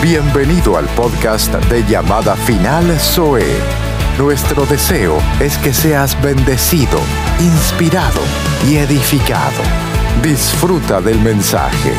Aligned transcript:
Bienvenido 0.00 0.76
al 0.76 0.86
podcast 0.94 1.52
de 1.64 1.82
llamada 1.82 2.36
final 2.36 2.84
Zoe. 3.00 3.42
Nuestro 4.16 4.64
deseo 4.64 5.18
es 5.40 5.58
que 5.58 5.74
seas 5.74 6.16
bendecido, 6.22 7.00
inspirado 7.40 8.20
y 8.68 8.76
edificado. 8.76 9.60
Disfruta 10.22 11.00
del 11.00 11.18
mensaje. 11.18 11.92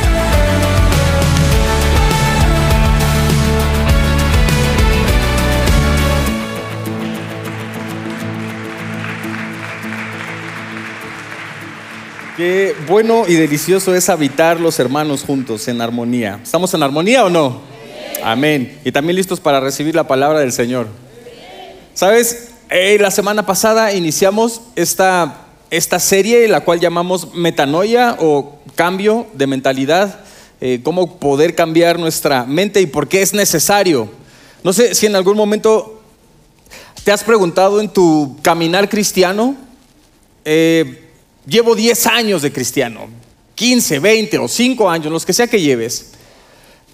Qué 12.38 12.74
bueno 12.88 13.26
y 13.28 13.34
delicioso 13.34 13.94
es 13.94 14.08
habitar 14.08 14.62
los 14.62 14.80
hermanos 14.80 15.26
juntos 15.26 15.68
en 15.68 15.82
armonía. 15.82 16.40
¿Estamos 16.42 16.74
en 16.74 16.82
armonía 16.82 17.26
o 17.26 17.30
no? 17.30 17.79
Amén. 18.24 18.80
Y 18.84 18.92
también 18.92 19.16
listos 19.16 19.40
para 19.40 19.60
recibir 19.60 19.96
la 19.96 20.08
palabra 20.08 20.40
del 20.40 20.52
Señor. 20.52 20.88
Sabes, 21.94 22.50
eh, 22.70 22.98
la 23.00 23.12
semana 23.12 23.46
pasada 23.46 23.94
iniciamos 23.94 24.62
esta, 24.76 25.48
esta 25.70 26.00
serie, 26.00 26.48
la 26.48 26.62
cual 26.62 26.80
llamamos 26.80 27.34
Metanoia 27.34 28.18
o 28.20 28.60
cambio 28.76 29.28
de 29.34 29.48
mentalidad, 29.48 30.20
eh, 30.62 30.82
cómo 30.84 31.18
poder 31.18 31.56
cambiar 31.56 32.00
nuestra 32.00 32.46
mente 32.46 32.82
y 32.82 32.86
por 32.86 33.08
qué 33.08 33.22
es 33.22 33.34
necesario. 33.34 34.10
No 34.64 34.74
sé 34.74 34.94
si 34.96 35.06
en 35.06 35.16
algún 35.16 35.38
momento 35.38 36.02
te 37.04 37.12
has 37.12 37.24
preguntado 37.24 37.80
en 37.80 37.90
tu 37.90 38.38
caminar 38.42 38.90
cristiano, 38.90 39.56
eh, 40.46 41.10
llevo 41.46 41.76
10 41.76 42.08
años 42.08 42.42
de 42.42 42.52
cristiano, 42.52 43.08
15, 43.56 44.00
20 44.00 44.38
o 44.38 44.48
5 44.48 44.90
años, 44.90 45.12
los 45.12 45.26
que 45.26 45.34
sea 45.34 45.48
que 45.48 45.62
lleves. 45.62 46.12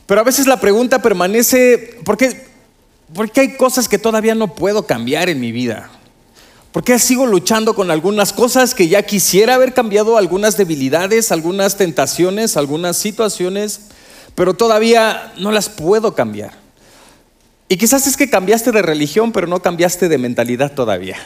Pero 0.05 0.21
a 0.21 0.23
veces 0.23 0.47
la 0.47 0.59
pregunta 0.59 1.01
permanece, 1.01 1.97
¿por 2.03 2.17
qué, 2.17 2.45
¿por 3.13 3.31
qué 3.31 3.41
hay 3.41 3.57
cosas 3.57 3.87
que 3.89 3.97
todavía 3.97 4.35
no 4.35 4.53
puedo 4.53 4.85
cambiar 4.85 5.29
en 5.29 5.39
mi 5.39 5.51
vida? 5.51 5.89
¿Por 6.71 6.83
qué 6.83 6.99
sigo 6.99 7.25
luchando 7.25 7.73
con 7.73 7.89
algunas 7.89 8.33
cosas 8.33 8.75
que 8.75 8.87
ya 8.87 9.01
quisiera 9.03 9.55
haber 9.55 9.73
cambiado, 9.73 10.17
algunas 10.17 10.57
debilidades, 10.57 11.31
algunas 11.31 11.77
tentaciones, 11.77 12.57
algunas 12.57 12.97
situaciones, 12.97 13.81
pero 14.35 14.53
todavía 14.53 15.33
no 15.37 15.51
las 15.51 15.69
puedo 15.69 16.13
cambiar? 16.13 16.51
Y 17.67 17.77
quizás 17.77 18.05
es 18.05 18.17
que 18.17 18.29
cambiaste 18.29 18.71
de 18.71 18.81
religión, 18.81 19.31
pero 19.31 19.47
no 19.47 19.61
cambiaste 19.61 20.07
de 20.09 20.17
mentalidad 20.17 20.73
todavía. 20.73 21.17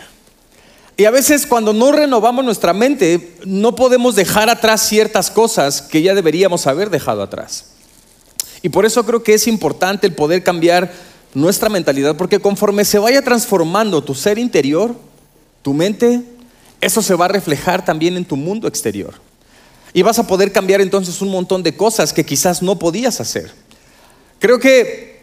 Y 0.96 1.06
a 1.06 1.12
veces 1.12 1.48
cuando 1.48 1.74
no 1.74 1.92
renovamos 1.92 2.46
nuestra 2.46 2.74
mente, 2.74 3.36
no 3.46 3.76
podemos 3.76 4.16
dejar 4.16 4.50
atrás 4.50 4.88
ciertas 4.88 5.32
cosas 5.32 5.82
que 5.82 6.02
ya 6.02 6.14
deberíamos 6.14 6.68
haber 6.68 6.90
dejado 6.90 7.24
atrás. 7.24 7.72
Y 8.62 8.70
por 8.70 8.86
eso 8.86 9.06
creo 9.06 9.24
que 9.24 9.34
es 9.34 9.48
importante 9.48 10.08
el 10.08 10.14
poder 10.14 10.44
cambiar 10.44 10.92
nuestra 11.34 11.70
mentalidad, 11.70 12.18
porque 12.18 12.40
conforme 12.40 12.86
se 12.86 13.00
vaya 13.00 13.22
transformando 13.22 14.04
tu 14.04 14.16
ser 14.16 14.38
interior, 14.38 14.96
tu 15.62 15.74
mente, 15.74 16.22
eso 16.82 17.02
se 17.02 17.16
va 17.16 17.26
a 17.26 17.30
reflejar 17.30 17.86
también 17.86 18.18
en 18.18 18.26
tu 18.26 18.36
mundo 18.36 18.68
exterior. 18.68 19.14
Y 19.94 20.02
vas 20.02 20.20
a 20.20 20.28
poder 20.28 20.52
cambiar 20.52 20.82
entonces 20.82 21.22
un 21.22 21.30
montón 21.30 21.64
de 21.64 21.76
cosas 21.76 22.14
que 22.14 22.26
quizás 22.26 22.62
no 22.62 22.78
podías 22.78 23.20
hacer. 23.20 23.52
Creo 24.40 24.60
que 24.60 25.20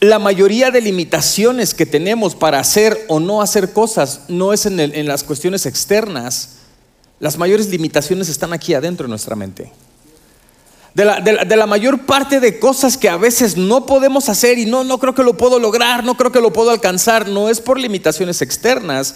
la 0.00 0.18
mayoría 0.18 0.70
de 0.70 0.80
limitaciones 0.80 1.74
que 1.74 1.86
tenemos 1.86 2.34
para 2.34 2.58
hacer 2.58 3.04
o 3.08 3.20
no 3.20 3.40
hacer 3.40 3.72
cosas 3.72 4.22
no 4.28 4.52
es 4.52 4.66
en, 4.66 5.06
las 5.06 5.22
cuestiones 5.22 5.64
externas. 5.64 6.56
Las 7.20 7.38
mayores 7.38 7.68
limitaciones 7.68 8.28
están 8.28 8.52
aquí 8.52 8.74
adentro 8.74 9.04
de 9.06 9.10
nuestra 9.10 9.36
mente. 9.36 9.70
De 10.94 11.56
la, 11.56 11.66
mayor 11.66 12.04
parte 12.04 12.38
de 12.38 12.58
cosas 12.58 12.98
que 12.98 13.08
a 13.08 13.16
veces 13.16 13.56
no 13.56 13.86
podemos 13.86 14.28
hacer 14.28 14.58
y 14.58 14.66
no, 14.66 14.84
no 14.84 14.98
creo 14.98 15.14
que 15.14 15.22
lo 15.22 15.38
puedo 15.38 15.58
lograr, 15.58 16.04
no 16.04 16.16
creo 16.16 16.32
que 16.32 16.40
lo 16.40 16.52
puedo 16.52 16.70
alcanzar, 16.70 17.28
no 17.28 17.48
es 17.48 17.60
por 17.60 17.80
limitaciones 17.80 18.42
externas, 18.42 19.14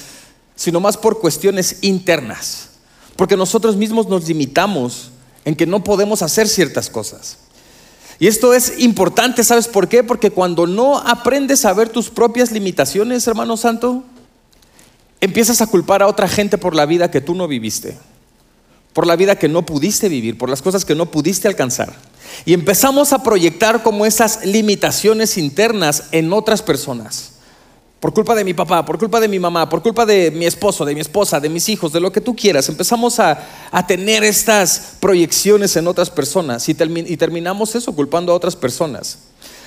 sino 0.54 0.80
más 0.80 0.96
por 0.96 1.20
cuestiones 1.20 1.78
internas. 1.82 2.70
Porque 3.14 3.36
nosotros 3.36 3.76
mismos 3.76 4.08
nos 4.08 4.26
limitamos 4.26 5.10
en 5.44 5.54
que 5.54 5.66
no 5.66 5.84
podemos 5.84 6.22
hacer 6.22 6.48
ciertas 6.48 6.88
cosas. 6.88 7.36
Y 8.18 8.26
esto 8.26 8.54
es 8.54 8.78
importante, 8.78 9.44
¿sabes 9.44 9.68
por 9.68 9.88
qué? 9.88 10.02
Porque 10.02 10.30
cuando 10.30 10.66
no 10.66 10.96
aprendes 10.98 11.66
a 11.66 11.74
ver 11.74 11.90
tus 11.90 12.08
propias 12.08 12.52
limitaciones, 12.52 13.26
hermano 13.26 13.58
santo, 13.58 14.02
empiezas 15.20 15.60
a 15.60 15.66
culpar 15.66 16.02
a 16.02 16.06
otra 16.06 16.26
gente 16.26 16.56
por 16.56 16.74
la 16.74 16.86
vida 16.86 17.10
que 17.10 17.20
tú 17.20 17.34
no 17.34 17.46
viviste, 17.46 17.98
por 18.96 19.06
la 19.06 19.14
vida 19.14 19.36
que 19.36 19.46
no 19.46 19.66
pudiste 19.66 20.08
vivir, 20.08 20.38
por 20.38 20.48
las 20.48 20.62
cosas 20.62 20.86
que 20.86 20.94
no 20.94 21.10
pudiste 21.10 21.46
alcanzar. 21.46 21.92
Y 22.46 22.54
empezamos 22.54 23.12
a 23.12 23.22
proyectar 23.22 23.82
como 23.82 24.06
esas 24.06 24.46
limitaciones 24.46 25.36
internas 25.36 26.04
en 26.12 26.32
otras 26.32 26.62
personas. 26.62 27.32
Por 28.00 28.14
culpa 28.14 28.34
de 28.34 28.42
mi 28.42 28.54
papá, 28.54 28.86
por 28.86 28.98
culpa 28.98 29.20
de 29.20 29.28
mi 29.28 29.38
mamá, 29.38 29.68
por 29.68 29.82
culpa 29.82 30.06
de 30.06 30.30
mi 30.30 30.46
esposo, 30.46 30.86
de 30.86 30.94
mi 30.94 31.02
esposa, 31.02 31.40
de 31.40 31.50
mis 31.50 31.68
hijos, 31.68 31.92
de 31.92 32.00
lo 32.00 32.10
que 32.10 32.22
tú 32.22 32.34
quieras. 32.34 32.70
Empezamos 32.70 33.20
a, 33.20 33.38
tener 33.86 34.24
estas 34.24 34.94
proyecciones 34.98 35.76
en 35.76 35.88
otras 35.88 36.08
personas 36.08 36.66
y, 36.66 36.74
terminamos 36.74 37.74
eso 37.74 37.94
culpando 37.94 38.32
a 38.32 38.34
otras 38.34 38.56
personas. 38.56 39.18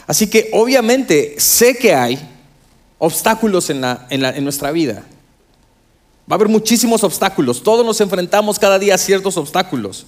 Así 0.07 0.25
que 0.25 0.49
obviamente 0.53 1.35
sé 1.37 1.77
que 1.77 1.93
hay 1.93 2.17
obstáculos 2.97 3.69
en, 3.69 3.83
en 4.09 4.43
nuestra 4.43 4.71
vida. 4.71 5.03
Va 6.29 6.33
a 6.33 6.35
haber 6.35 6.49
muchísimos 6.49 7.03
obstáculos. 7.03 7.63
Todos 7.63 7.83
nos 7.83 7.99
enfrentamos 8.01 8.59
cada 8.59 8.77
día 8.77 8.95
a 8.95 8.99
ciertos 8.99 9.35
obstáculos. 9.37 10.05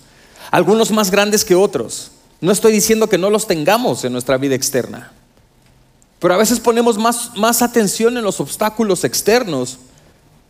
Algunos 0.52 0.92
más 0.92 1.10
grandes 1.10 1.44
que 1.44 1.56
otros. 1.56 2.12
No 2.42 2.52
estoy 2.52 2.72
diciendo 2.72 3.10
que 3.10 3.18
no 3.18 3.30
los 3.30 3.48
tengamos 3.48 4.04
en 4.04 4.14
nuestra 4.14 4.38
vida 4.38 4.54
externa. 4.54 5.12
Pero 6.20 6.36
a 6.36 6.38
veces 6.38 6.60
ponemos 6.60 7.00
más, 7.00 7.36
más 7.36 7.64
atención 7.64 8.16
en 8.18 8.24
los 8.24 8.40
obstáculos 8.40 9.04
externos 9.04 9.80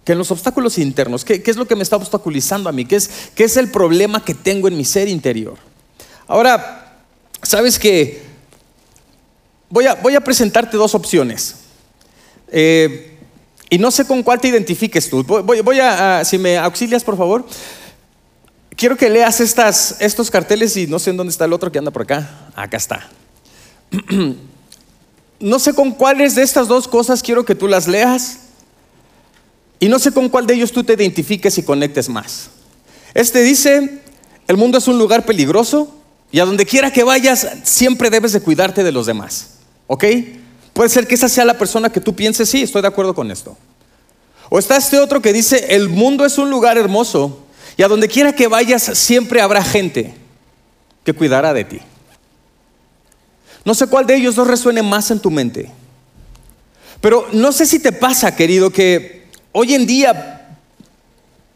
que 0.03 0.11
en 0.11 0.17
los 0.17 0.31
obstáculos 0.31 0.77
internos. 0.77 1.23
¿Qué, 1.23 1.41
es 1.45 1.55
lo 1.55 1.67
que 1.67 1.75
me 1.75 1.83
está 1.83 1.95
obstaculizando 1.95 2.67
a 2.67 2.73
mí? 2.73 2.83
¿Qué 2.83 2.97
es, 2.97 3.09
¿Qué 3.35 3.45
es 3.45 3.55
el 3.55 3.71
problema 3.71 4.25
que 4.25 4.33
tengo 4.33 4.67
en 4.67 4.75
mi 4.75 4.83
ser 4.83 5.07
interior? 5.07 5.57
Ahora, 6.27 6.97
¿sabes 7.43 7.79
qué? 7.79 8.23
Voy 9.69 9.85
a, 9.85 9.95
voy 9.95 10.15
a 10.15 10.21
presentarte 10.21 10.75
dos 10.75 10.95
opciones. 10.95 11.55
Eh, 12.49 13.10
y 13.71 13.77
no 13.77 13.89
sé 13.89 14.05
con 14.05 14.21
cuál 14.21 14.41
te 14.41 14.49
identifiques 14.49 15.09
tú. 15.09 15.23
Voy, 15.23 15.61
voy 15.61 15.79
a, 15.79 16.25
si 16.25 16.37
me 16.37 16.57
auxilias, 16.57 17.05
por 17.05 17.15
favor. 17.15 17.45
Quiero 18.75 18.97
que 18.97 19.09
leas 19.09 19.39
estas, 19.39 19.95
estos 20.01 20.29
carteles 20.29 20.75
y 20.75 20.87
no 20.87 20.99
sé 20.99 21.11
en 21.11 21.17
dónde 21.17 21.31
está 21.31 21.45
el 21.45 21.53
otro 21.53 21.71
que 21.71 21.79
anda 21.79 21.89
por 21.89 22.01
acá. 22.01 22.51
Acá 22.53 22.75
está. 22.75 23.09
no 25.39 25.57
sé 25.57 25.73
con 25.73 25.91
cuáles 25.91 26.35
de 26.35 26.43
estas 26.43 26.67
dos 26.67 26.85
cosas 26.85 27.23
quiero 27.23 27.45
que 27.45 27.55
tú 27.55 27.69
las 27.69 27.87
leas 27.87 28.39
y 29.79 29.87
no 29.87 29.99
sé 29.99 30.11
con 30.11 30.27
cuál 30.27 30.45
de 30.45 30.55
ellos 30.55 30.73
tú 30.73 30.83
te 30.83 30.91
identifiques 30.91 31.57
y 31.57 31.63
conectes 31.63 32.09
más. 32.09 32.49
Este 33.13 33.41
dice, 33.41 34.01
el 34.49 34.57
mundo 34.57 34.79
es 34.79 34.87
un 34.89 34.99
lugar 34.99 35.25
peligroso 35.25 35.95
y 36.29 36.41
a 36.41 36.45
donde 36.45 36.65
quiera 36.65 36.91
que 36.91 37.05
vayas 37.05 37.47
siempre 37.63 38.09
debes 38.09 38.33
de 38.33 38.41
cuidarte 38.41 38.83
de 38.83 38.91
los 38.91 39.05
demás. 39.05 39.59
¿Ok? 39.87 40.03
Puede 40.73 40.89
ser 40.89 41.07
que 41.07 41.15
esa 41.15 41.29
sea 41.29 41.45
la 41.45 41.57
persona 41.57 41.89
que 41.89 41.99
tú 41.99 42.15
pienses, 42.15 42.49
sí, 42.49 42.61
estoy 42.61 42.81
de 42.81 42.87
acuerdo 42.87 43.13
con 43.13 43.29
esto. 43.31 43.57
O 44.49 44.59
está 44.59 44.77
este 44.77 44.99
otro 44.99 45.21
que 45.21 45.33
dice, 45.33 45.75
el 45.75 45.89
mundo 45.89 46.25
es 46.25 46.37
un 46.37 46.49
lugar 46.49 46.77
hermoso 46.77 47.45
y 47.77 47.83
a 47.83 47.87
donde 47.87 48.07
quiera 48.07 48.33
que 48.33 48.47
vayas 48.47 48.83
siempre 48.83 49.41
habrá 49.41 49.63
gente 49.63 50.13
que 51.03 51.13
cuidará 51.13 51.53
de 51.53 51.63
ti. 51.63 51.79
No 53.63 53.73
sé 53.73 53.87
cuál 53.87 54.05
de 54.07 54.15
ellos 54.15 54.35
dos 54.35 54.47
resuene 54.47 54.81
más 54.81 55.11
en 55.11 55.19
tu 55.19 55.29
mente. 55.29 55.71
Pero 56.99 57.27
no 57.31 57.51
sé 57.51 57.65
si 57.65 57.79
te 57.79 57.91
pasa, 57.91 58.35
querido, 58.35 58.71
que 58.71 59.27
hoy 59.51 59.73
en 59.73 59.85
día 59.85 60.57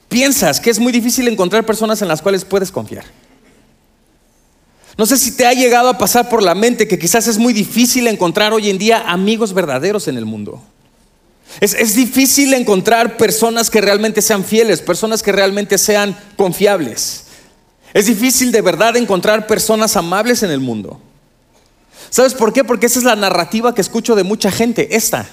piensas 0.07 0.59
que 0.59 0.69
es 0.69 0.79
muy 0.79 0.91
difícil 0.91 1.27
encontrar 1.27 1.65
personas 1.65 2.01
en 2.01 2.07
las 2.07 2.21
cuales 2.21 2.45
puedes 2.45 2.71
confiar. 2.71 3.05
No 4.97 5.05
sé 5.05 5.17
si 5.17 5.31
te 5.31 5.45
ha 5.45 5.53
llegado 5.53 5.89
a 5.89 5.97
pasar 5.97 6.29
por 6.29 6.41
la 6.41 6.55
mente 6.55 6.87
que 6.87 6.97
quizás 6.97 7.27
es 7.27 7.37
muy 7.37 7.53
difícil 7.53 8.07
encontrar 8.07 8.53
hoy 8.53 8.69
en 8.69 8.77
día 8.77 9.03
amigos 9.09 9.53
verdaderos 9.53 10.07
en 10.07 10.17
el 10.17 10.25
mundo. 10.25 10.61
Es, 11.59 11.73
es, 11.73 11.95
difícil 11.95 12.53
encontrar 12.53 13.17
personas 13.17 13.69
que 13.69 13.81
realmente 13.81 14.21
sean 14.21 14.43
fieles, 14.43 14.81
personas 14.81 15.21
que 15.21 15.31
realmente 15.31 15.77
sean 15.77 16.17
confiables. 16.37 17.25
Es 17.93 18.07
difícil 18.07 18.51
de 18.51 18.61
verdad 18.61 18.97
encontrar 18.97 19.47
personas 19.47 19.95
amables 19.95 20.43
en 20.43 20.51
el 20.51 20.59
mundo. 20.59 20.99
¿Sabes 22.09 22.33
por 22.33 22.51
qué? 22.53 22.63
Porque 22.63 22.85
esa 22.85 22.99
es 22.99 23.05
la 23.05 23.15
narrativa 23.15 23.75
que 23.75 23.81
escucho 23.81 24.15
de 24.15 24.23
mucha 24.23 24.51
gente, 24.51 24.95
esta. 24.95 25.29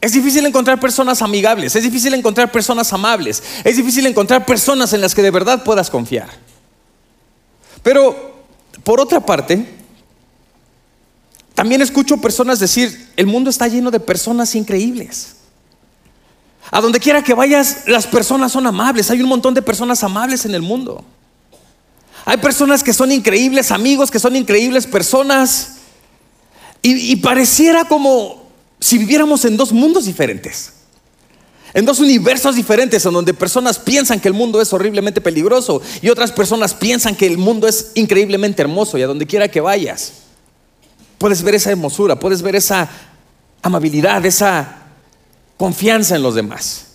Es 0.00 0.12
difícil 0.12 0.44
encontrar 0.46 0.78
personas 0.78 1.22
amigables, 1.22 1.74
es 1.76 1.82
difícil 1.82 2.14
encontrar 2.14 2.52
personas 2.52 2.92
amables, 2.92 3.42
es 3.64 3.76
difícil 3.76 4.06
encontrar 4.06 4.44
personas 4.44 4.92
en 4.92 5.00
las 5.00 5.14
que 5.14 5.22
de 5.22 5.30
verdad 5.30 5.64
puedas 5.64 5.90
confiar. 5.90 6.28
Pero, 7.82 8.44
por 8.82 9.00
otra 9.00 9.20
parte, 9.20 9.66
también 11.54 11.80
escucho 11.80 12.18
personas 12.18 12.58
decir, 12.58 13.08
el 13.16 13.26
mundo 13.26 13.48
está 13.48 13.66
lleno 13.66 13.90
de 13.90 13.98
personas 13.98 14.54
increíbles. 14.54 15.36
A 16.70 16.80
donde 16.80 17.00
quiera 17.00 17.22
que 17.22 17.32
vayas, 17.32 17.84
las 17.86 18.06
personas 18.06 18.52
son 18.52 18.66
amables, 18.66 19.10
hay 19.10 19.22
un 19.22 19.28
montón 19.28 19.54
de 19.54 19.62
personas 19.62 20.02
amables 20.04 20.44
en 20.44 20.54
el 20.54 20.62
mundo. 20.62 21.04
Hay 22.24 22.38
personas 22.38 22.82
que 22.82 22.92
son 22.92 23.12
increíbles 23.12 23.70
amigos, 23.70 24.10
que 24.10 24.18
son 24.18 24.34
increíbles 24.36 24.86
personas. 24.86 25.76
Y, 26.82 27.12
y 27.12 27.16
pareciera 27.16 27.84
como 27.84 28.50
si 28.80 28.98
viviéramos 28.98 29.44
en 29.44 29.56
dos 29.56 29.72
mundos 29.72 30.04
diferentes. 30.04 30.72
En 31.74 31.84
dos 31.84 31.98
universos 31.98 32.56
diferentes 32.56 33.04
en 33.04 33.12
donde 33.12 33.34
personas 33.34 33.78
piensan 33.78 34.20
que 34.20 34.28
el 34.28 34.34
mundo 34.34 34.60
es 34.60 34.72
horriblemente 34.72 35.20
peligroso 35.20 35.82
y 36.00 36.08
otras 36.08 36.32
personas 36.32 36.74
piensan 36.74 37.14
que 37.14 37.26
el 37.26 37.38
mundo 37.38 37.68
es 37.68 37.92
increíblemente 37.94 38.62
hermoso 38.62 38.96
y 38.96 39.02
a 39.02 39.06
donde 39.06 39.26
quiera 39.26 39.48
que 39.48 39.60
vayas. 39.60 40.12
Puedes 41.18 41.42
ver 41.42 41.54
esa 41.54 41.70
hermosura, 41.70 42.18
puedes 42.18 42.42
ver 42.42 42.56
esa 42.56 42.88
amabilidad, 43.62 44.24
esa 44.24 44.76
confianza 45.56 46.16
en 46.16 46.22
los 46.22 46.34
demás. 46.34 46.86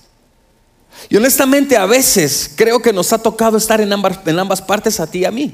Y 1.10 1.18
honestamente 1.18 1.78
a 1.78 1.86
veces 1.86 2.52
creo 2.56 2.82
que 2.82 2.94
nos 2.94 3.12
ha 3.14 3.18
tocado 3.18 3.58
estar 3.58 3.82
en 3.82 3.92
ambas, 3.92 4.62
partes, 4.62 5.00
a 5.00 5.08
ti 5.08 5.20
y 5.20 5.26
a 5.26 5.32
mí. 5.32 5.54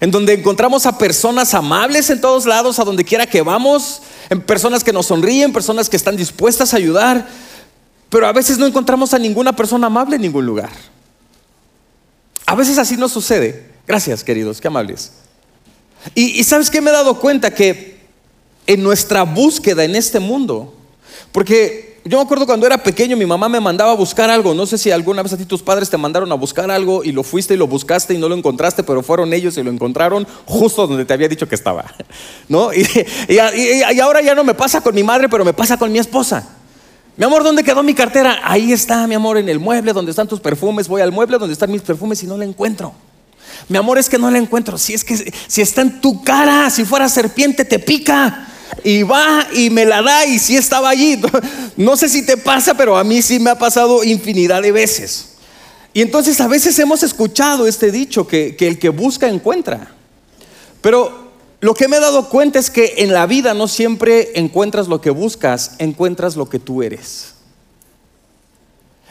En 0.00 0.10
donde 0.10 0.34
encontramos 0.34 0.86
a 0.86 0.98
personas 0.98 1.54
amables 1.54 2.10
en 2.10 2.20
todos 2.20 2.46
lados, 2.46 2.78
a 2.78 2.84
donde 2.84 3.04
quiera 3.04 3.26
que 3.26 3.42
vamos, 3.42 4.02
en 4.28 4.40
personas 4.42 4.84
que 4.84 4.92
nos 4.92 5.06
sonríen, 5.06 5.52
personas 5.52 5.88
que 5.88 5.96
están 5.96 6.16
dispuestas 6.16 6.74
a 6.74 6.76
ayudar, 6.76 7.26
pero 8.10 8.26
a 8.26 8.32
veces 8.32 8.58
no 8.58 8.66
encontramos 8.66 9.12
a 9.14 9.18
ninguna 9.18 9.54
persona 9.54 9.88
amable 9.88 10.16
en 10.16 10.22
ningún 10.22 10.46
lugar. 10.46 10.70
A 12.46 12.54
veces 12.54 12.78
así 12.78 12.96
no 12.96 13.08
sucede. 13.08 13.74
Gracias, 13.86 14.22
queridos, 14.22 14.60
qué 14.60 14.68
amables. 14.68 15.12
Y, 16.14 16.42
sabes 16.44 16.70
que 16.70 16.80
me 16.80 16.90
he 16.90 16.92
dado 16.92 17.18
cuenta 17.18 17.52
que 17.52 17.96
en 18.66 18.82
nuestra 18.82 19.24
búsqueda 19.24 19.84
en 19.84 19.96
este 19.96 20.20
mundo, 20.20 20.74
porque 21.32 22.00
yo 22.04 22.18
me 22.18 22.24
acuerdo 22.24 22.46
cuando 22.46 22.66
era 22.66 22.78
pequeño, 22.78 23.16
mi 23.16 23.26
mamá 23.26 23.48
me 23.48 23.58
mandaba 23.58 23.90
a 23.90 23.94
buscar 23.94 24.30
algo. 24.30 24.54
No 24.54 24.66
sé 24.66 24.78
si 24.78 24.92
alguna 24.92 25.24
vez 25.24 25.32
a 25.32 25.36
ti 25.36 25.44
tus 25.44 25.62
padres 25.62 25.90
te 25.90 25.96
mandaron 25.96 26.30
a 26.30 26.36
buscar 26.36 26.70
algo 26.70 27.02
y 27.02 27.10
lo 27.10 27.24
fuiste 27.24 27.54
y 27.54 27.56
lo 27.56 27.66
buscaste 27.66 28.14
y 28.14 28.18
no 28.18 28.28
lo 28.28 28.36
encontraste, 28.36 28.84
pero 28.84 29.02
fueron 29.02 29.32
ellos 29.32 29.56
y 29.58 29.62
lo 29.64 29.70
encontraron 29.70 30.26
justo 30.44 30.86
donde 30.86 31.04
te 31.04 31.12
había 31.12 31.28
dicho 31.28 31.48
que 31.48 31.56
estaba. 31.56 31.92
¿No? 32.48 32.70
Y 32.72 33.98
ahora 34.00 34.22
ya 34.22 34.36
no 34.36 34.44
me 34.44 34.54
pasa 34.54 34.80
con 34.80 34.94
mi 34.94 35.02
madre, 35.02 35.28
pero 35.28 35.44
me 35.44 35.52
pasa 35.52 35.76
con 35.76 35.90
mi 35.90 35.98
esposa. 35.98 36.55
Mi 37.16 37.24
amor, 37.24 37.42
¿dónde 37.42 37.64
quedó 37.64 37.82
mi 37.82 37.94
cartera? 37.94 38.40
Ahí 38.44 38.72
está, 38.72 39.06
mi 39.06 39.14
amor, 39.14 39.38
en 39.38 39.48
el 39.48 39.58
mueble 39.58 39.94
donde 39.94 40.10
están 40.10 40.28
tus 40.28 40.38
perfumes. 40.38 40.86
Voy 40.86 41.00
al 41.00 41.12
mueble 41.12 41.38
donde 41.38 41.54
están 41.54 41.70
mis 41.70 41.80
perfumes 41.80 42.22
y 42.22 42.26
no 42.26 42.36
la 42.36 42.44
encuentro. 42.44 42.92
Mi 43.68 43.78
amor, 43.78 43.96
es 43.96 44.10
que 44.10 44.18
no 44.18 44.30
la 44.30 44.36
encuentro. 44.36 44.76
Si 44.76 44.92
es 44.92 45.02
que 45.02 45.32
si 45.46 45.62
está 45.62 45.80
en 45.80 46.02
tu 46.02 46.22
cara, 46.22 46.68
si 46.68 46.84
fuera 46.84 47.08
serpiente 47.08 47.64
te 47.64 47.78
pica 47.78 48.48
y 48.84 49.02
va 49.02 49.46
y 49.54 49.70
me 49.70 49.86
la 49.86 50.02
da 50.02 50.26
y 50.26 50.38
si 50.38 50.56
estaba 50.56 50.90
allí. 50.90 51.20
No 51.78 51.96
sé 51.96 52.08
si 52.08 52.24
te 52.24 52.38
pasa, 52.38 52.74
pero 52.74 52.96
a 52.96 53.04
mí 53.04 53.20
sí 53.20 53.38
me 53.38 53.50
ha 53.50 53.58
pasado 53.58 54.02
infinidad 54.02 54.62
de 54.62 54.72
veces. 54.72 55.36
Y 55.92 56.02
entonces 56.02 56.40
a 56.40 56.48
veces 56.48 56.78
hemos 56.78 57.02
escuchado 57.02 57.66
este 57.66 57.90
dicho 57.90 58.26
que, 58.26 58.56
que 58.56 58.66
el 58.66 58.78
que 58.78 58.90
busca 58.90 59.28
encuentra. 59.28 59.94
Pero 60.80 61.25
lo 61.66 61.74
que 61.74 61.88
me 61.88 61.96
he 61.96 62.00
dado 62.00 62.28
cuenta 62.28 62.60
es 62.60 62.70
que 62.70 62.94
en 62.98 63.12
la 63.12 63.26
vida 63.26 63.52
no 63.52 63.66
siempre 63.66 64.38
encuentras 64.38 64.86
lo 64.86 65.00
que 65.00 65.10
buscas, 65.10 65.72
encuentras 65.80 66.36
lo 66.36 66.48
que 66.48 66.60
tú 66.60 66.80
eres. 66.80 67.34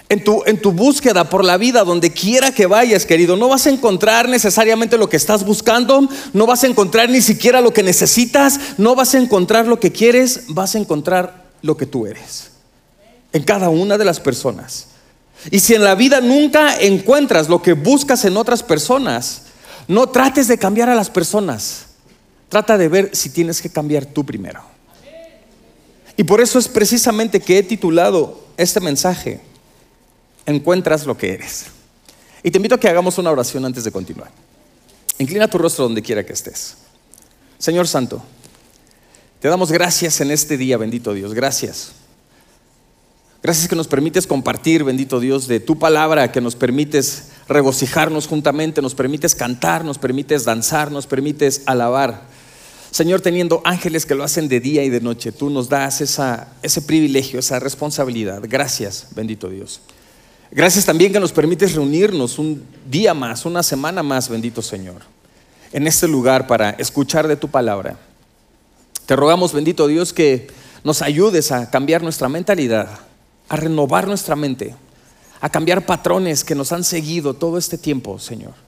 En 0.07 0.23
tu, 0.23 0.41
en 0.45 0.61
tu, 0.61 0.71
búsqueda 0.71 1.29
por 1.29 1.43
la 1.43 1.57
vida, 1.57 1.83
donde 1.83 2.13
quiera 2.13 2.53
que 2.53 2.65
vayas, 2.65 3.05
querido, 3.05 3.35
no 3.35 3.49
vas 3.49 3.67
a 3.67 3.71
encontrar 3.71 4.29
necesariamente 4.29 4.97
lo 4.97 5.09
que 5.09 5.17
estás 5.17 5.43
buscando, 5.43 6.07
no 6.31 6.45
vas 6.45 6.63
a 6.63 6.67
encontrar 6.67 7.09
ni 7.09 7.19
siquiera 7.19 7.59
lo 7.59 7.73
que 7.73 7.83
necesitas, 7.83 8.57
no 8.77 8.95
vas 8.95 9.15
a 9.15 9.17
encontrar 9.17 9.67
lo 9.67 9.77
que 9.77 9.91
quieres, 9.91 10.45
vas 10.47 10.75
a 10.75 10.77
encontrar 10.77 11.47
lo 11.61 11.75
que 11.75 11.87
tú 11.87 12.07
eres. 12.07 12.51
En 13.33 13.43
cada 13.43 13.67
una 13.67 13.97
de 13.97 14.05
las 14.05 14.21
personas. 14.21 14.87
Y 15.51 15.59
si 15.59 15.73
en 15.73 15.83
la 15.83 15.95
vida 15.95 16.21
nunca 16.21 16.73
encuentras 16.77 17.49
lo 17.49 17.61
que 17.61 17.73
buscas 17.73 18.23
en 18.23 18.37
otras 18.37 18.63
personas, 18.63 19.41
no 19.89 20.07
trates 20.07 20.47
de 20.47 20.57
cambiar 20.57 20.87
a 20.87 20.95
las 20.95 21.09
personas. 21.09 21.84
Trata 22.49 22.77
de 22.77 22.87
ver 22.87 23.15
si 23.15 23.29
tienes 23.29 23.61
que 23.61 23.69
cambiar 23.69 24.05
tú 24.05 24.25
primero. 24.25 24.61
Y 26.17 26.23
por 26.23 26.41
eso 26.41 26.59
es 26.59 26.67
precisamente 26.67 27.39
que 27.39 27.57
he 27.57 27.63
titulado 27.63 28.45
este 28.57 28.79
mensaje, 28.79 29.41
Encuentras 30.47 31.07
lo 31.07 31.17
que 31.17 31.33
eres. 31.33 31.65
Y 32.43 32.51
te 32.51 32.59
invito 32.59 32.75
a 32.75 32.79
que 32.79 32.87
hagamos 32.87 33.17
una 33.17 33.31
oración 33.31 33.65
antes 33.65 33.83
de 33.83 33.91
continuar. 33.91 34.29
Inclina 35.17 35.47
tu 35.47 35.57
rostro 35.57 35.85
donde 35.85 36.03
quiera 36.03 36.23
que 36.23 36.33
estés. 36.33 36.75
Señor 37.57 37.87
Santo, 37.87 38.21
te 39.39 39.47
damos 39.47 39.71
gracias 39.71 40.21
en 40.21 40.29
este 40.29 40.55
día, 40.55 40.77
bendito 40.77 41.15
Dios. 41.15 41.33
Gracias. 41.33 41.93
Gracias 43.41 43.67
que 43.67 43.75
nos 43.75 43.87
permites 43.87 44.27
compartir, 44.27 44.83
bendito 44.83 45.19
Dios, 45.19 45.47
de 45.47 45.59
tu 45.59 45.79
palabra, 45.79 46.31
que 46.31 46.41
nos 46.41 46.55
permites 46.55 47.29
regocijarnos 47.47 48.27
juntamente, 48.27 48.81
nos 48.81 48.95
permites 48.95 49.35
cantar, 49.35 49.85
nos 49.85 49.97
permites 49.97 50.45
danzar, 50.45 50.91
nos 50.91 51.07
permites 51.07 51.61
alabar. 51.65 52.23
Señor, 52.95 53.19
teniendo 53.19 53.59
ángeles 53.65 54.05
que 54.05 54.15
lo 54.15 54.23
hacen 54.23 54.47
de 54.47 54.61
día 54.61 54.81
y 54.81 54.89
de 54.89 55.01
noche, 55.01 55.33
tú 55.33 55.49
nos 55.49 55.67
das 55.67 55.99
ese 55.99 56.81
privilegio, 56.81 57.41
esa 57.41 57.59
responsabilidad. 57.59 58.41
Gracias, 58.47 59.07
bendito 59.13 59.49
Dios. 59.49 59.81
Gracias 60.49 60.85
también 60.85 61.11
que 61.11 61.19
nos 61.19 61.33
permites 61.33 61.75
reunirnos 61.75 62.39
un 62.39 62.63
día 62.89 63.13
más, 63.13 63.45
una 63.45 63.63
semana 63.63 64.01
más, 64.01 64.29
bendito 64.29 64.61
Señor, 64.61 65.01
en 65.73 65.87
este 65.87 66.07
lugar 66.07 66.47
para 66.47 66.69
escuchar 66.69 67.27
de 67.27 67.35
tu 67.35 67.49
palabra. 67.49 67.99
Te 69.05 69.17
rogamos, 69.17 69.51
bendito 69.51 69.87
Dios, 69.87 70.13
que 70.13 70.47
nos 70.85 71.01
ayudes 71.01 71.51
a 71.51 71.69
cambiar 71.69 72.01
nuestra 72.01 72.29
mentalidad, 72.29 72.87
a 73.49 73.57
renovar 73.57 74.07
nuestra 74.07 74.37
mente, 74.37 74.73
a 75.41 75.49
cambiar 75.49 75.85
patrones 75.85 76.45
que 76.45 76.55
nos 76.55 76.71
han 76.71 76.85
seguido 76.85 77.33
todo 77.33 77.57
este 77.57 77.77
tiempo, 77.77 78.19
Señor 78.19 78.64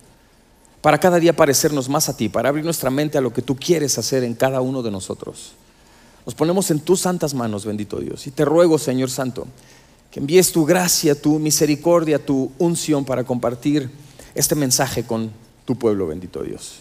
para 0.81 0.99
cada 0.99 1.19
día 1.19 1.35
parecernos 1.35 1.89
más 1.89 2.09
a 2.09 2.15
ti, 2.15 2.29
para 2.29 2.49
abrir 2.49 2.63
nuestra 2.63 2.89
mente 2.89 3.17
a 3.17 3.21
lo 3.21 3.33
que 3.33 3.41
tú 3.41 3.55
quieres 3.55 3.97
hacer 3.97 4.23
en 4.23 4.35
cada 4.35 4.61
uno 4.61 4.83
de 4.83 4.91
nosotros. 4.91 5.53
Nos 6.25 6.35
ponemos 6.35 6.69
en 6.71 6.81
tus 6.81 7.01
santas 7.01 7.33
manos, 7.33 7.65
bendito 7.65 7.99
Dios. 7.99 8.27
Y 8.27 8.31
te 8.31 8.45
ruego, 8.45 8.77
Señor 8.77 9.09
Santo, 9.09 9.47
que 10.11 10.19
envíes 10.19 10.51
tu 10.51 10.65
gracia, 10.65 11.19
tu 11.19 11.39
misericordia, 11.39 12.23
tu 12.23 12.51
unción 12.59 13.05
para 13.05 13.23
compartir 13.23 13.89
este 14.35 14.55
mensaje 14.55 15.03
con 15.03 15.31
tu 15.65 15.77
pueblo, 15.77 16.07
bendito 16.07 16.43
Dios. 16.43 16.79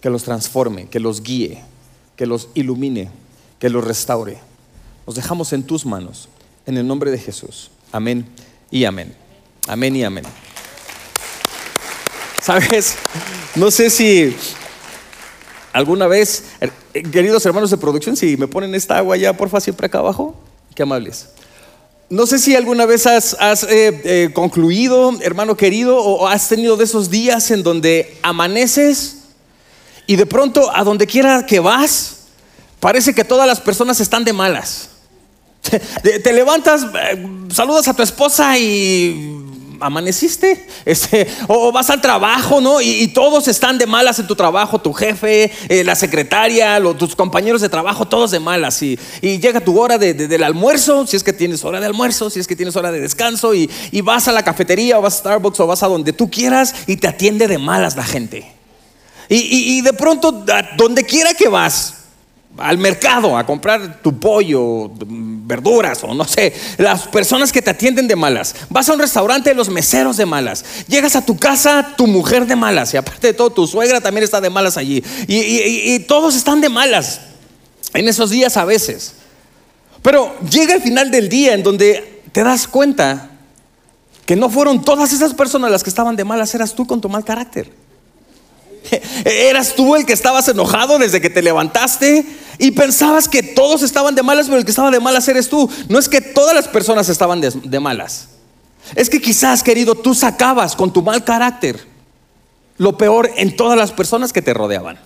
Que 0.00 0.10
los 0.10 0.24
transforme, 0.24 0.88
que 0.88 1.00
los 1.00 1.22
guíe, 1.22 1.62
que 2.16 2.26
los 2.26 2.48
ilumine, 2.54 3.10
que 3.58 3.70
los 3.70 3.84
restaure. 3.84 4.38
Nos 5.06 5.14
dejamos 5.14 5.52
en 5.52 5.62
tus 5.62 5.86
manos, 5.86 6.28
en 6.64 6.76
el 6.76 6.86
nombre 6.86 7.10
de 7.10 7.18
Jesús. 7.18 7.70
Amén 7.92 8.26
y 8.70 8.84
amén. 8.84 9.14
Amén 9.68 9.94
y 9.94 10.04
amén. 10.04 10.24
¿Sabes? 12.46 12.94
No 13.56 13.72
sé 13.72 13.90
si 13.90 14.32
alguna 15.72 16.06
vez, 16.06 16.44
eh, 16.60 17.02
queridos 17.02 17.44
hermanos 17.44 17.72
de 17.72 17.76
producción, 17.76 18.16
si 18.16 18.36
me 18.36 18.46
ponen 18.46 18.72
esta 18.76 18.98
agua 18.98 19.16
ya, 19.16 19.36
porfa, 19.36 19.60
siempre 19.60 19.86
acá 19.86 19.98
abajo. 19.98 20.36
Qué 20.72 20.84
amables. 20.84 21.26
No 22.08 22.24
sé 22.24 22.38
si 22.38 22.54
alguna 22.54 22.86
vez 22.86 23.04
has, 23.08 23.34
eh, 23.64 24.00
eh, 24.04 24.30
concluido, 24.32 25.12
hermano 25.22 25.56
querido, 25.56 25.98
o 25.98 26.28
has 26.28 26.48
tenido 26.48 26.76
de 26.76 26.84
esos 26.84 27.10
días 27.10 27.50
en 27.50 27.64
donde 27.64 28.16
amaneces 28.22 29.22
y 30.06 30.14
de 30.14 30.26
pronto 30.26 30.70
a 30.72 30.84
donde 30.84 31.08
quiera 31.08 31.46
que 31.46 31.58
vas, 31.58 32.26
parece 32.78 33.12
que 33.12 33.24
todas 33.24 33.48
las 33.48 33.60
personas 33.60 33.98
están 33.98 34.24
de 34.24 34.32
malas. 34.32 34.90
te 36.22 36.32
levantas, 36.32 36.86
saludas 37.52 37.88
a 37.88 37.94
tu 37.94 38.04
esposa 38.04 38.56
y 38.56 39.56
amaneciste, 39.80 40.66
este, 40.84 41.26
o, 41.48 41.72
vas 41.72 41.90
al 41.90 42.00
trabajo, 42.00 42.60
¿no? 42.60 42.80
Y, 42.80 43.08
todos 43.08 43.48
están 43.48 43.78
de 43.78 43.86
malas 43.86 44.18
en 44.18 44.26
tu 44.26 44.36
trabajo, 44.36 44.80
tu 44.80 44.92
jefe, 44.92 45.50
eh, 45.68 45.84
la 45.84 45.94
secretaria, 45.94 46.80
tus 46.98 47.16
compañeros 47.16 47.60
de 47.60 47.68
trabajo, 47.68 48.06
todos 48.06 48.30
de 48.30 48.40
malas. 48.40 48.82
Y, 48.82 48.98
llega 49.20 49.60
tu 49.60 49.80
hora 49.80 49.98
del 49.98 50.42
almuerzo, 50.42 51.06
si 51.06 51.16
es 51.16 51.22
que 51.22 51.32
tienes 51.32 51.64
hora 51.64 51.80
de 51.80 51.86
almuerzo, 51.86 52.30
si 52.30 52.40
es 52.40 52.46
que 52.46 52.56
tienes 52.56 52.76
hora 52.76 52.92
de 52.92 53.00
descanso, 53.00 53.54
y, 53.54 53.70
y 53.90 54.00
vas 54.00 54.28
a 54.28 54.32
la 54.32 54.42
cafetería 54.42 54.98
o 54.98 55.02
vas 55.02 55.14
a 55.14 55.18
Starbucks 55.18 55.60
o 55.60 55.66
vas 55.66 55.82
a 55.82 55.88
donde 55.88 56.12
tú 56.12 56.30
quieras 56.30 56.74
y 56.86 56.96
te 56.96 57.08
atiende 57.08 57.48
de 57.48 57.58
malas 57.58 57.96
la 57.96 58.04
gente. 58.04 58.56
Y, 59.28 59.80
de 59.80 59.92
pronto, 59.92 60.44
donde 60.76 61.04
quiera 61.04 61.34
que 61.34 61.48
vas, 61.48 61.94
al 62.58 62.78
mercado 62.78 63.36
a 63.36 63.44
comprar 63.44 64.00
tu 64.02 64.18
pollo, 64.18 64.90
verduras 64.98 66.02
o 66.04 66.14
no 66.14 66.24
sé, 66.24 66.52
las 66.78 67.06
personas 67.08 67.52
que 67.52 67.62
te 67.62 67.70
atienden 67.70 68.08
de 68.08 68.16
malas. 68.16 68.54
Vas 68.70 68.88
a 68.88 68.92
un 68.92 68.98
restaurante, 68.98 69.54
los 69.54 69.68
meseros 69.68 70.16
de 70.16 70.26
malas. 70.26 70.64
Llegas 70.88 71.16
a 71.16 71.24
tu 71.24 71.36
casa, 71.36 71.94
tu 71.96 72.06
mujer 72.06 72.46
de 72.46 72.56
malas. 72.56 72.94
Y 72.94 72.96
aparte 72.96 73.28
de 73.28 73.34
todo, 73.34 73.50
tu 73.50 73.66
suegra 73.66 74.00
también 74.00 74.24
está 74.24 74.40
de 74.40 74.50
malas 74.50 74.76
allí. 74.76 75.02
Y, 75.26 75.98
todos 76.00 76.36
están 76.36 76.60
de 76.60 76.68
malas 76.68 77.20
en 77.94 78.08
esos 78.08 78.30
días 78.30 78.56
a 78.56 78.64
veces. 78.64 79.14
Pero 80.02 80.36
llega 80.48 80.74
el 80.74 80.82
final 80.82 81.10
del 81.10 81.28
día 81.28 81.54
en 81.54 81.62
donde 81.62 82.22
te 82.32 82.42
das 82.42 82.68
cuenta 82.68 83.30
que 84.24 84.36
no 84.36 84.50
fueron 84.50 84.84
todas 84.84 85.12
esas 85.12 85.34
personas 85.34 85.70
las 85.70 85.82
que 85.82 85.90
estaban 85.90 86.16
de 86.16 86.24
malas, 86.24 86.54
eras 86.54 86.74
tú 86.74 86.86
con 86.86 87.00
tu 87.00 87.08
mal 87.08 87.24
carácter. 87.24 87.70
Eras 89.24 89.74
tú 89.74 89.96
el 89.96 90.06
que 90.06 90.12
estabas 90.12 90.48
enojado 90.48 90.98
desde 90.98 91.20
que 91.20 91.30
te 91.30 91.42
levantaste 91.42 92.26
y 92.58 92.70
pensabas 92.72 93.28
que 93.28 93.42
todos 93.42 93.82
estaban 93.82 94.14
de 94.14 94.22
malas, 94.22 94.46
pero 94.46 94.58
el 94.58 94.64
que 94.64 94.70
estaba 94.70 94.90
de 94.90 95.00
malas 95.00 95.28
eres 95.28 95.48
tú. 95.48 95.68
No 95.88 95.98
es 95.98 96.08
que 96.08 96.20
todas 96.20 96.54
las 96.54 96.68
personas 96.68 97.08
estaban 97.08 97.40
de, 97.40 97.80
malas. 97.80 98.28
Es 98.94 99.10
que 99.10 99.20
quizás, 99.20 99.62
querido, 99.62 99.94
tú 99.94 100.14
sacabas 100.14 100.76
con 100.76 100.92
tu 100.92 101.02
mal 101.02 101.24
carácter 101.24 101.86
lo 102.78 102.96
peor 102.96 103.30
en 103.36 103.56
todas 103.56 103.76
las 103.76 103.92
personas 103.92 104.32
que 104.32 104.42
te 104.42 104.54
rodeaban. 104.54 104.98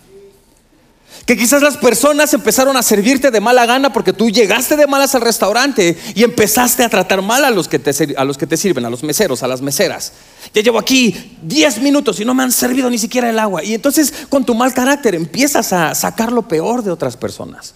Que 1.31 1.37
quizás 1.37 1.63
las 1.63 1.77
personas 1.77 2.35
empezaron 2.35 2.77
a 2.77 2.83
servirte 2.83 3.31
de 3.31 3.41
mala 3.41 3.65
gana 3.65 3.93
porque 3.93 4.13
tú 4.13 4.31
llegaste 4.31 4.75
de 4.75 4.89
malas 4.89 5.15
al 5.15 5.21
restaurante 5.21 5.97
y 6.17 6.25
empezaste 6.25 6.83
a 6.83 6.89
tratar 6.89 7.23
mal 7.23 7.45
a 7.45 7.51
los 7.51 7.69
que 7.69 7.79
te, 7.79 8.17
a 8.17 8.25
los 8.25 8.37
que 8.37 8.49
te 8.49 8.57
sirven, 8.57 8.85
a 8.85 8.91
los 8.91 9.05
meseros, 9.05 9.45
a 9.45 9.47
las 9.47 9.63
meseras. 9.63 10.13
Ya 10.53 10.61
llevo 10.61 10.81
aquí 10.81 11.39
10 11.43 11.83
minutos 11.83 12.19
y 12.19 12.25
no 12.25 12.35
me 12.35 12.43
han 12.43 12.51
servido 12.51 12.91
ni 12.91 12.99
siquiera 12.99 13.31
el 13.31 13.39
agua. 13.39 13.63
Y 13.63 13.75
entonces 13.75 14.13
con 14.29 14.45
tu 14.45 14.57
mal 14.57 14.75
carácter 14.75 15.15
empiezas 15.15 15.73
a 15.73 15.95
sacar 15.95 16.33
lo 16.33 16.49
peor 16.49 16.83
de 16.83 16.91
otras 16.91 17.17
personas. 17.17 17.75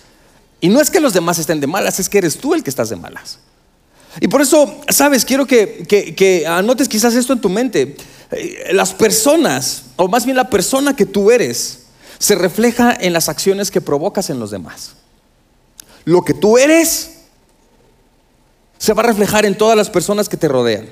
Y 0.61 0.69
no 0.69 0.81
es 0.81 0.91
que 0.91 0.99
los 0.99 1.13
demás 1.13 1.39
estén 1.39 1.61
de 1.61 1.69
malas, 1.69 2.01
es 2.01 2.09
que 2.09 2.19
eres 2.19 2.39
tú 2.39 2.55
el 2.55 2.65
que 2.65 2.71
estás 2.71 2.89
de 2.89 2.97
malas. 2.97 3.39
Y 4.21 4.27
por 4.27 4.43
eso, 4.43 4.81
sabes, 4.89 5.25
quiero 5.25 5.47
que, 5.47 5.87
que 5.87 6.45
anotes 6.45 6.89
quizás 6.89 7.15
esto 7.15 7.33
en 7.33 7.41
tu 7.41 7.51
mente. 7.51 7.97
Eh, 8.33 8.71
las 8.73 8.93
personas, 8.93 9.85
o 9.95 10.09
más 10.09 10.25
bien 10.25 10.37
la 10.37 10.51
persona 10.51 10.97
que 10.97 11.07
tú 11.07 11.31
eres, 11.31 11.84
se 12.25 12.37
refleja 12.37 12.97
en 12.99 13.13
las 13.13 13.29
acciones 13.29 13.71
que 13.71 13.83
provocas 13.83 14.31
en 14.31 14.41
los 14.41 14.51
demás. 14.51 14.93
Lo 16.07 16.23
que 16.23 16.33
tú 16.33 16.57
eres 16.57 17.19
se 18.79 18.95
va 18.95 19.03
a 19.03 19.07
reflejar 19.07 19.45
en 19.45 19.59
todas 19.59 19.77
las 19.77 19.91
personas 19.91 20.27
que 20.27 20.39
te 20.39 20.49
rodean. 20.49 20.89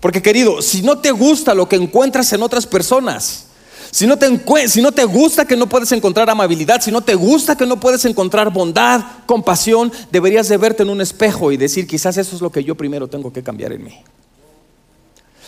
Porque 0.00 0.20
querido, 0.20 0.60
si 0.60 0.82
no 0.82 0.98
te 0.98 1.12
gusta 1.12 1.54
lo 1.54 1.68
que 1.68 1.76
encuentras 1.76 2.32
en 2.32 2.42
otras 2.42 2.66
personas, 2.66 3.44
si 3.92 4.08
no, 4.08 4.16
te 4.16 4.40
si 4.66 4.82
no 4.82 4.90
te 4.90 5.04
gusta 5.04 5.44
que 5.44 5.56
no 5.56 5.68
puedes 5.68 5.92
encontrar 5.92 6.28
amabilidad, 6.28 6.80
si 6.80 6.90
no 6.90 7.00
te 7.00 7.14
gusta 7.14 7.56
que 7.56 7.64
no 7.64 7.78
puedes 7.78 8.04
encontrar 8.04 8.52
bondad, 8.52 9.02
compasión, 9.26 9.92
deberías 10.10 10.48
de 10.48 10.56
verte 10.56 10.82
en 10.82 10.90
un 10.90 11.00
espejo 11.00 11.52
y 11.52 11.58
decir, 11.58 11.86
quizás 11.86 12.16
eso 12.16 12.34
es 12.34 12.42
lo 12.42 12.50
que 12.50 12.64
yo 12.64 12.74
primero 12.74 13.06
tengo 13.06 13.32
que 13.32 13.44
cambiar 13.44 13.72
en 13.72 13.84
mí. 13.84 14.00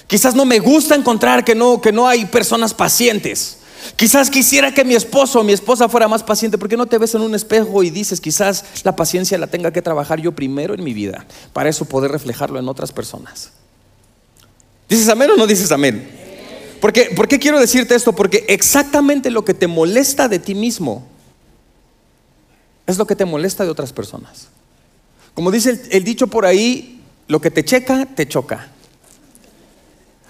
Quizás 0.07 0.37
no 0.37 0.45
me 0.45 0.61
gusta 0.61 0.95
encontrar 0.95 1.45
que 1.45 1.57
no, 1.57 1.81
que 1.81 1.91
no 1.91 2.07
hay 2.07 2.25
personas 2.27 2.73
pacientes. 2.73 3.59
Quizás 3.97 4.31
quisiera 4.31 4.73
que 4.73 4.85
mi 4.85 4.95
esposo 4.95 5.41
o 5.41 5.45
mi 5.45 5.53
esposa 5.53 5.89
fuera 5.89 6.09
más 6.09 6.23
paciente. 6.23 6.59
porque 6.59 6.77
no 6.77 6.87
te 6.87 6.99
ves 6.99 7.15
en 7.15 7.23
un 7.23 7.35
espejo 7.35 7.83
y 7.83 7.91
dices, 7.91 8.21
quizás 8.21 8.65
la 8.85 8.97
paciencia 8.97 9.39
la 9.39 9.47
tenga 9.47 9.73
que 9.73 9.83
trabajar 9.83 10.21
yo 10.21 10.33
primero 10.33 10.75
en 10.75 10.85
mi 10.85 10.95
vida, 10.95 11.27
para 11.53 11.69
eso 11.69 11.85
poder 11.85 12.11
reflejarlo 12.11 12.59
en 12.59 12.69
otras 12.69 12.93
personas? 12.93 13.53
¿Dices 14.89 15.09
amén 15.09 15.31
o 15.31 15.37
no 15.37 15.47
dices 15.47 15.73
amén? 15.73 16.09
Porque, 16.81 17.11
¿Por 17.15 17.29
qué 17.29 17.39
quiero 17.39 17.61
decirte 17.61 17.95
esto? 17.95 18.13
Porque 18.13 18.45
exactamente 18.49 19.31
lo 19.31 19.45
que 19.45 19.55
te 19.55 19.67
molesta 19.67 20.29
de 20.29 20.39
ti 20.39 20.55
mismo 20.55 21.07
es 22.87 22.99
lo 22.99 23.07
que 23.07 23.17
te 23.17 23.25
molesta 23.25 23.65
de 23.65 23.71
otras 23.71 23.93
personas. 23.93 24.49
Como 25.35 25.51
dice 25.51 25.71
el, 25.71 25.81
el 25.91 26.05
dicho 26.05 26.27
por 26.27 26.45
ahí, 26.45 27.01
lo 27.29 27.41
que 27.41 27.51
te 27.51 27.65
checa, 27.65 28.07
te 28.07 28.27
choca. 28.27 28.69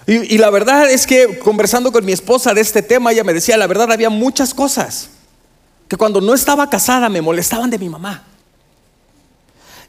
Y, 0.07 0.39
la 0.39 0.51
verdad 0.51 0.91
es 0.91 1.07
que 1.07 1.39
conversando 1.39 1.93
con 1.93 2.05
mi 2.05 2.13
esposa 2.13 2.53
de 2.53 2.61
este 2.61 2.83
tema, 2.83 3.13
ella 3.13 3.23
me 3.23 3.33
decía, 3.33 3.57
la 3.57 3.69
verdad 3.69 3.93
había 3.93 4.11
muchas 4.11 4.53
cosas 4.53 5.11
que 5.87 5.97
cuando 5.97 6.21
no 6.21 6.35
estaba 6.35 6.69
casada 6.69 7.09
me 7.09 7.23
molestaban 7.23 7.71
de 7.71 7.79
mi 7.79 7.89
mamá. 7.89 8.25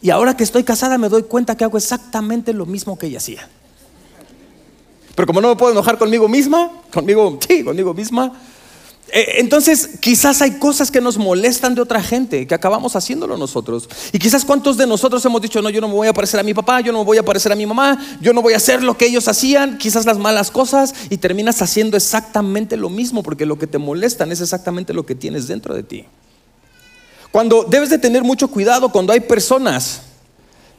Y 0.02 0.12
ahora 0.12 0.38
que 0.38 0.44
estoy 0.44 0.64
casada 0.64 0.98
me 0.98 1.10
doy 1.10 1.24
cuenta 1.24 1.58
que 1.58 1.64
hago 1.64 1.78
exactamente 1.78 2.54
lo 2.54 2.66
mismo 2.66 2.98
que 2.98 3.08
ella 3.08 3.18
hacía. 3.18 3.50
Pero 5.16 5.28
como 5.28 5.42
no 5.42 5.50
me 5.50 5.56
puedo 5.56 5.72
enojar 5.72 5.98
conmigo 5.98 6.28
misma, 6.28 6.72
conmigo, 6.92 7.40
sí, 7.48 7.64
conmigo 7.64 7.94
misma, 7.94 8.34
entonces, 9.12 9.92
quizás 10.00 10.42
hay 10.42 10.58
cosas 10.58 10.90
que 10.90 11.00
nos 11.00 11.18
molestan 11.18 11.76
de 11.76 11.82
otra 11.82 12.02
gente, 12.02 12.48
que 12.48 12.56
acabamos 12.56 12.96
haciéndolo 12.96 13.38
nosotros. 13.38 13.88
Y 14.12 14.18
quizás 14.18 14.44
cuántos 14.44 14.76
de 14.76 14.88
nosotros 14.88 15.24
hemos 15.26 15.42
dicho, 15.42 15.62
no, 15.62 15.70
yo 15.70 15.82
no 15.82 15.88
me 15.88 15.94
voy 15.94 16.08
a 16.08 16.14
parecer 16.14 16.40
a 16.40 16.44
mi 16.44 16.54
papá, 16.54 16.82
yo 16.82 16.92
no 16.92 17.00
me 17.00 17.06
voy 17.06 17.18
a 17.18 17.24
parecer 17.24 17.52
a 17.52 17.56
mi 17.56 17.66
mamá, 17.66 18.00
yo 18.22 18.34
no 18.34 18.42
voy 18.42 18.54
a 18.54 18.58
hacer 18.58 18.82
lo 18.82 18.98
que 18.98 19.06
ellos 19.06 19.28
hacían, 19.28 19.78
quizás 19.78 20.06
las 20.06 20.18
malas 20.18 20.50
cosas, 20.50 20.96
y 21.10 21.18
terminas 21.18 21.62
haciendo 21.62 21.96
exactamente 21.96 22.76
lo 22.76 22.90
mismo, 22.90 23.22
porque 23.22 23.46
lo 23.46 23.60
que 23.60 23.68
te 23.68 23.78
molestan 23.78 24.32
es 24.32 24.42
exactamente 24.42 24.94
lo 24.94 25.06
que 25.06 25.14
tienes 25.16 25.48
dentro 25.48 25.76
de 25.76 25.84
ti. 25.84 26.06
Cuando 27.32 27.64
debes 27.64 27.90
de 27.90 27.98
tener 27.98 28.24
mucho 28.24 28.48
cuidado 28.48 28.90
cuando 28.90 29.12
hay 29.12 29.20
personas 29.20 30.02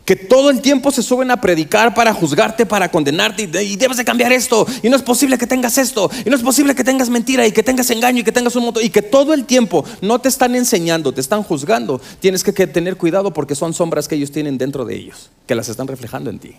que 0.04 0.16
todo 0.16 0.50
el 0.50 0.60
tiempo 0.60 0.90
se 0.90 1.02
suben 1.02 1.30
a 1.30 1.40
predicar 1.40 1.94
para 1.94 2.12
juzgarte, 2.12 2.66
para 2.66 2.90
condenarte 2.90 3.42
y, 3.42 3.76
debes 3.76 3.96
de 3.96 4.04
cambiar 4.04 4.32
esto 4.32 4.66
y 4.82 4.88
no 4.88 4.96
es 4.96 5.02
posible 5.02 5.38
que 5.38 5.46
tengas 5.46 5.78
esto 5.78 6.10
y 6.24 6.30
no 6.30 6.36
es 6.36 6.42
posible 6.42 6.74
que 6.74 6.84
tengas 6.84 7.08
mentira 7.08 7.46
y 7.46 7.52
que 7.52 7.62
tengas 7.62 7.90
engaño 7.90 8.20
y 8.20 8.24
que 8.24 8.32
tengas 8.32 8.54
un 8.56 8.64
montón 8.64 8.84
y 8.84 8.90
que 8.90 9.02
todo 9.02 9.32
el 9.32 9.46
tiempo 9.46 9.84
no 10.02 10.20
te 10.20 10.28
están 10.28 10.54
enseñando, 10.54 11.12
te 11.12 11.20
están 11.20 11.42
juzgando. 11.42 12.00
Tienes 12.20 12.44
que, 12.44 12.52
tener 12.66 12.96
cuidado 12.96 13.32
porque 13.32 13.54
son 13.54 13.72
sombras 13.72 14.08
que 14.08 14.14
ellos 14.14 14.30
tienen 14.30 14.58
dentro 14.58 14.84
de 14.84 14.94
ellos, 14.94 15.30
que 15.46 15.54
las 15.54 15.68
están 15.68 15.86
reflejando 15.86 16.30
en 16.30 16.38
ti. 16.38 16.54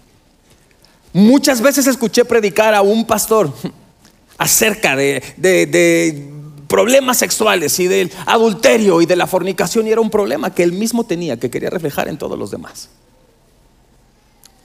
Muchas 1.13 1.61
veces 1.61 1.87
escuché 1.87 2.25
predicar 2.25 2.73
a 2.73 2.81
un 2.81 3.05
pastor 3.05 3.53
acerca 4.37 4.95
de, 4.95 5.21
de 5.37 6.29
problemas 6.67 7.17
sexuales 7.17 7.79
y 7.79 7.87
del 7.87 8.11
adulterio 8.25 9.01
y 9.01 9.05
de 9.05 9.15
la 9.15 9.27
fornicación 9.27 9.87
y 9.87 9.91
era 9.91 10.01
un 10.01 10.09
problema 10.09 10.53
que 10.53 10.63
él 10.63 10.73
mismo 10.73 11.05
tenía, 11.05 11.37
que 11.37 11.49
quería 11.49 11.69
reflejar 11.69 12.07
en 12.07 12.17
todos 12.17 12.37
los 12.37 12.51
demás. 12.51 12.89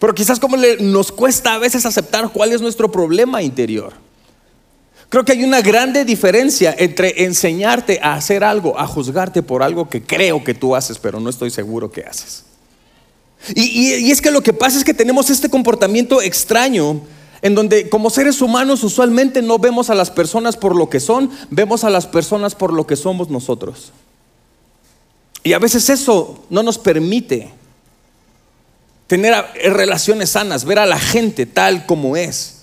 Pero 0.01 0.15
quizás 0.15 0.41
como 0.41 0.57
nos 0.57 1.13
cuesta 1.13 1.55
a 1.55 1.59
veces 1.59 1.85
aceptar 1.85 2.31
cuál 2.31 2.53
es 2.53 2.63
nuestro 2.63 2.91
problema 2.91 3.43
interior. 3.43 3.93
Creo 5.11 5.25
que 5.25 5.33
hay 5.33 5.45
una 5.45 5.61
grande 5.61 6.05
diferencia 6.05 6.75
entre 6.77 7.25
enseñarte 7.25 8.01
a 8.03 8.15
hacer 8.15 8.43
algo, 8.43 8.79
a 8.79 8.87
juzgarte 8.87 9.43
por 9.43 9.63
algo 9.63 9.89
que 9.91 10.03
creo 10.03 10.43
que 10.43 10.55
tú 10.55 10.75
haces, 10.75 10.99
pero 10.99 11.21
no 11.21 11.29
estoy 11.29 11.51
seguro 11.51 11.93
que 11.93 12.03
haces. 12.03 12.45
Y, 13.55 13.95
y 13.95 14.11
es 14.11 14.23
que 14.23 14.31
lo 14.31 14.41
que 14.41 14.55
pasa 14.55 14.79
es 14.79 14.85
que 14.85 14.95
tenemos 14.95 15.29
este 15.29 15.51
comportamiento 15.51 16.23
extraño 16.23 17.03
en 17.43 17.55
donde 17.55 17.91
como 17.91 18.09
seres 18.09 18.41
humanos 18.41 18.83
usualmente 18.85 19.43
no 19.43 19.59
vemos 19.59 19.91
a 19.91 19.95
las 19.95 20.11
personas 20.11 20.57
por 20.57 20.77
lo 20.77 20.89
que 20.89 21.01
son, 21.01 21.31
vemos 21.51 21.85
a 21.85 21.91
las 21.91 22.07
personas 22.07 22.55
por 22.55 22.73
lo 22.73 22.87
que 22.87 22.97
somos 22.97 23.29
nosotros. 23.29 23.93
Y 25.43 25.53
a 25.53 25.59
veces 25.59 25.91
eso 25.91 26.45
no 26.49 26.63
nos 26.63 26.79
permite 26.79 27.60
tener 29.11 29.35
relaciones 29.73 30.31
sanas, 30.31 30.65
ver 30.65 30.79
a 30.79 30.87
la 30.87 31.01
gente 31.01 31.45
tal 31.45 31.85
como 31.85 32.17
es. 32.17 32.59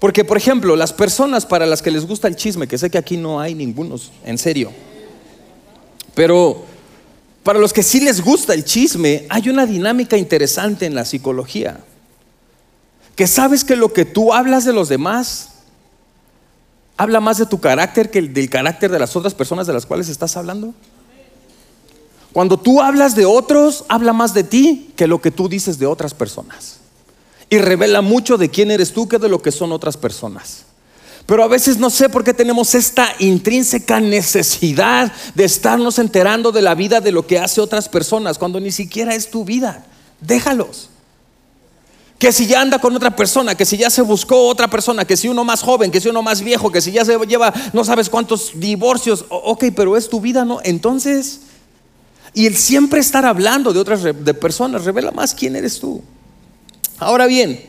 Porque, 0.00 0.24
por 0.24 0.36
ejemplo, 0.36 0.74
las 0.74 0.92
personas 0.92 1.46
para 1.46 1.64
las 1.64 1.80
que 1.80 1.92
les 1.92 2.08
gusta 2.08 2.26
el 2.26 2.34
chisme, 2.34 2.66
que 2.66 2.76
sé 2.76 2.90
que 2.90 2.98
aquí 2.98 3.16
no 3.16 3.38
hay 3.38 3.54
ningunos, 3.54 4.10
en 4.24 4.36
serio, 4.36 4.72
pero 6.16 6.64
para 7.44 7.60
los 7.60 7.72
que 7.72 7.84
sí 7.84 8.00
les 8.00 8.20
gusta 8.20 8.52
el 8.52 8.64
chisme, 8.64 9.26
hay 9.28 9.48
una 9.48 9.64
dinámica 9.64 10.16
interesante 10.16 10.86
en 10.86 10.96
la 10.96 11.04
psicología. 11.04 11.78
Que 13.14 13.28
sabes 13.28 13.62
que 13.62 13.76
lo 13.76 13.92
que 13.92 14.04
tú 14.04 14.32
hablas 14.32 14.64
de 14.64 14.72
los 14.72 14.88
demás 14.88 15.50
habla 16.96 17.20
más 17.20 17.38
de 17.38 17.46
tu 17.46 17.60
carácter 17.60 18.10
que 18.10 18.20
del 18.22 18.50
carácter 18.50 18.90
de 18.90 18.98
las 18.98 19.14
otras 19.14 19.34
personas 19.34 19.68
de 19.68 19.72
las 19.74 19.86
cuales 19.86 20.08
estás 20.08 20.36
hablando. 20.36 20.74
Cuando 22.32 22.58
tú 22.58 22.80
hablas 22.80 23.16
de 23.16 23.26
otros, 23.26 23.84
habla 23.88 24.12
más 24.12 24.34
de 24.34 24.44
ti 24.44 24.92
que 24.96 25.06
lo 25.06 25.20
que 25.20 25.30
tú 25.30 25.48
dices 25.48 25.78
de 25.78 25.86
otras 25.86 26.14
personas. 26.14 26.78
Y 27.48 27.58
revela 27.58 28.02
mucho 28.02 28.36
de 28.36 28.48
quién 28.48 28.70
eres 28.70 28.92
tú 28.92 29.08
que 29.08 29.18
de 29.18 29.28
lo 29.28 29.42
que 29.42 29.50
son 29.50 29.72
otras 29.72 29.96
personas. 29.96 30.64
Pero 31.26 31.44
a 31.44 31.48
veces 31.48 31.78
no 31.78 31.90
sé 31.90 32.08
por 32.08 32.24
qué 32.24 32.34
tenemos 32.34 32.74
esta 32.74 33.14
intrínseca 33.18 34.00
necesidad 34.00 35.12
de 35.34 35.44
estarnos 35.44 35.98
enterando 35.98 36.52
de 36.52 36.62
la 36.62 36.74
vida 36.74 37.00
de 37.00 37.12
lo 37.12 37.26
que 37.26 37.38
hace 37.38 37.60
otras 37.60 37.88
personas 37.88 38.38
cuando 38.38 38.60
ni 38.60 38.70
siquiera 38.70 39.14
es 39.14 39.30
tu 39.30 39.44
vida. 39.44 39.84
Déjalos. 40.20 40.90
Que 42.18 42.32
si 42.32 42.46
ya 42.46 42.60
anda 42.60 42.78
con 42.78 42.94
otra 42.94 43.16
persona, 43.16 43.54
que 43.54 43.64
si 43.64 43.76
ya 43.76 43.90
se 43.90 44.02
buscó 44.02 44.46
otra 44.46 44.68
persona, 44.68 45.04
que 45.04 45.16
si 45.16 45.28
uno 45.28 45.42
más 45.42 45.62
joven, 45.62 45.90
que 45.90 46.00
si 46.00 46.08
uno 46.08 46.22
más 46.22 46.42
viejo, 46.42 46.70
que 46.70 46.80
si 46.80 46.92
ya 46.92 47.04
se 47.04 47.16
lleva 47.26 47.52
no 47.72 47.84
sabes 47.84 48.10
cuántos 48.10 48.52
divorcios, 48.56 49.24
ok, 49.28 49.66
pero 49.74 49.96
es 49.96 50.08
tu 50.08 50.20
vida, 50.20 50.44
¿no? 50.44 50.60
Entonces, 50.62 51.40
y 52.32 52.46
el 52.46 52.56
siempre 52.56 53.00
estar 53.00 53.26
hablando 53.26 53.72
de 53.72 53.80
otras 53.80 54.02
de 54.02 54.34
personas 54.34 54.84
revela 54.84 55.10
más 55.10 55.34
quién 55.34 55.56
eres 55.56 55.80
tú. 55.80 56.02
Ahora 56.98 57.26
bien, 57.26 57.60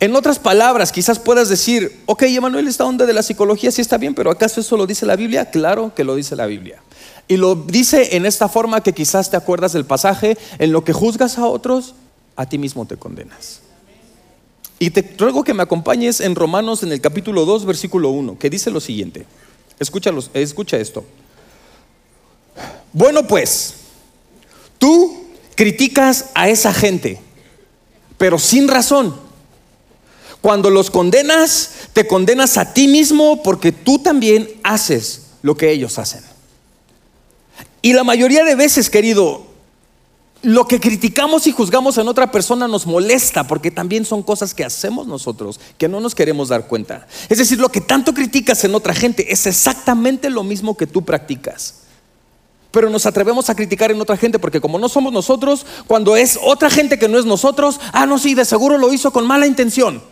en 0.00 0.14
otras 0.14 0.38
palabras, 0.38 0.92
quizás 0.92 1.18
puedas 1.18 1.48
decir, 1.48 2.02
ok, 2.06 2.22
Emanuel, 2.24 2.68
esta 2.68 2.84
onda 2.84 3.04
de 3.06 3.12
la 3.12 3.22
psicología 3.22 3.72
sí 3.72 3.80
está 3.80 3.98
bien, 3.98 4.14
pero 4.14 4.30
¿acaso 4.30 4.60
eso 4.60 4.76
lo 4.76 4.86
dice 4.86 5.06
la 5.06 5.16
Biblia? 5.16 5.50
Claro 5.50 5.92
que 5.94 6.04
lo 6.04 6.14
dice 6.14 6.36
la 6.36 6.46
Biblia. 6.46 6.82
Y 7.26 7.36
lo 7.36 7.54
dice 7.54 8.16
en 8.16 8.24
esta 8.24 8.48
forma 8.48 8.80
que 8.82 8.92
quizás 8.92 9.30
te 9.30 9.36
acuerdas 9.36 9.72
del 9.72 9.84
pasaje, 9.84 10.38
en 10.58 10.72
lo 10.72 10.84
que 10.84 10.92
juzgas 10.92 11.38
a 11.38 11.46
otros, 11.46 11.94
a 12.36 12.46
ti 12.48 12.58
mismo 12.58 12.86
te 12.86 12.96
condenas. 12.96 13.60
Y 14.78 14.90
te 14.90 15.14
ruego 15.18 15.42
que 15.42 15.54
me 15.54 15.64
acompañes 15.64 16.20
en 16.20 16.36
Romanos 16.36 16.84
en 16.84 16.92
el 16.92 17.00
capítulo 17.00 17.44
2, 17.44 17.64
versículo 17.64 18.10
1, 18.10 18.38
que 18.38 18.48
dice 18.48 18.70
lo 18.70 18.80
siguiente. 18.80 19.26
Escúchalos, 19.80 20.30
escucha 20.32 20.76
esto. 20.76 21.04
Bueno, 22.92 23.26
pues, 23.26 23.74
tú 24.78 25.24
criticas 25.54 26.26
a 26.34 26.48
esa 26.48 26.72
gente, 26.72 27.20
pero 28.16 28.38
sin 28.38 28.68
razón. 28.68 29.14
Cuando 30.40 30.70
los 30.70 30.90
condenas, 30.90 31.72
te 31.92 32.06
condenas 32.06 32.56
a 32.58 32.72
ti 32.72 32.86
mismo 32.86 33.42
porque 33.42 33.72
tú 33.72 33.98
también 33.98 34.48
haces 34.62 35.22
lo 35.42 35.56
que 35.56 35.70
ellos 35.72 35.98
hacen. 35.98 36.22
Y 37.82 37.92
la 37.92 38.04
mayoría 38.04 38.44
de 38.44 38.54
veces, 38.54 38.88
querido, 38.88 39.46
lo 40.42 40.66
que 40.66 40.78
criticamos 40.78 41.46
y 41.48 41.52
juzgamos 41.52 41.98
en 41.98 42.06
otra 42.06 42.30
persona 42.30 42.68
nos 42.68 42.86
molesta 42.86 43.46
porque 43.48 43.72
también 43.72 44.04
son 44.04 44.22
cosas 44.22 44.54
que 44.54 44.64
hacemos 44.64 45.08
nosotros 45.08 45.58
que 45.76 45.88
no 45.88 46.00
nos 46.00 46.14
queremos 46.14 46.48
dar 46.48 46.68
cuenta. 46.68 47.08
Es 47.28 47.38
decir, 47.38 47.58
lo 47.58 47.70
que 47.70 47.80
tanto 47.80 48.14
criticas 48.14 48.62
en 48.62 48.74
otra 48.74 48.94
gente 48.94 49.32
es 49.32 49.46
exactamente 49.46 50.30
lo 50.30 50.44
mismo 50.44 50.76
que 50.76 50.86
tú 50.86 51.04
practicas. 51.04 51.87
Pero 52.70 52.90
nos 52.90 53.06
atrevemos 53.06 53.48
a 53.48 53.54
criticar 53.54 53.90
en 53.90 54.00
otra 54.00 54.16
gente 54.16 54.38
porque 54.38 54.60
como 54.60 54.78
no 54.78 54.88
somos 54.88 55.12
nosotros, 55.12 55.64
cuando 55.86 56.16
es 56.16 56.38
otra 56.42 56.68
gente 56.68 56.98
que 56.98 57.08
no 57.08 57.18
es 57.18 57.24
nosotros, 57.24 57.80
ah, 57.92 58.06
no, 58.06 58.18
sí, 58.18 58.34
de 58.34 58.44
seguro 58.44 58.76
lo 58.76 58.92
hizo 58.92 59.10
con 59.10 59.26
mala 59.26 59.46
intención. 59.46 60.02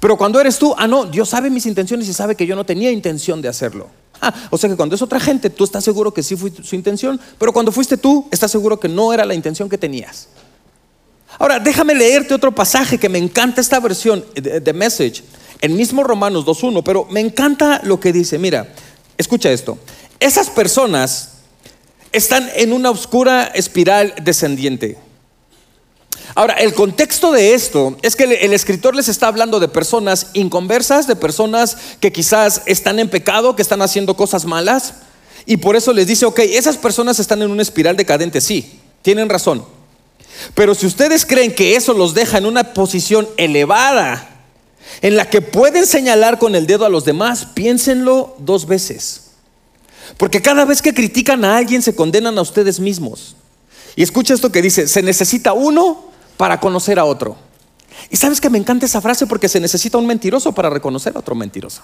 Pero 0.00 0.16
cuando 0.16 0.40
eres 0.40 0.58
tú, 0.58 0.74
ah, 0.78 0.86
no, 0.86 1.04
Dios 1.04 1.28
sabe 1.28 1.50
mis 1.50 1.66
intenciones 1.66 2.08
y 2.08 2.14
sabe 2.14 2.36
que 2.36 2.46
yo 2.46 2.56
no 2.56 2.64
tenía 2.64 2.90
intención 2.90 3.42
de 3.42 3.48
hacerlo. 3.48 3.88
Ah, 4.20 4.32
o 4.50 4.58
sea 4.58 4.70
que 4.70 4.76
cuando 4.76 4.94
es 4.94 5.02
otra 5.02 5.18
gente, 5.18 5.50
tú 5.50 5.64
estás 5.64 5.82
seguro 5.84 6.14
que 6.14 6.22
sí 6.22 6.36
fue 6.36 6.52
su 6.62 6.76
intención, 6.76 7.20
pero 7.38 7.52
cuando 7.52 7.72
fuiste 7.72 7.96
tú, 7.96 8.26
estás 8.30 8.50
seguro 8.50 8.78
que 8.78 8.88
no 8.88 9.12
era 9.12 9.24
la 9.24 9.34
intención 9.34 9.68
que 9.68 9.76
tenías. 9.78 10.28
Ahora, 11.38 11.58
déjame 11.58 11.94
leerte 11.94 12.32
otro 12.32 12.54
pasaje 12.54 12.98
que 12.98 13.08
me 13.08 13.18
encanta 13.18 13.60
esta 13.60 13.80
versión 13.80 14.24
de, 14.34 14.72
Message, 14.72 15.24
en 15.60 15.76
mismo 15.76 16.04
Romanos 16.04 16.46
2.1, 16.46 16.82
pero 16.84 17.06
me 17.10 17.20
encanta 17.20 17.80
lo 17.82 17.98
que 17.98 18.12
dice. 18.12 18.38
Mira, 18.38 18.72
escucha 19.18 19.50
esto. 19.50 19.78
Esas 20.20 20.48
personas 20.48 21.33
están 22.14 22.50
en 22.54 22.72
una 22.72 22.90
oscura 22.90 23.44
espiral 23.54 24.14
descendiente. 24.22 24.96
Ahora, 26.36 26.54
el 26.54 26.74
contexto 26.74 27.30
de 27.32 27.54
esto 27.54 27.96
es 28.02 28.16
que 28.16 28.24
el 28.24 28.52
escritor 28.52 28.96
les 28.96 29.08
está 29.08 29.28
hablando 29.28 29.60
de 29.60 29.68
personas 29.68 30.28
inconversas, 30.32 31.06
de 31.06 31.16
personas 31.16 31.76
que 32.00 32.12
quizás 32.12 32.62
están 32.66 32.98
en 32.98 33.10
pecado, 33.10 33.54
que 33.54 33.62
están 33.62 33.82
haciendo 33.82 34.16
cosas 34.16 34.44
malas, 34.44 34.94
y 35.46 35.58
por 35.58 35.76
eso 35.76 35.92
les 35.92 36.06
dice, 36.06 36.24
ok, 36.24 36.40
esas 36.40 36.76
personas 36.76 37.18
están 37.18 37.42
en 37.42 37.50
una 37.50 37.62
espiral 37.62 37.96
decadente, 37.96 38.40
sí, 38.40 38.80
tienen 39.02 39.28
razón. 39.28 39.64
Pero 40.54 40.74
si 40.74 40.86
ustedes 40.86 41.24
creen 41.26 41.54
que 41.54 41.76
eso 41.76 41.92
los 41.92 42.14
deja 42.14 42.38
en 42.38 42.46
una 42.46 42.74
posición 42.74 43.28
elevada, 43.36 44.30
en 45.02 45.16
la 45.16 45.28
que 45.28 45.42
pueden 45.42 45.86
señalar 45.86 46.38
con 46.38 46.54
el 46.54 46.66
dedo 46.66 46.84
a 46.84 46.88
los 46.88 47.04
demás, 47.04 47.46
piénsenlo 47.54 48.34
dos 48.38 48.66
veces. 48.66 49.23
Porque 50.16 50.42
cada 50.42 50.64
vez 50.64 50.82
que 50.82 50.94
critican 50.94 51.44
a 51.44 51.56
alguien 51.56 51.82
se 51.82 51.94
condenan 51.94 52.38
a 52.38 52.42
ustedes 52.42 52.80
mismos. 52.80 53.36
Y 53.96 54.02
escucha 54.02 54.34
esto 54.34 54.50
que 54.50 54.62
dice, 54.62 54.86
se 54.86 55.02
necesita 55.02 55.52
uno 55.52 56.10
para 56.36 56.60
conocer 56.60 56.98
a 56.98 57.04
otro. 57.04 57.36
Y 58.10 58.16
sabes 58.16 58.40
que 58.40 58.50
me 58.50 58.58
encanta 58.58 58.86
esa 58.86 59.00
frase 59.00 59.26
porque 59.26 59.48
se 59.48 59.60
necesita 59.60 59.98
un 59.98 60.06
mentiroso 60.06 60.52
para 60.52 60.70
reconocer 60.70 61.14
a 61.16 61.20
otro 61.20 61.34
mentiroso. 61.34 61.82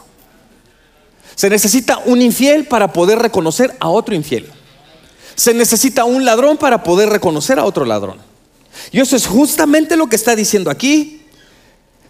Se 1.34 1.48
necesita 1.48 1.98
un 1.98 2.20
infiel 2.20 2.66
para 2.66 2.92
poder 2.92 3.18
reconocer 3.18 3.76
a 3.80 3.88
otro 3.88 4.14
infiel. 4.14 4.50
Se 5.34 5.54
necesita 5.54 6.04
un 6.04 6.24
ladrón 6.24 6.58
para 6.58 6.82
poder 6.82 7.08
reconocer 7.08 7.58
a 7.58 7.64
otro 7.64 7.84
ladrón. 7.84 8.18
Y 8.92 9.00
eso 9.00 9.16
es 9.16 9.26
justamente 9.26 9.96
lo 9.96 10.08
que 10.08 10.16
está 10.16 10.36
diciendo 10.36 10.70
aquí. 10.70 11.19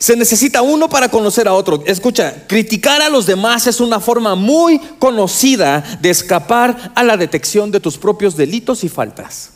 Se 0.00 0.16
necesita 0.16 0.62
uno 0.62 0.88
para 0.88 1.08
conocer 1.08 1.46
a 1.46 1.54
otro. 1.54 1.84
Escucha, 1.86 2.46
criticar 2.48 3.00
a 3.02 3.08
los 3.08 3.26
demás 3.26 3.68
es 3.68 3.80
una 3.80 4.00
forma 4.00 4.34
muy 4.34 4.80
conocida 4.98 5.84
de 6.00 6.10
escapar 6.10 6.90
a 6.96 7.04
la 7.04 7.16
detección 7.16 7.70
de 7.70 7.78
tus 7.78 7.98
propios 7.98 8.34
delitos 8.34 8.82
y 8.82 8.88
faltas 8.88 9.50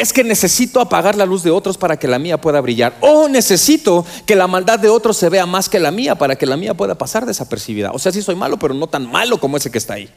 es 0.00 0.14
que 0.14 0.24
necesito 0.24 0.80
apagar 0.80 1.14
la 1.14 1.26
luz 1.26 1.42
de 1.42 1.50
otros 1.50 1.76
para 1.76 1.98
que 1.98 2.08
la 2.08 2.18
mía 2.18 2.40
pueda 2.40 2.62
brillar. 2.62 2.96
O 3.00 3.28
necesito 3.28 4.06
que 4.24 4.34
la 4.34 4.46
maldad 4.46 4.78
de 4.78 4.88
otros 4.88 5.18
se 5.18 5.28
vea 5.28 5.44
más 5.44 5.68
que 5.68 5.78
la 5.78 5.90
mía 5.90 6.14
para 6.14 6.36
que 6.36 6.46
la 6.46 6.56
mía 6.56 6.72
pueda 6.72 6.94
pasar 6.94 7.26
desapercibida. 7.26 7.90
O 7.92 7.98
sea, 7.98 8.10
sí 8.10 8.22
soy 8.22 8.34
malo, 8.34 8.58
pero 8.58 8.72
no 8.72 8.86
tan 8.86 9.10
malo 9.10 9.38
como 9.38 9.58
ese 9.58 9.70
que 9.70 9.76
está 9.76 9.94
ahí. 9.94 10.08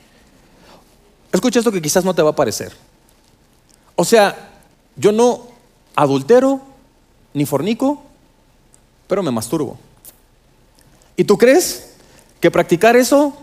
Escucha 1.33 1.59
esto 1.59 1.71
que 1.71 1.81
quizás 1.81 2.05
no 2.05 2.13
te 2.13 2.21
va 2.21 2.29
a 2.29 2.35
parecer. 2.35 2.71
O 3.97 4.05
sea, 4.05 4.51
yo 4.95 5.11
no 5.11 5.47
adultero 5.95 6.61
ni 7.33 7.45
fornico, 7.45 8.01
pero 9.13 9.21
me 9.21 9.29
masturbo. 9.29 9.77
¿Y 11.15 11.23
tú 11.23 11.37
crees 11.37 11.93
que 12.39 12.49
practicar 12.49 12.95
eso 12.95 13.37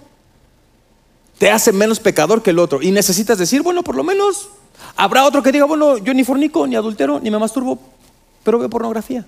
te 1.38 1.48
hace 1.48 1.70
menos 1.70 2.00
pecador 2.00 2.42
que 2.42 2.50
el 2.50 2.58
otro? 2.58 2.82
Y 2.82 2.90
necesitas 2.90 3.38
decir, 3.38 3.62
bueno, 3.62 3.84
por 3.84 3.94
lo 3.94 4.02
menos 4.02 4.48
Habrá 4.96 5.24
otro 5.24 5.42
que 5.42 5.52
diga, 5.52 5.64
bueno, 5.64 5.98
yo 5.98 6.12
ni 6.14 6.24
fornico, 6.24 6.66
ni 6.66 6.76
adultero, 6.76 7.20
ni 7.20 7.30
me 7.30 7.38
masturbo, 7.38 7.78
pero 8.44 8.58
veo 8.58 8.68
pornografía. 8.68 9.24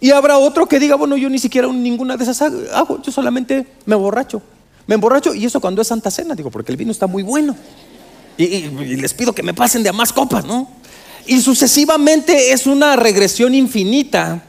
Y 0.00 0.10
habrá 0.10 0.36
otro 0.38 0.66
que 0.66 0.80
diga, 0.80 0.96
bueno, 0.96 1.16
yo 1.16 1.30
ni 1.30 1.38
siquiera 1.38 1.68
ninguna 1.68 2.16
de 2.16 2.24
esas 2.24 2.42
hago, 2.42 3.00
yo 3.02 3.12
solamente 3.12 3.66
me 3.86 3.94
borracho. 3.94 4.42
Me 4.86 4.96
emborracho 4.96 5.32
y 5.32 5.44
eso 5.44 5.60
cuando 5.60 5.80
es 5.80 5.88
Santa 5.88 6.10
Cena, 6.10 6.34
digo, 6.34 6.50
porque 6.50 6.72
el 6.72 6.76
vino 6.76 6.90
está 6.90 7.06
muy 7.06 7.22
bueno. 7.22 7.54
Y, 8.36 8.44
y 8.44 8.96
les 8.96 9.14
pido 9.14 9.32
que 9.32 9.44
me 9.44 9.54
pasen 9.54 9.84
de 9.84 9.92
más 9.92 10.12
copas, 10.12 10.44
¿no? 10.44 10.68
Y 11.26 11.40
sucesivamente 11.40 12.52
es 12.52 12.66
una 12.66 12.96
regresión 12.96 13.54
infinita 13.54 14.42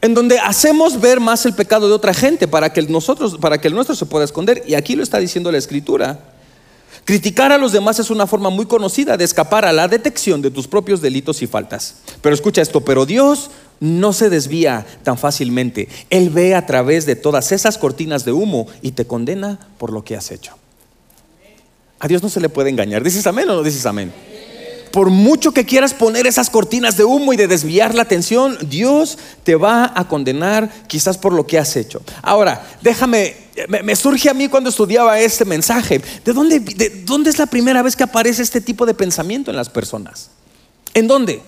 en 0.00 0.14
donde 0.14 0.38
hacemos 0.38 1.00
ver 1.00 1.20
más 1.20 1.44
el 1.46 1.54
pecado 1.54 1.88
de 1.88 1.94
otra 1.94 2.14
gente 2.14 2.46
para 2.46 2.72
que 2.72 2.82
nosotros, 2.82 3.38
para 3.38 3.60
que 3.60 3.68
el 3.68 3.74
nuestro 3.74 3.96
se 3.96 4.06
pueda 4.06 4.24
esconder. 4.24 4.62
Y 4.66 4.74
aquí 4.74 4.94
lo 4.94 5.02
está 5.02 5.18
diciendo 5.18 5.50
la 5.50 5.58
escritura. 5.58 6.34
Criticar 7.04 7.52
a 7.52 7.58
los 7.58 7.72
demás 7.72 7.98
es 7.98 8.10
una 8.10 8.26
forma 8.26 8.50
muy 8.50 8.66
conocida 8.66 9.16
de 9.16 9.24
escapar 9.24 9.64
a 9.64 9.72
la 9.72 9.88
detección 9.88 10.42
de 10.42 10.50
tus 10.50 10.68
propios 10.68 11.00
delitos 11.00 11.42
y 11.42 11.46
faltas. 11.46 11.96
Pero 12.20 12.34
escucha 12.34 12.62
esto, 12.62 12.82
pero 12.82 13.06
Dios 13.06 13.50
no 13.80 14.12
se 14.12 14.28
desvía 14.28 14.86
tan 15.02 15.16
fácilmente. 15.16 15.88
Él 16.10 16.30
ve 16.30 16.54
a 16.54 16.66
través 16.66 17.06
de 17.06 17.16
todas 17.16 17.50
esas 17.50 17.78
cortinas 17.78 18.24
de 18.24 18.32
humo 18.32 18.66
y 18.82 18.92
te 18.92 19.06
condena 19.06 19.58
por 19.78 19.92
lo 19.92 20.04
que 20.04 20.16
has 20.16 20.30
hecho. 20.30 20.54
A 21.98 22.06
Dios 22.06 22.22
no 22.22 22.28
se 22.28 22.40
le 22.40 22.48
puede 22.48 22.70
engañar. 22.70 23.02
¿Dices 23.02 23.26
amén 23.26 23.48
o 23.48 23.54
no 23.54 23.62
dices 23.62 23.84
amén? 23.86 24.12
Por 24.98 25.10
mucho 25.10 25.52
que 25.52 25.64
quieras 25.64 25.94
poner 25.94 26.26
esas 26.26 26.50
cortinas 26.50 26.96
de 26.96 27.04
humo 27.04 27.32
y 27.32 27.36
de 27.36 27.46
desviar 27.46 27.94
la 27.94 28.02
atención, 28.02 28.58
Dios 28.68 29.16
te 29.44 29.54
va 29.54 29.92
a 29.94 30.08
condenar 30.08 30.72
quizás 30.88 31.16
por 31.16 31.32
lo 31.32 31.46
que 31.46 31.56
has 31.56 31.76
hecho. 31.76 32.02
Ahora, 32.20 32.66
déjame, 32.82 33.36
me, 33.68 33.94
surge 33.94 34.28
a 34.28 34.34
mí 34.34 34.48
cuando 34.48 34.70
estudiaba 34.70 35.20
este 35.20 35.44
mensaje, 35.44 36.02
¿de 36.24 36.32
dónde, 36.32 36.58
¿de 36.58 36.90
dónde 37.04 37.30
es 37.30 37.38
la 37.38 37.46
primera 37.46 37.80
vez 37.80 37.94
que 37.94 38.02
aparece 38.02 38.42
este 38.42 38.60
tipo 38.60 38.84
de 38.86 38.94
pensamiento 38.94 39.52
en 39.52 39.56
las 39.56 39.68
personas? 39.68 40.30
¿En 40.94 41.06
dónde? 41.06 41.42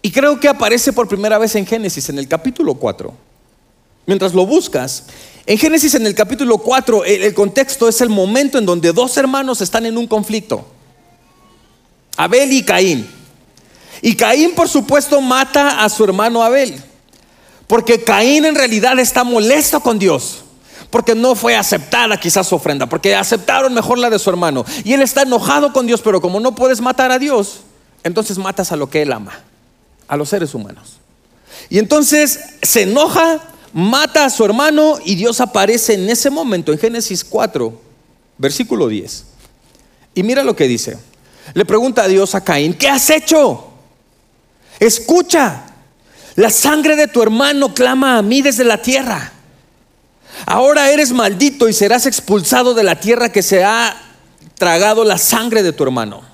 Y 0.00 0.12
creo 0.12 0.38
que 0.38 0.46
aparece 0.46 0.92
por 0.92 1.08
primera 1.08 1.38
vez 1.38 1.56
en 1.56 1.66
Génesis, 1.66 2.08
en 2.08 2.20
el 2.20 2.28
capítulo 2.28 2.76
4. 2.76 3.12
Mientras 4.06 4.32
lo 4.32 4.46
buscas, 4.46 5.06
en 5.44 5.58
Génesis 5.58 5.96
en 5.96 6.06
el 6.06 6.14
capítulo 6.14 6.58
4, 6.58 7.04
el 7.04 7.34
contexto 7.34 7.88
es 7.88 8.00
el 8.00 8.10
momento 8.10 8.58
en 8.58 8.66
donde 8.66 8.92
dos 8.92 9.16
hermanos 9.16 9.60
están 9.60 9.86
en 9.86 9.98
un 9.98 10.06
conflicto. 10.06 10.69
Abel 12.20 12.52
y 12.52 12.62
Caín. 12.62 13.08
Y 14.02 14.14
Caín, 14.14 14.54
por 14.54 14.68
supuesto, 14.68 15.22
mata 15.22 15.82
a 15.82 15.88
su 15.88 16.04
hermano 16.04 16.42
Abel. 16.42 16.78
Porque 17.66 18.04
Caín 18.04 18.44
en 18.44 18.54
realidad 18.54 18.98
está 18.98 19.24
molesto 19.24 19.80
con 19.80 19.98
Dios. 19.98 20.42
Porque 20.90 21.14
no 21.14 21.34
fue 21.34 21.56
aceptada 21.56 22.20
quizás 22.20 22.46
su 22.46 22.56
ofrenda. 22.56 22.86
Porque 22.86 23.14
aceptaron 23.14 23.72
mejor 23.72 23.96
la 23.98 24.10
de 24.10 24.18
su 24.18 24.28
hermano. 24.28 24.66
Y 24.84 24.92
él 24.92 25.00
está 25.00 25.22
enojado 25.22 25.72
con 25.72 25.86
Dios. 25.86 26.02
Pero 26.02 26.20
como 26.20 26.40
no 26.40 26.54
puedes 26.54 26.82
matar 26.82 27.10
a 27.10 27.18
Dios, 27.18 27.60
entonces 28.04 28.36
matas 28.36 28.70
a 28.70 28.76
lo 28.76 28.90
que 28.90 29.00
él 29.00 29.12
ama. 29.12 29.40
A 30.06 30.18
los 30.18 30.28
seres 30.28 30.54
humanos. 30.54 30.98
Y 31.70 31.78
entonces 31.78 32.38
se 32.60 32.82
enoja, 32.82 33.40
mata 33.72 34.26
a 34.26 34.30
su 34.30 34.44
hermano 34.44 34.98
y 35.06 35.14
Dios 35.14 35.40
aparece 35.40 35.94
en 35.94 36.10
ese 36.10 36.28
momento 36.28 36.70
en 36.70 36.78
Génesis 36.78 37.24
4, 37.24 37.80
versículo 38.36 38.88
10. 38.88 39.24
Y 40.14 40.22
mira 40.22 40.44
lo 40.44 40.54
que 40.54 40.68
dice. 40.68 40.98
Le 41.54 41.64
pregunta 41.64 42.02
a 42.02 42.08
Dios 42.08 42.34
a 42.34 42.42
Caín, 42.42 42.74
¿qué 42.74 42.88
has 42.88 43.10
hecho? 43.10 43.72
Escucha, 44.78 45.64
la 46.36 46.50
sangre 46.50 46.96
de 46.96 47.08
tu 47.08 47.22
hermano 47.22 47.74
clama 47.74 48.18
a 48.18 48.22
mí 48.22 48.42
desde 48.42 48.64
la 48.64 48.80
tierra. 48.80 49.32
Ahora 50.46 50.90
eres 50.90 51.12
maldito 51.12 51.68
y 51.68 51.72
serás 51.72 52.06
expulsado 52.06 52.72
de 52.74 52.82
la 52.82 52.96
tierra 52.96 53.30
que 53.30 53.42
se 53.42 53.64
ha 53.64 53.94
tragado 54.56 55.04
la 55.04 55.18
sangre 55.18 55.62
de 55.62 55.72
tu 55.72 55.82
hermano. 55.82 56.29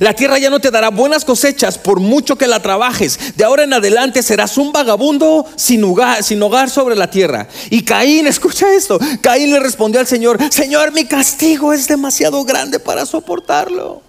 La 0.00 0.14
tierra 0.14 0.38
ya 0.38 0.50
no 0.50 0.60
te 0.60 0.70
dará 0.70 0.90
buenas 0.90 1.24
cosechas 1.24 1.78
por 1.78 2.00
mucho 2.00 2.36
que 2.36 2.46
la 2.46 2.60
trabajes. 2.60 3.36
De 3.36 3.44
ahora 3.44 3.64
en 3.64 3.72
adelante 3.72 4.22
serás 4.22 4.56
un 4.56 4.72
vagabundo 4.72 5.46
sin 5.56 5.84
hogar, 5.84 6.70
sobre 6.70 6.96
la 6.96 7.10
tierra. 7.10 7.48
Y 7.70 7.82
Caín, 7.82 8.26
escucha 8.28 8.72
esto, 8.72 8.98
Caín 9.20 9.52
le 9.52 9.60
respondió 9.60 10.00
al 10.00 10.06
Señor, 10.06 10.38
Señor, 10.50 10.92
mi 10.92 11.04
castigo 11.04 11.72
es 11.72 11.86
demasiado 11.86 12.44
grande 12.44 12.78
para 12.78 13.04
soportarlo. 13.04 14.02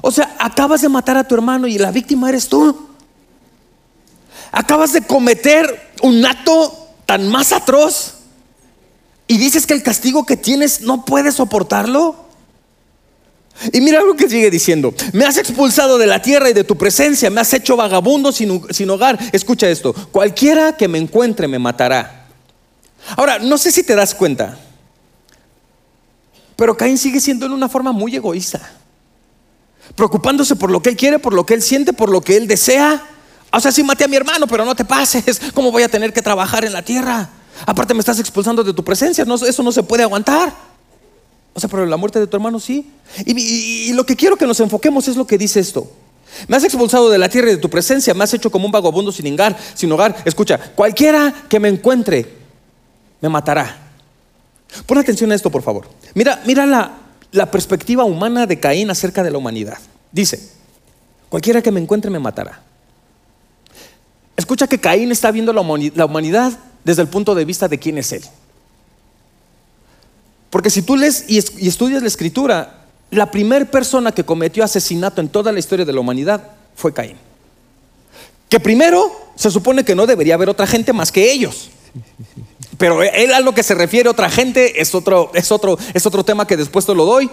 O 0.00 0.10
sea, 0.10 0.34
acabas 0.38 0.82
de 0.82 0.88
matar 0.88 1.16
a 1.16 1.24
tu 1.24 1.34
hermano 1.34 1.66
y 1.68 1.78
la 1.78 1.90
víctima 1.90 2.28
eres 2.28 2.48
tú. 2.48 2.88
Acabas 4.50 4.92
de 4.92 5.02
cometer 5.02 5.92
un 6.02 6.24
acto 6.26 6.88
tan 7.06 7.28
más 7.28 7.52
atroz 7.52 8.14
y 9.28 9.38
dices 9.38 9.66
que 9.66 9.74
el 9.74 9.82
castigo 9.82 10.26
que 10.26 10.36
tienes 10.36 10.82
no 10.82 11.04
puedes 11.04 11.36
soportarlo. 11.36 12.21
Y 13.72 13.80
mira 13.80 14.02
lo 14.02 14.14
que 14.14 14.28
sigue 14.28 14.50
diciendo. 14.50 14.92
Me 15.12 15.24
has 15.24 15.36
expulsado 15.36 15.98
de 15.98 16.06
la 16.06 16.20
tierra 16.20 16.50
y 16.50 16.52
de 16.52 16.64
tu 16.64 16.76
presencia, 16.76 17.30
me 17.30 17.40
has 17.40 17.52
hecho 17.52 17.76
vagabundo 17.76 18.32
sin, 18.32 18.62
sin, 18.70 18.90
hogar. 18.90 19.18
Escucha 19.32 19.68
esto, 19.68 19.94
cualquiera 20.10 20.76
que 20.76 20.88
me 20.88 20.98
encuentre 20.98 21.46
me 21.46 21.58
matará. 21.58 22.26
Ahora, 23.16 23.38
no 23.38 23.58
sé 23.58 23.70
si 23.70 23.82
te 23.82 23.94
das 23.94 24.14
cuenta, 24.14 24.58
pero 26.56 26.76
Caín 26.76 26.98
sigue 26.98 27.20
siendo 27.20 27.46
en 27.46 27.52
una 27.52 27.68
forma 27.68 27.92
muy 27.92 28.14
egoísta. 28.14 28.60
preocupándose 29.94 30.56
por 30.56 30.70
lo 30.70 30.80
que 30.80 30.90
él 30.90 30.96
quiere, 30.96 31.18
por 31.18 31.34
lo 31.34 31.44
que 31.44 31.54
él 31.54 31.62
siente, 31.62 31.92
por 31.92 32.08
lo 32.08 32.20
que 32.20 32.36
él 32.36 32.46
desea. 32.46 33.04
O 33.52 33.60
sea, 33.60 33.70
sí 33.70 33.82
maté 33.82 34.04
a 34.04 34.08
mi 34.08 34.16
hermano, 34.16 34.46
pero 34.46 34.64
no 34.64 34.74
te 34.74 34.84
pases. 34.84 35.40
¿Cómo 35.54 35.70
voy 35.70 35.82
a 35.82 35.88
tener 35.88 36.12
que 36.12 36.22
trabajar 36.22 36.64
en 36.64 36.72
la 36.72 36.82
tierra? 36.82 37.28
Aparte 37.66 37.94
me 37.94 38.00
estás 38.00 38.18
expulsando 38.18 38.64
de 38.64 38.72
tu 38.72 38.82
presencia, 38.82 39.24
eso 39.24 39.62
no 39.62 39.72
se 39.72 39.82
puede 39.82 40.02
aguantar. 40.02 40.71
O 41.54 41.60
sea, 41.60 41.68
pero 41.68 41.84
la 41.86 41.96
muerte 41.96 42.18
de 42.18 42.26
tu 42.26 42.36
hermano 42.36 42.58
sí. 42.58 42.90
Y, 43.26 43.92
lo 43.92 44.06
que 44.06 44.16
quiero 44.16 44.36
que 44.36 44.46
nos 44.46 44.60
enfoquemos 44.60 45.06
es 45.08 45.16
lo 45.16 45.26
que 45.26 45.36
dice 45.36 45.60
esto. 45.60 45.90
Me 46.48 46.56
has 46.56 46.64
expulsado 46.64 47.10
de 47.10 47.18
la 47.18 47.28
tierra 47.28 47.50
y 47.50 47.56
de 47.56 47.60
tu 47.60 47.68
presencia, 47.68 48.14
me 48.14 48.24
has 48.24 48.32
hecho 48.32 48.50
como 48.50 48.64
un 48.64 48.72
vagabundo 48.72 49.12
sin 49.12 49.32
hogar, 49.34 49.56
sin 49.74 49.92
hogar. 49.92 50.16
Escucha, 50.24 50.58
cualquiera 50.58 51.32
que 51.48 51.60
me 51.60 51.68
encuentre 51.68 52.26
me 53.20 53.28
matará. 53.28 53.76
Pon 54.86 54.96
atención 54.96 55.30
a 55.30 55.34
esto, 55.34 55.50
por 55.50 55.62
favor. 55.62 55.86
Mira, 56.14 56.42
mira 56.46 56.64
la, 56.64 56.92
la 57.32 57.50
perspectiva 57.50 58.04
humana 58.04 58.46
de 58.46 58.58
Caín 58.58 58.90
acerca 58.90 59.22
de 59.22 59.30
la 59.30 59.36
humanidad. 59.36 59.78
Dice, 60.10 60.40
cualquiera 61.28 61.60
que 61.60 61.70
me 61.70 61.80
encuentre 61.80 62.10
me 62.10 62.18
matará. 62.18 62.62
Escucha 64.36 64.66
que 64.66 64.80
Caín 64.80 65.12
está 65.12 65.30
viendo 65.30 65.52
la 65.52 65.60
humanidad 66.06 66.58
desde 66.82 67.02
el 67.02 67.08
punto 67.08 67.34
de 67.34 67.44
vista 67.44 67.68
de 67.68 67.78
quién 67.78 67.98
es 67.98 68.12
él. 68.12 68.22
Porque 70.52 70.68
si 70.68 70.82
tú 70.82 70.96
lees 70.96 71.24
y, 71.28 71.38
estudias 71.38 72.02
la 72.02 72.08
escritura, 72.08 72.84
la 73.10 73.30
primera 73.30 73.64
persona 73.64 74.12
que 74.12 74.22
cometió 74.22 74.62
asesinato 74.62 75.22
en 75.22 75.30
toda 75.30 75.50
la 75.50 75.58
historia 75.58 75.86
de 75.86 75.94
la 75.94 76.00
humanidad 76.00 76.46
fue 76.76 76.92
Caín. 76.92 77.16
Que 78.50 78.60
primero 78.60 79.10
se 79.34 79.50
supone 79.50 79.82
que 79.82 79.94
no 79.94 80.06
debería 80.06 80.34
haber 80.34 80.50
otra 80.50 80.66
gente 80.66 80.92
más 80.92 81.10
que 81.10 81.32
ellos. 81.32 81.70
Pero 82.76 83.02
él 83.02 83.32
a 83.32 83.40
lo 83.40 83.54
que 83.54 83.62
se 83.62 83.74
refiere 83.74 84.10
otra 84.10 84.28
gente 84.28 84.78
es 84.78 84.94
otro, 84.94 85.30
es 85.32 85.50
otro, 85.50 85.78
es 85.94 86.04
otro 86.04 86.22
tema 86.22 86.46
que 86.46 86.58
después 86.58 86.84
te 86.84 86.94
lo 86.94 87.06
doy. 87.06 87.30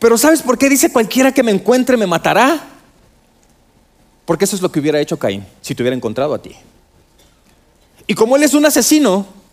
Pero 0.00 0.18
¿sabes 0.18 0.42
por 0.42 0.58
qué 0.58 0.68
dice 0.68 0.90
cualquiera 0.90 1.32
que 1.32 1.44
me 1.44 1.52
encuentre 1.52 1.96
me 1.96 2.08
matará? 2.08 2.60
Porque 4.24 4.46
eso 4.46 4.56
es 4.56 4.62
lo 4.62 4.72
que 4.72 4.80
hubiera 4.80 5.00
hecho 5.00 5.16
Caín 5.16 5.46
si 5.60 5.76
te 5.76 5.84
hubiera 5.84 5.94
encontrado 5.94 6.34
a 6.34 6.42
ti. 6.42 6.56
Y 8.08 8.14
como 8.14 8.34
él 8.34 8.42
es 8.42 8.52
un 8.52 8.66
asesino, 8.66 9.45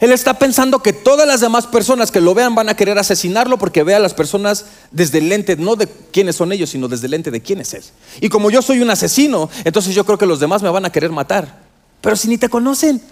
él 0.00 0.12
está 0.12 0.38
pensando 0.38 0.82
que 0.82 0.94
todas 0.94 1.28
las 1.28 1.42
demás 1.42 1.66
personas 1.66 2.10
que 2.10 2.22
lo 2.22 2.34
vean 2.34 2.54
van 2.54 2.70
a 2.70 2.74
querer 2.74 2.98
asesinarlo 2.98 3.58
porque 3.58 3.82
ve 3.82 3.94
a 3.94 3.98
las 3.98 4.14
personas 4.14 4.64
desde 4.90 5.18
el 5.18 5.28
lente, 5.28 5.56
no 5.56 5.76
de 5.76 5.86
quiénes 5.86 6.36
son 6.36 6.52
ellos, 6.52 6.70
sino 6.70 6.88
desde 6.88 7.06
el 7.06 7.10
lente 7.10 7.30
de 7.30 7.42
quién 7.42 7.60
es 7.60 7.74
él. 7.74 7.82
Y 8.22 8.30
como 8.30 8.50
yo 8.50 8.62
soy 8.62 8.80
un 8.80 8.88
asesino, 8.88 9.50
entonces 9.62 9.94
yo 9.94 10.06
creo 10.06 10.16
que 10.16 10.24
los 10.24 10.40
demás 10.40 10.62
me 10.62 10.70
van 10.70 10.86
a 10.86 10.90
querer 10.90 11.10
matar. 11.10 11.60
Pero 12.00 12.16
si 12.16 12.28
ni 12.28 12.38
te 12.38 12.48
conocen, 12.48 13.02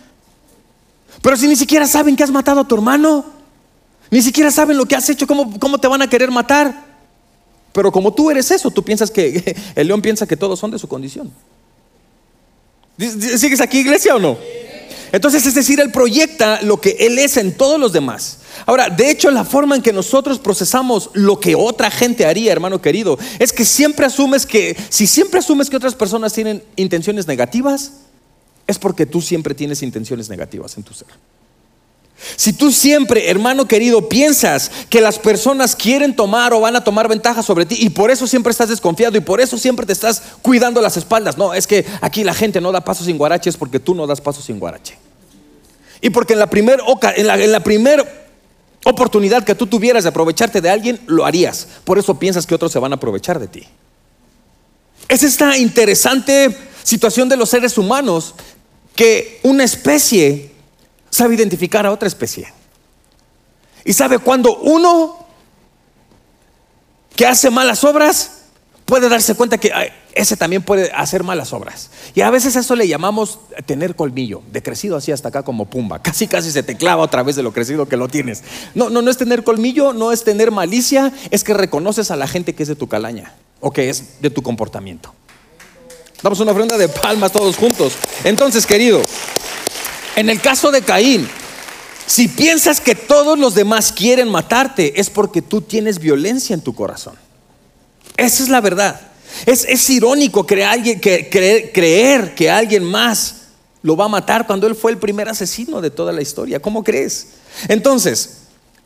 pero 1.21 1.37
si 1.37 1.47
ni 1.47 1.57
siquiera 1.57 1.87
saben 1.87 2.17
que 2.17 2.25
has 2.25 2.31
matado 2.31 2.63
a 2.63 2.67
tu 2.67 2.75
hermano, 2.75 3.27
ni 4.11 4.23
siquiera 4.23 4.51
saben 4.51 4.79
lo 4.79 4.87
que 4.87 4.97
has 4.97 5.11
hecho, 5.11 5.27
cómo, 5.27 5.59
cómo 5.61 5.77
te 5.77 5.89
van 5.89 6.01
a 6.01 6.09
querer 6.09 6.31
matar. 6.31 6.87
Pero 7.73 7.93
como 7.93 8.15
tú 8.15 8.31
eres 8.31 8.51
eso, 8.51 8.71
tú 8.71 8.83
piensas 8.83 9.11
que 9.11 9.55
el 9.75 9.87
león 9.87 10.01
piensa 10.01 10.27
que 10.27 10.39
todos 10.39 10.59
son 10.59 10.71
de 10.71 10.79
su 10.79 10.89
condición. 10.89 11.31
¿Sigues 12.97 13.61
aquí, 13.61 13.81
iglesia 13.81 14.17
o 14.17 14.19
no? 14.19 14.39
Entonces, 15.13 15.47
es 15.47 15.55
decir, 15.55 15.81
Él 15.81 15.91
proyecta 15.91 16.63
lo 16.63 16.81
que 16.81 16.97
Él 17.01 17.19
es 17.19 17.37
en 17.37 17.57
todos 17.57 17.79
los 17.79 17.93
demás. 17.93 18.39
Ahora, 18.67 18.91
de 18.91 19.11
hecho, 19.11 19.31
la 19.31 19.45
forma 19.45 19.77
en 19.77 19.83
que 19.83 19.93
nosotros 19.93 20.39
procesamos 20.39 21.11
lo 21.15 21.41
que 21.41 21.55
otra 21.55 21.91
gente 21.91 22.27
haría, 22.27 22.53
hermano 22.53 22.83
querido, 22.83 23.19
es 23.39 23.53
que 23.53 23.65
siempre 23.65 24.07
asumes 24.07 24.47
que, 24.47 24.77
si 24.89 25.07
siempre 25.07 25.39
asumes 25.39 25.71
que 25.71 25.77
otras 25.77 25.95
personas 25.95 26.33
tienen 26.33 26.63
intenciones 26.77 27.27
negativas, 27.27 27.93
es 28.67 28.79
porque 28.79 29.07
tú 29.07 29.21
siempre 29.23 29.55
tienes 29.55 29.83
intenciones 29.83 30.29
negativas 30.29 30.77
en 30.77 30.83
tu 30.83 30.93
ser. 30.93 31.09
Si 32.37 32.53
tú 32.53 32.73
siempre, 32.73 33.31
hermano 33.31 33.69
querido, 33.69 34.09
piensas 34.09 34.71
que 34.91 35.01
las 35.01 35.19
personas 35.19 35.77
quieren 35.77 36.17
tomar 36.17 36.53
o 36.53 36.61
van 36.61 36.77
a 36.77 36.83
tomar 36.83 37.09
ventaja 37.09 37.43
sobre 37.43 37.65
ti 37.65 37.77
y 37.81 37.91
por 37.91 38.11
eso 38.11 38.27
siempre 38.27 38.51
estás 38.51 38.69
desconfiado 38.69 39.17
y 39.17 39.21
por 39.21 39.41
eso 39.41 39.57
siempre 39.57 39.87
te 39.87 39.93
estás 39.93 40.23
cuidando 40.43 40.81
las 40.81 40.97
espaldas. 40.97 41.39
No, 41.39 41.55
es 41.55 41.67
que 41.67 41.87
aquí 42.01 42.25
la 42.25 42.35
gente 42.35 42.61
no 42.61 42.73
da 42.73 42.81
pasos 42.81 43.07
sin 43.07 43.19
guarache, 43.19 43.51
es 43.51 43.57
porque 43.57 43.79
tú 43.79 43.95
no 43.95 44.07
das 44.07 44.21
pasos 44.21 44.45
sin 44.45 44.59
guarache. 44.59 44.99
Y 46.01 46.11
porque 46.11 46.33
en 46.33 46.41
la 46.41 46.51
primera 46.51 46.83
en 47.17 47.27
la, 47.27 47.43
en 47.43 47.53
la 47.53 47.61
primer 47.61 48.29
oportunidad 48.85 49.45
que 49.45 49.55
tú 49.55 49.67
tuvieras 49.67 50.05
de 50.05 50.11
aprovecharte 50.11 50.61
de 50.61 50.71
alguien, 50.71 51.01
lo 51.07 51.25
harías. 51.25 51.69
Por 51.85 51.99
eso 51.99 52.19
piensas 52.19 52.47
que 52.47 52.55
otros 52.55 52.73
se 52.73 52.79
van 52.79 52.93
a 52.93 52.97
aprovechar 52.97 53.39
de 53.39 53.49
ti. 53.49 53.63
Es 55.09 55.23
esta 55.23 55.57
interesante 55.57 56.57
situación 56.83 57.29
de 57.29 57.37
los 57.37 57.49
seres 57.49 57.79
humanos 57.79 58.35
que 58.95 59.41
una 59.45 59.65
especie 59.65 60.58
sabe 61.11 61.35
identificar 61.35 61.87
a 61.87 61.93
otra 61.93 62.09
especie. 62.09 62.53
Y 63.85 63.93
sabe 63.93 64.19
cuando 64.19 64.57
uno 64.59 65.27
que 67.17 67.27
hace 67.27 67.51
malas 67.51 67.83
obras 67.85 68.43
puede 68.85 69.09
darse 69.09 69.35
cuenta 69.35 69.59
que 69.59 69.73
ese 70.15 70.37
también 70.37 70.63
puede 70.63 70.91
hacer 70.93 71.23
malas 71.23 71.53
obras. 71.53 71.91
Y 72.15 72.23
a 72.23 72.31
veces 72.31 72.57
eso 72.57 72.75
le 72.75 72.89
llamamos 72.89 73.39
tener 73.67 73.95
colmillo, 73.95 74.43
de 74.51 74.63
crecido 74.63 74.97
así 74.97 75.13
hasta 75.13 75.29
acá 75.29 75.43
como 75.43 75.67
pumba. 75.67 75.99
Casi 76.03 76.27
casi 76.27 76.51
se 76.51 76.63
te 76.63 76.77
clava 76.77 77.03
otra 77.03 77.23
vez 77.23 77.37
de 77.37 77.43
lo 77.43 77.53
crecido 77.53 77.87
que 77.87 77.97
lo 77.97 78.09
tienes. 78.09 78.43
No, 78.75 78.91
no, 78.91 79.03
no 79.03 79.11
es 79.11 79.17
tener 79.17 79.45
colmillo, 79.45 79.93
no 79.93 80.11
es 80.11 80.25
tener 80.25 80.51
malicia, 80.51 81.13
es 81.31 81.45
que 81.45 81.55
reconoces 81.55 82.11
a 82.11 82.17
la 82.17 82.27
gente 82.27 82.55
que 82.55 82.63
es 82.63 82.69
de 82.69 82.77
tu 82.77 82.89
calaña 82.89 83.35
o 83.61 83.71
que 83.71 83.91
es 83.91 84.21
de 84.21 84.31
tu 84.31 84.43
comportamiento. 84.43 85.15
Damos 86.23 86.41
una 86.41 86.51
ofrenda 86.51 86.77
de 86.77 86.89
palmas 86.89 87.31
todos 87.31 87.57
juntos. 87.57 87.93
Entonces, 88.25 88.67
querido, 88.67 89.01
en 90.19 90.29
el 90.29 90.41
caso 90.41 90.73
de 90.73 90.83
Caín, 90.83 91.29
si 92.05 92.27
piensas 92.27 92.81
que 92.81 92.97
todos 92.97 93.39
los 93.39 93.55
demás 93.55 93.93
quieren 93.93 94.29
matarte, 94.29 95.01
es 95.01 95.11
porque 95.11 95.43
tú 95.43 95.61
tienes 95.61 96.01
violencia 96.01 96.55
en 96.55 96.61
tu 96.61 96.75
corazón. 96.75 97.15
Esa 98.17 98.43
es 98.43 98.49
la 98.49 98.61
verdad. 98.61 99.01
Es, 99.47 99.89
irónico 99.89 100.45
creer, 100.45 101.01
creer 101.73 102.35
que 102.35 102.51
alguien 102.51 102.83
más 102.83 103.43
lo 103.81 103.97
va 103.97 104.07
a 104.07 104.09
matar 104.09 104.45
cuando 104.45 104.67
él 104.67 104.75
fue 104.75 104.91
el 104.91 104.99
primer 104.99 105.29
asesino 105.29 105.81
de 105.81 105.91
toda 105.93 106.13
la 106.13 106.21
historia. 106.21 106.61
¿Cómo 106.61 106.83
crees? 106.83 107.29
Entonces, 107.69 108.39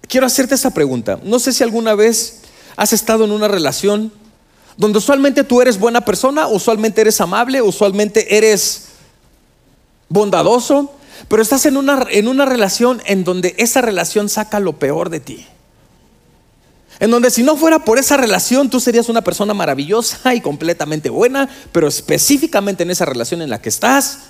quiero 0.09 0.27
hacerte 0.27 0.55
esa 0.55 0.75
pregunta. 0.75 1.19
No 1.23 1.39
sé 1.39 1.55
si 1.55 1.63
alguna 1.63 1.95
vez 1.95 2.41
has 2.77 2.93
estado 2.93 3.25
en 3.25 3.33
una 3.33 3.49
relación 3.49 4.13
donde 4.77 4.99
usualmente 4.99 5.45
tú 5.45 5.63
eres 5.63 5.79
buena 5.79 6.03
persona, 6.03 6.47
usualmente 6.47 7.01
eres 7.01 7.23
amable, 7.23 7.63
usualmente 7.63 8.37
eres 8.37 8.89
bondadoso, 10.11 10.93
pero 11.29 11.43
estás 11.43 11.67
en 11.67 11.77
una, 11.77 12.07
en 12.11 12.29
una 12.29 12.45
relación 12.45 13.03
en 13.07 13.25
donde 13.25 13.55
esa 13.59 13.81
relación 13.81 14.29
saca 14.29 14.61
lo 14.61 14.79
peor 14.79 15.11
de 15.11 15.21
ti. 15.21 15.47
En 17.01 17.11
donde 17.11 17.31
si 17.31 17.43
no 17.43 17.57
fuera 17.57 17.85
por 17.85 17.99
esa 17.99 18.17
relación, 18.17 18.71
tú 18.71 18.79
serías 18.79 19.09
una 19.09 19.23
persona 19.23 19.55
maravillosa 19.55 20.35
y 20.35 20.41
completamente 20.41 21.11
buena, 21.11 21.49
pero 21.73 21.89
específicamente 21.89 22.85
en 22.85 22.91
esa 22.91 23.05
relación 23.05 23.43
en 23.43 23.51
la 23.51 23.61
que 23.61 23.71
estás, 23.71 24.21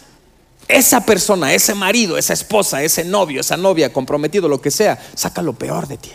esa 0.68 1.04
persona, 1.04 1.52
ese 1.52 1.74
marido, 1.74 2.16
esa 2.16 2.32
esposa, 2.32 2.82
ese 2.82 3.04
novio, 3.04 3.40
esa 3.40 3.56
novia, 3.56 3.92
comprometido, 3.92 4.48
lo 4.48 4.60
que 4.60 4.70
sea, 4.70 4.98
saca 5.14 5.42
lo 5.42 5.52
peor 5.52 5.86
de 5.86 5.98
ti. 5.98 6.12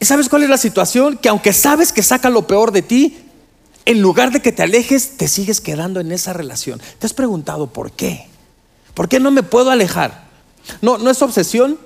¿Y 0.00 0.04
sabes 0.04 0.28
cuál 0.28 0.42
es 0.42 0.50
la 0.50 0.58
situación? 0.58 1.16
Que 1.16 1.30
aunque 1.30 1.52
sabes 1.52 1.92
que 1.92 2.02
saca 2.02 2.28
lo 2.28 2.46
peor 2.46 2.72
de 2.72 2.82
ti, 2.82 3.16
en 3.86 4.00
lugar 4.00 4.32
de 4.32 4.40
que 4.40 4.52
te 4.52 4.62
alejes, 4.62 5.16
te 5.16 5.28
sigues 5.28 5.60
quedando 5.60 6.00
en 6.00 6.12
esa 6.12 6.32
relación. 6.32 6.80
¿Te 6.98 7.06
has 7.06 7.12
preguntado 7.12 7.66
por 7.66 7.92
qué? 7.92 8.26
¿Por 8.94 9.08
qué 9.08 9.20
no 9.20 9.30
me 9.30 9.42
puedo 9.42 9.70
alejar? 9.70 10.24
No, 10.80 10.98
no 10.98 11.10
es 11.10 11.20
obsesión. 11.20 11.78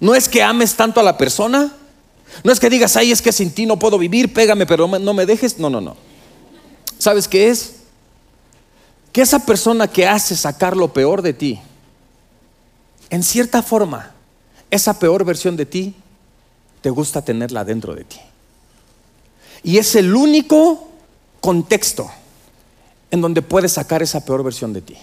No 0.00 0.14
es 0.14 0.28
que 0.28 0.42
ames 0.42 0.74
tanto 0.74 1.00
a 1.00 1.02
la 1.02 1.18
persona. 1.18 1.72
No 2.42 2.52
es 2.52 2.58
que 2.58 2.70
digas, 2.70 2.96
ay, 2.96 3.12
es 3.12 3.20
que 3.20 3.32
sin 3.32 3.50
ti 3.50 3.66
no 3.66 3.78
puedo 3.78 3.98
vivir, 3.98 4.32
pégame, 4.32 4.66
pero 4.66 4.86
no 4.86 5.14
me 5.14 5.26
dejes. 5.26 5.58
No, 5.58 5.68
no, 5.68 5.80
no. 5.80 5.96
¿Sabes 6.98 7.28
qué 7.28 7.48
es? 7.48 7.76
Que 9.12 9.22
esa 9.22 9.40
persona 9.40 9.88
que 9.88 10.06
hace 10.06 10.36
sacar 10.36 10.76
lo 10.76 10.92
peor 10.92 11.22
de 11.22 11.34
ti, 11.34 11.60
en 13.10 13.22
cierta 13.22 13.62
forma, 13.62 14.12
esa 14.70 14.98
peor 14.98 15.24
versión 15.24 15.56
de 15.56 15.66
ti, 15.66 15.94
te 16.80 16.90
gusta 16.90 17.22
tenerla 17.22 17.64
dentro 17.64 17.94
de 17.94 18.04
ti. 18.04 18.20
Y 19.62 19.78
es 19.78 19.94
el 19.94 20.14
único 20.14 20.93
contexto 21.44 22.10
en 23.10 23.20
donde 23.20 23.42
puedes 23.42 23.72
sacar 23.72 24.02
esa 24.02 24.24
peor 24.24 24.42
versión 24.42 24.72
de 24.72 24.80
ti. 24.80 24.96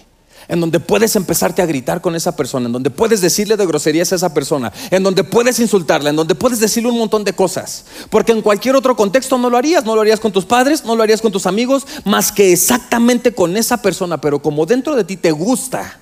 En 0.48 0.60
donde 0.60 0.80
puedes 0.80 1.14
empezarte 1.14 1.62
a 1.62 1.66
gritar 1.66 2.00
con 2.00 2.16
esa 2.16 2.34
persona, 2.34 2.66
en 2.66 2.72
donde 2.72 2.90
puedes 2.90 3.20
decirle 3.20 3.56
de 3.56 3.64
groserías 3.64 4.12
a 4.12 4.16
esa 4.16 4.34
persona, 4.34 4.72
en 4.90 5.04
donde 5.04 5.22
puedes 5.22 5.60
insultarla, 5.60 6.10
en 6.10 6.16
donde 6.16 6.34
puedes 6.34 6.58
decirle 6.58 6.90
un 6.90 6.98
montón 6.98 7.22
de 7.22 7.32
cosas. 7.32 7.84
Porque 8.10 8.32
en 8.32 8.42
cualquier 8.42 8.74
otro 8.74 8.96
contexto 8.96 9.38
no 9.38 9.50
lo 9.50 9.56
harías, 9.56 9.84
no 9.84 9.94
lo 9.94 10.00
harías 10.00 10.18
con 10.18 10.32
tus 10.32 10.44
padres, 10.44 10.84
no 10.84 10.96
lo 10.96 11.04
harías 11.04 11.22
con 11.22 11.30
tus 11.30 11.46
amigos, 11.46 11.86
más 12.04 12.32
que 12.32 12.52
exactamente 12.52 13.32
con 13.32 13.56
esa 13.56 13.80
persona. 13.80 14.20
Pero 14.20 14.42
como 14.42 14.66
dentro 14.66 14.96
de 14.96 15.04
ti 15.04 15.16
te 15.16 15.30
gusta 15.30 16.00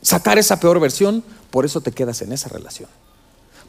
sacar 0.00 0.38
esa 0.38 0.58
peor 0.58 0.80
versión, 0.80 1.22
por 1.50 1.66
eso 1.66 1.82
te 1.82 1.92
quedas 1.92 2.22
en 2.22 2.32
esa 2.32 2.48
relación. 2.48 2.88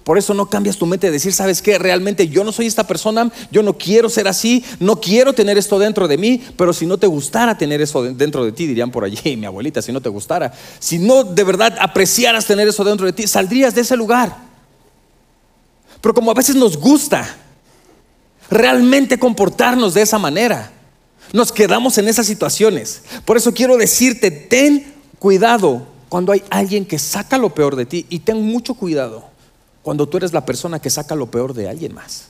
Por 0.09 0.17
eso 0.17 0.33
no 0.33 0.49
cambias 0.49 0.75
tu 0.75 0.87
mente 0.87 1.05
de 1.05 1.13
decir, 1.13 1.33
¿sabes 1.33 1.61
qué? 1.61 1.77
Realmente 1.77 2.27
yo 2.27 2.43
no 2.43 2.51
soy 2.51 2.65
esta 2.65 2.87
persona, 2.87 3.31
yo 3.51 3.61
no 3.61 3.77
quiero 3.77 4.09
ser 4.09 4.27
así, 4.27 4.65
no 4.79 4.99
quiero 4.99 5.33
tener 5.33 5.55
esto 5.59 5.77
dentro 5.77 6.07
de 6.07 6.17
mí, 6.17 6.41
pero 6.57 6.73
si 6.73 6.87
no 6.87 6.97
te 6.97 7.05
gustara 7.05 7.55
tener 7.55 7.79
eso 7.79 8.01
dentro 8.01 8.43
de 8.43 8.51
ti, 8.51 8.65
dirían 8.65 8.89
por 8.89 9.03
allí, 9.03 9.37
mi 9.37 9.45
abuelita, 9.45 9.83
si 9.83 9.91
no 9.91 10.01
te 10.01 10.09
gustara, 10.09 10.51
si 10.79 10.97
no 10.97 11.23
de 11.23 11.43
verdad 11.43 11.77
apreciaras 11.79 12.47
tener 12.47 12.67
eso 12.67 12.83
dentro 12.83 13.05
de 13.05 13.13
ti, 13.13 13.27
saldrías 13.27 13.75
de 13.75 13.81
ese 13.81 13.95
lugar. 13.95 14.35
Pero 16.01 16.15
como 16.15 16.31
a 16.31 16.33
veces 16.33 16.55
nos 16.55 16.75
gusta 16.75 17.37
realmente 18.49 19.19
comportarnos 19.19 19.93
de 19.93 20.01
esa 20.01 20.17
manera, 20.17 20.71
nos 21.33 21.51
quedamos 21.51 21.99
en 21.99 22.07
esas 22.07 22.25
situaciones. 22.25 23.03
Por 23.25 23.37
eso 23.37 23.53
quiero 23.53 23.77
decirte, 23.77 24.31
ten 24.31 24.91
cuidado 25.19 25.85
cuando 26.09 26.31
hay 26.31 26.41
alguien 26.49 26.83
que 26.83 26.97
saca 26.97 27.37
lo 27.37 27.53
peor 27.53 27.75
de 27.75 27.85
ti 27.85 28.07
y 28.09 28.17
ten 28.17 28.41
mucho 28.41 28.73
cuidado 28.73 29.28
cuando 29.89 30.07
tú 30.07 30.17
eres 30.17 30.33
la 30.33 30.45
persona 30.45 30.77
que 30.77 30.91
saca 30.91 31.15
lo 31.15 31.31
peor 31.31 31.55
de 31.55 31.67
alguien 31.67 31.95
más, 31.95 32.25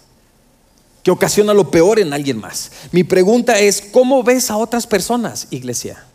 que 1.04 1.12
ocasiona 1.12 1.54
lo 1.54 1.70
peor 1.70 2.00
en 2.00 2.14
alguien 2.14 2.38
más. 2.38 2.72
Mi 2.94 3.04
pregunta 3.04 3.60
es, 3.60 3.82
¿cómo 3.82 4.24
ves 4.24 4.50
a 4.50 4.56
otras 4.56 4.88
personas, 4.88 5.46
iglesia? 5.50 6.06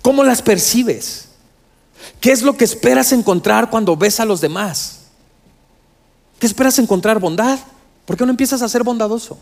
¿Cómo 0.00 0.24
las 0.24 0.40
percibes? 0.40 1.26
¿Qué 2.22 2.32
es 2.32 2.40
lo 2.40 2.56
que 2.56 2.64
esperas 2.64 3.12
encontrar 3.12 3.68
cuando 3.68 3.98
ves 3.98 4.18
a 4.18 4.24
los 4.24 4.40
demás? 4.40 5.00
¿Qué 6.38 6.46
esperas 6.46 6.78
encontrar? 6.78 7.18
¿Bondad? 7.18 7.58
¿Por 8.06 8.16
qué 8.16 8.24
no 8.24 8.30
empiezas 8.30 8.62
a 8.62 8.68
ser 8.70 8.82
bondadoso? 8.82 9.36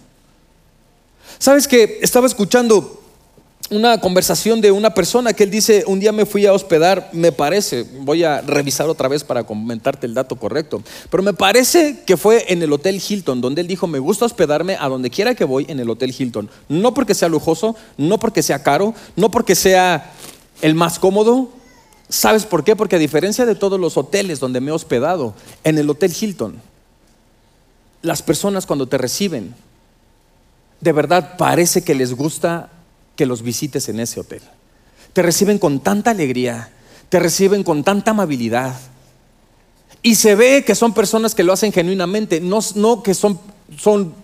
Sabes 1.38 1.68
que 1.68 2.00
estaba 2.02 2.26
escuchando 2.26 3.01
una 3.72 3.98
conversación 3.98 4.60
de 4.60 4.70
una 4.70 4.92
persona 4.92 5.32
que 5.32 5.44
él 5.44 5.50
dice, 5.50 5.84
un 5.86 5.98
día 5.98 6.12
me 6.12 6.26
fui 6.26 6.44
a 6.44 6.52
hospedar, 6.52 7.08
me 7.12 7.32
parece, 7.32 7.86
voy 8.00 8.22
a 8.22 8.42
revisar 8.42 8.88
otra 8.88 9.08
vez 9.08 9.24
para 9.24 9.44
comentarte 9.44 10.06
el 10.06 10.12
dato 10.12 10.36
correcto, 10.36 10.82
pero 11.10 11.22
me 11.22 11.32
parece 11.32 12.00
que 12.06 12.18
fue 12.18 12.44
en 12.52 12.62
el 12.62 12.72
Hotel 12.72 13.02
Hilton, 13.06 13.40
donde 13.40 13.62
él 13.62 13.66
dijo, 13.66 13.86
me 13.86 13.98
gusta 13.98 14.26
hospedarme 14.26 14.76
a 14.78 14.88
donde 14.88 15.08
quiera 15.08 15.34
que 15.34 15.44
voy 15.44 15.64
en 15.68 15.80
el 15.80 15.88
Hotel 15.88 16.14
Hilton, 16.16 16.50
no 16.68 16.92
porque 16.92 17.14
sea 17.14 17.30
lujoso, 17.30 17.74
no 17.96 18.18
porque 18.18 18.42
sea 18.42 18.62
caro, 18.62 18.94
no 19.16 19.30
porque 19.30 19.54
sea 19.54 20.12
el 20.60 20.74
más 20.74 20.98
cómodo. 20.98 21.48
¿Sabes 22.10 22.44
por 22.44 22.62
qué? 22.64 22.76
Porque 22.76 22.96
a 22.96 22.98
diferencia 22.98 23.46
de 23.46 23.54
todos 23.54 23.80
los 23.80 23.96
hoteles 23.96 24.38
donde 24.38 24.60
me 24.60 24.70
he 24.70 24.74
hospedado, 24.74 25.34
en 25.64 25.78
el 25.78 25.88
Hotel 25.88 26.14
Hilton, 26.18 26.60
las 28.02 28.20
personas 28.20 28.66
cuando 28.66 28.86
te 28.86 28.98
reciben, 28.98 29.54
de 30.82 30.92
verdad 30.92 31.36
parece 31.38 31.82
que 31.82 31.94
les 31.94 32.14
gusta 32.14 32.68
que 33.16 33.26
los 33.26 33.42
visites 33.42 33.88
en 33.88 34.00
ese 34.00 34.20
hotel. 34.20 34.42
Te 35.12 35.22
reciben 35.22 35.58
con 35.58 35.80
tanta 35.80 36.10
alegría, 36.10 36.70
te 37.08 37.18
reciben 37.18 37.64
con 37.64 37.84
tanta 37.84 38.12
amabilidad. 38.12 38.74
Y 40.02 40.14
se 40.16 40.34
ve 40.34 40.64
que 40.64 40.74
son 40.74 40.94
personas 40.94 41.34
que 41.34 41.44
lo 41.44 41.52
hacen 41.52 41.72
genuinamente, 41.72 42.40
no, 42.40 42.60
no 42.74 43.02
que 43.02 43.14
son, 43.14 43.38
son 43.78 44.14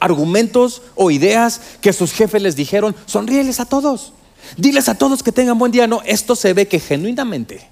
argumentos 0.00 0.82
o 0.94 1.10
ideas 1.10 1.60
que 1.80 1.92
sus 1.92 2.12
jefes 2.12 2.42
les 2.42 2.56
dijeron, 2.56 2.96
sonríeles 3.06 3.60
a 3.60 3.66
todos, 3.66 4.12
diles 4.56 4.88
a 4.88 4.96
todos 4.96 5.22
que 5.22 5.32
tengan 5.32 5.58
buen 5.58 5.72
día. 5.72 5.86
No, 5.86 6.00
esto 6.04 6.34
se 6.34 6.52
ve 6.54 6.66
que 6.66 6.80
genuinamente 6.80 7.68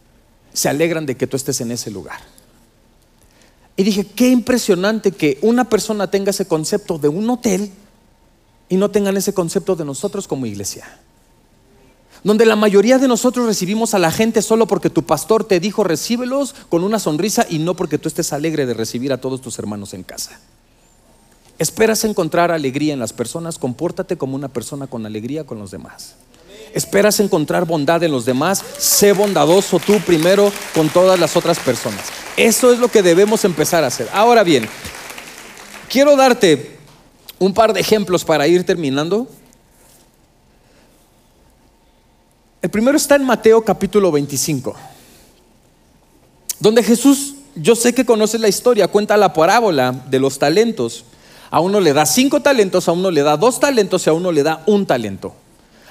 se 0.52 0.68
alegran 0.68 1.06
de 1.06 1.16
que 1.16 1.26
tú 1.26 1.36
estés 1.36 1.60
en 1.60 1.72
ese 1.72 1.90
lugar. 1.90 2.20
Y 3.76 3.84
dije, 3.84 4.04
qué 4.04 4.28
impresionante 4.28 5.12
que 5.12 5.38
una 5.40 5.68
persona 5.68 6.10
tenga 6.10 6.30
ese 6.30 6.46
concepto 6.46 6.98
de 6.98 7.08
un 7.08 7.30
hotel 7.30 7.70
y 8.68 8.76
no 8.76 8.90
tengan 8.90 9.16
ese 9.16 9.34
concepto 9.34 9.76
de 9.76 9.84
nosotros 9.84 10.28
como 10.28 10.46
iglesia. 10.46 10.98
Donde 12.24 12.46
la 12.46 12.56
mayoría 12.56 12.98
de 12.98 13.08
nosotros 13.08 13.46
recibimos 13.46 13.94
a 13.94 13.98
la 13.98 14.10
gente 14.10 14.42
solo 14.42 14.66
porque 14.66 14.90
tu 14.90 15.04
pastor 15.04 15.44
te 15.44 15.60
dijo 15.60 15.84
recíbelos 15.84 16.54
con 16.68 16.82
una 16.82 16.98
sonrisa 16.98 17.46
y 17.48 17.58
no 17.58 17.74
porque 17.74 17.98
tú 17.98 18.08
estés 18.08 18.32
alegre 18.32 18.66
de 18.66 18.74
recibir 18.74 19.12
a 19.12 19.20
todos 19.20 19.40
tus 19.40 19.58
hermanos 19.58 19.94
en 19.94 20.02
casa. 20.02 20.40
Esperas 21.58 22.04
encontrar 22.04 22.50
alegría 22.50 22.92
en 22.92 23.00
las 23.00 23.12
personas, 23.12 23.58
compórtate 23.58 24.16
como 24.16 24.36
una 24.36 24.48
persona 24.48 24.86
con 24.86 25.06
alegría 25.06 25.44
con 25.44 25.58
los 25.58 25.70
demás. 25.70 26.14
Esperas 26.74 27.18
encontrar 27.20 27.64
bondad 27.64 28.02
en 28.02 28.12
los 28.12 28.24
demás, 28.24 28.62
sé 28.78 29.12
bondadoso 29.12 29.78
tú 29.78 29.98
primero 30.00 30.52
con 30.74 30.88
todas 30.88 31.18
las 31.18 31.36
otras 31.36 31.58
personas. 31.58 32.04
Eso 32.36 32.72
es 32.72 32.78
lo 32.78 32.88
que 32.88 33.02
debemos 33.02 33.44
empezar 33.44 33.82
a 33.84 33.88
hacer. 33.88 34.08
Ahora 34.12 34.44
bien, 34.44 34.68
quiero 35.88 36.14
darte 36.14 36.77
un 37.38 37.54
par 37.54 37.72
de 37.72 37.80
ejemplos 37.80 38.24
para 38.24 38.46
ir 38.48 38.64
terminando. 38.64 39.28
El 42.60 42.70
primero 42.70 42.96
está 42.96 43.14
en 43.16 43.24
Mateo 43.24 43.62
capítulo 43.62 44.10
25, 44.10 44.74
donde 46.58 46.82
Jesús, 46.82 47.36
yo 47.54 47.76
sé 47.76 47.94
que 47.94 48.04
conoces 48.04 48.40
la 48.40 48.48
historia, 48.48 48.88
cuenta 48.88 49.16
la 49.16 49.32
parábola 49.32 49.92
de 49.92 50.18
los 50.18 50.38
talentos. 50.38 51.04
A 51.50 51.60
uno 51.60 51.80
le 51.80 51.92
da 51.92 52.04
cinco 52.04 52.42
talentos, 52.42 52.88
a 52.88 52.92
uno 52.92 53.10
le 53.10 53.22
da 53.22 53.36
dos 53.36 53.60
talentos 53.60 54.06
y 54.06 54.10
a 54.10 54.12
uno 54.12 54.32
le 54.32 54.42
da 54.42 54.62
un 54.66 54.84
talento. 54.86 55.34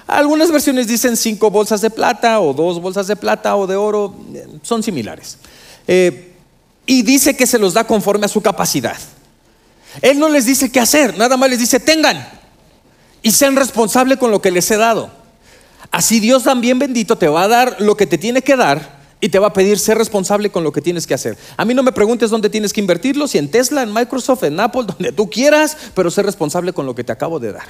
Algunas 0.05 0.51
versiones 0.51 0.87
dicen 0.87 1.17
cinco 1.17 1.49
bolsas 1.49 1.81
de 1.81 1.89
plata 1.89 2.39
o 2.39 2.53
dos 2.53 2.81
bolsas 2.81 3.07
de 3.07 3.15
plata 3.15 3.55
o 3.55 3.65
de 3.65 3.75
oro, 3.75 4.15
son 4.61 4.83
similares. 4.83 5.37
Eh, 5.87 6.33
y 6.85 7.01
dice 7.01 7.35
que 7.35 7.47
se 7.47 7.59
los 7.59 7.73
da 7.73 7.85
conforme 7.85 8.25
a 8.25 8.29
su 8.29 8.41
capacidad. 8.41 8.97
Él 10.01 10.19
no 10.19 10.29
les 10.29 10.45
dice 10.45 10.71
qué 10.71 10.79
hacer, 10.79 11.17
nada 11.17 11.37
más 11.37 11.49
les 11.49 11.59
dice 11.59 11.79
tengan 11.79 12.27
y 13.21 13.31
sean 13.31 13.55
responsables 13.55 14.17
con 14.17 14.31
lo 14.31 14.41
que 14.41 14.51
les 14.51 14.69
he 14.71 14.77
dado. 14.77 15.09
Así 15.91 16.19
Dios 16.19 16.43
también 16.43 16.79
bendito 16.79 17.17
te 17.17 17.27
va 17.27 17.43
a 17.43 17.47
dar 17.47 17.77
lo 17.79 17.97
que 17.97 18.05
te 18.05 18.17
tiene 18.17 18.41
que 18.41 18.55
dar 18.55 18.97
y 19.19 19.29
te 19.29 19.39
va 19.39 19.47
a 19.47 19.53
pedir 19.53 19.79
ser 19.79 19.97
responsable 19.97 20.49
con 20.49 20.63
lo 20.63 20.71
que 20.71 20.81
tienes 20.81 21.07
que 21.07 21.13
hacer. 21.13 21.37
A 21.55 21.65
mí 21.65 21.73
no 21.73 21.83
me 21.83 21.91
preguntes 21.91 22.29
dónde 22.29 22.49
tienes 22.49 22.71
que 22.73 22.81
invertirlo, 22.81 23.27
si 23.27 23.37
en 23.37 23.49
Tesla, 23.49 23.81
en 23.81 23.93
Microsoft, 23.93 24.43
en 24.43 24.59
Apple, 24.59 24.83
donde 24.87 25.11
tú 25.11 25.29
quieras, 25.29 25.77
pero 25.95 26.11
ser 26.11 26.25
responsable 26.25 26.73
con 26.73 26.85
lo 26.85 26.95
que 26.95 27.03
te 27.03 27.11
acabo 27.11 27.39
de 27.39 27.53
dar. 27.53 27.67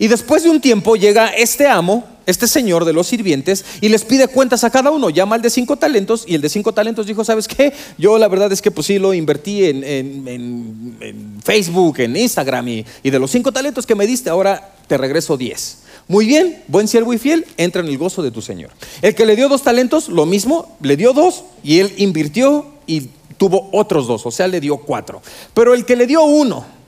Y 0.00 0.08
después 0.08 0.42
de 0.42 0.48
un 0.48 0.62
tiempo 0.62 0.96
llega 0.96 1.28
este 1.28 1.66
amo, 1.68 2.04
este 2.24 2.48
señor 2.48 2.86
de 2.86 2.94
los 2.94 3.06
sirvientes, 3.06 3.66
y 3.82 3.90
les 3.90 4.02
pide 4.02 4.28
cuentas 4.28 4.64
a 4.64 4.70
cada 4.70 4.90
uno. 4.90 5.10
Llama 5.10 5.36
al 5.36 5.42
de 5.42 5.50
cinco 5.50 5.76
talentos 5.76 6.24
y 6.26 6.34
el 6.34 6.40
de 6.40 6.48
cinco 6.48 6.72
talentos 6.72 7.06
dijo, 7.06 7.22
¿sabes 7.22 7.46
qué? 7.46 7.74
Yo 7.98 8.16
la 8.16 8.26
verdad 8.26 8.50
es 8.50 8.62
que 8.62 8.70
pues 8.70 8.86
sí 8.86 8.98
lo 8.98 9.12
invertí 9.12 9.62
en, 9.62 10.96
Facebook, 11.44 12.00
en 12.00 12.16
Instagram, 12.16 12.66
y, 12.68 12.86
y, 13.02 13.10
de 13.10 13.18
los 13.18 13.30
cinco 13.30 13.52
talentos 13.52 13.84
que 13.84 13.94
me 13.94 14.06
diste, 14.06 14.30
ahora 14.30 14.72
te 14.86 14.96
regreso 14.96 15.36
diez. 15.36 15.80
Muy 16.08 16.24
bien, 16.24 16.62
buen 16.66 16.88
siervo 16.88 17.12
y 17.12 17.18
fiel, 17.18 17.44
entra 17.58 17.82
en 17.82 17.88
el 17.88 17.98
gozo 17.98 18.22
de 18.22 18.30
tu 18.30 18.40
Señor. 18.40 18.70
El 19.02 19.14
que 19.14 19.26
le 19.26 19.36
dio 19.36 19.50
dos 19.50 19.62
talentos, 19.62 20.08
lo 20.08 20.24
mismo, 20.24 20.78
le 20.80 20.96
dio 20.96 21.12
dos 21.12 21.44
y 21.62 21.80
él 21.80 21.92
invirtió 21.98 22.66
y 22.86 23.10
tuvo 23.36 23.68
otros 23.72 24.06
dos, 24.06 24.24
o 24.24 24.30
sea, 24.30 24.48
le 24.48 24.60
dio 24.60 24.78
cuatro. 24.78 25.20
Pero 25.52 25.74
el 25.74 25.84
que 25.84 25.94
le 25.94 26.06
dio 26.06 26.22
uno, 26.24 26.79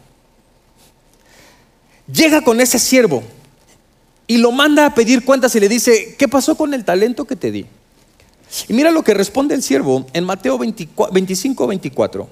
llega 2.12 2.42
con 2.42 2.60
ese 2.60 2.78
siervo 2.78 3.22
y 4.26 4.38
lo 4.38 4.52
manda 4.52 4.86
a 4.86 4.94
pedir 4.94 5.24
cuentas 5.24 5.54
y 5.54 5.60
le 5.60 5.68
dice, 5.68 6.14
¿qué 6.18 6.28
pasó 6.28 6.56
con 6.56 6.74
el 6.74 6.84
talento 6.84 7.24
que 7.24 7.36
te 7.36 7.50
di? 7.50 7.66
Y 8.68 8.72
mira 8.72 8.90
lo 8.90 9.02
que 9.02 9.14
responde 9.14 9.54
el 9.54 9.62
siervo 9.62 10.06
en 10.12 10.24
Mateo 10.24 10.58
25, 10.58 11.66
24. 11.66 12.28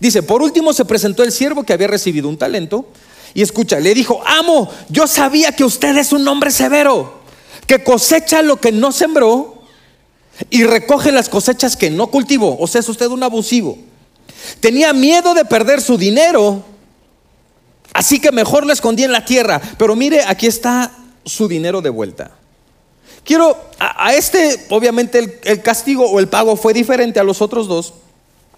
Dice, 0.00 0.22
por 0.22 0.42
último 0.42 0.72
se 0.72 0.84
presentó 0.84 1.22
el 1.22 1.32
siervo 1.32 1.64
que 1.64 1.72
había 1.72 1.86
recibido 1.86 2.28
un 2.28 2.38
talento 2.38 2.86
y 3.34 3.42
escucha, 3.42 3.78
le 3.78 3.94
dijo, 3.94 4.20
amo, 4.26 4.70
yo 4.88 5.06
sabía 5.06 5.52
que 5.52 5.64
usted 5.64 5.96
es 5.96 6.12
un 6.12 6.26
hombre 6.26 6.50
severo, 6.50 7.20
que 7.66 7.84
cosecha 7.84 8.42
lo 8.42 8.56
que 8.56 8.72
no 8.72 8.92
sembró 8.92 9.62
y 10.48 10.64
recoge 10.64 11.12
las 11.12 11.28
cosechas 11.28 11.76
que 11.76 11.90
no 11.90 12.08
cultivó. 12.08 12.56
O 12.58 12.66
sea, 12.66 12.80
es 12.80 12.88
usted 12.88 13.06
un 13.08 13.22
abusivo. 13.22 13.78
Tenía 14.60 14.92
miedo 14.92 15.34
de 15.34 15.44
perder 15.44 15.80
su 15.82 15.98
dinero 15.98 16.64
Así 17.92 18.20
que 18.20 18.32
mejor 18.32 18.66
lo 18.66 18.72
escondí 18.72 19.04
en 19.04 19.12
la 19.12 19.24
tierra. 19.24 19.60
Pero 19.78 19.96
mire, 19.96 20.22
aquí 20.26 20.46
está 20.46 20.92
su 21.24 21.48
dinero 21.48 21.80
de 21.80 21.90
vuelta. 21.90 22.32
Quiero, 23.24 23.56
a, 23.78 24.14
este, 24.14 24.66
obviamente 24.70 25.40
el, 25.42 25.62
castigo 25.62 26.04
o 26.06 26.20
el 26.20 26.28
pago 26.28 26.56
fue 26.56 26.72
diferente 26.72 27.20
a 27.20 27.24
los 27.24 27.42
otros 27.42 27.68
dos. 27.68 27.94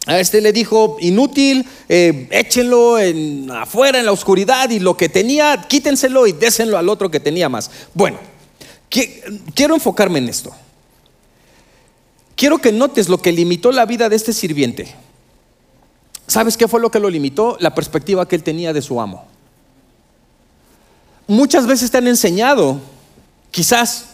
A 0.07 0.19
este 0.19 0.41
le 0.41 0.53
dijo, 0.53 0.97
inútil, 1.01 1.65
eh, 1.89 2.27
échenlo 2.31 2.99
en, 2.99 3.51
afuera 3.51 4.01
en 4.01 4.07
la 4.07 4.13
oscuridad 4.13 4.69
y 4.71 4.81
lo 4.81 4.97
que 4.97 5.09
tenía, 5.09 5.65
quítenselo 5.69 6.27
y 6.27 6.33
désenlo 6.33 6.77
al 6.77 6.89
otro 6.89 7.11
que 7.11 7.21
tenía 7.21 7.49
más. 7.49 7.71
Bueno, 7.95 8.19
quiero 8.89 9.75
enfocarme 9.75 10.19
en 10.19 10.29
esto. 10.29 10.53
Quiero 12.35 12.59
que 12.59 12.73
notes 12.73 13.09
lo 13.09 13.19
que 13.19 13.31
limitó 13.31 13.71
la 13.71 13.87
vida 13.87 14.09
de 14.09 14.17
este 14.17 14.33
sirviente. 14.33 14.93
¿Sabes 16.27 16.57
qué 16.57 16.69
fue 16.69 16.81
lo 16.81 16.91
que 16.91 17.01
lo 17.01 17.11
limitó? 17.11 17.57
La 17.61 17.75
perspectiva 17.75 18.27
que 18.27 18.37
él 18.37 18.43
tenía 18.43 18.73
de 18.73 18.83
su 18.83 19.01
amo. 19.01 19.27
Muchas 21.27 21.67
veces 21.67 21.91
te 21.91 21.99
han 21.99 22.07
enseñado, 22.09 22.81
quizás, 23.51 24.07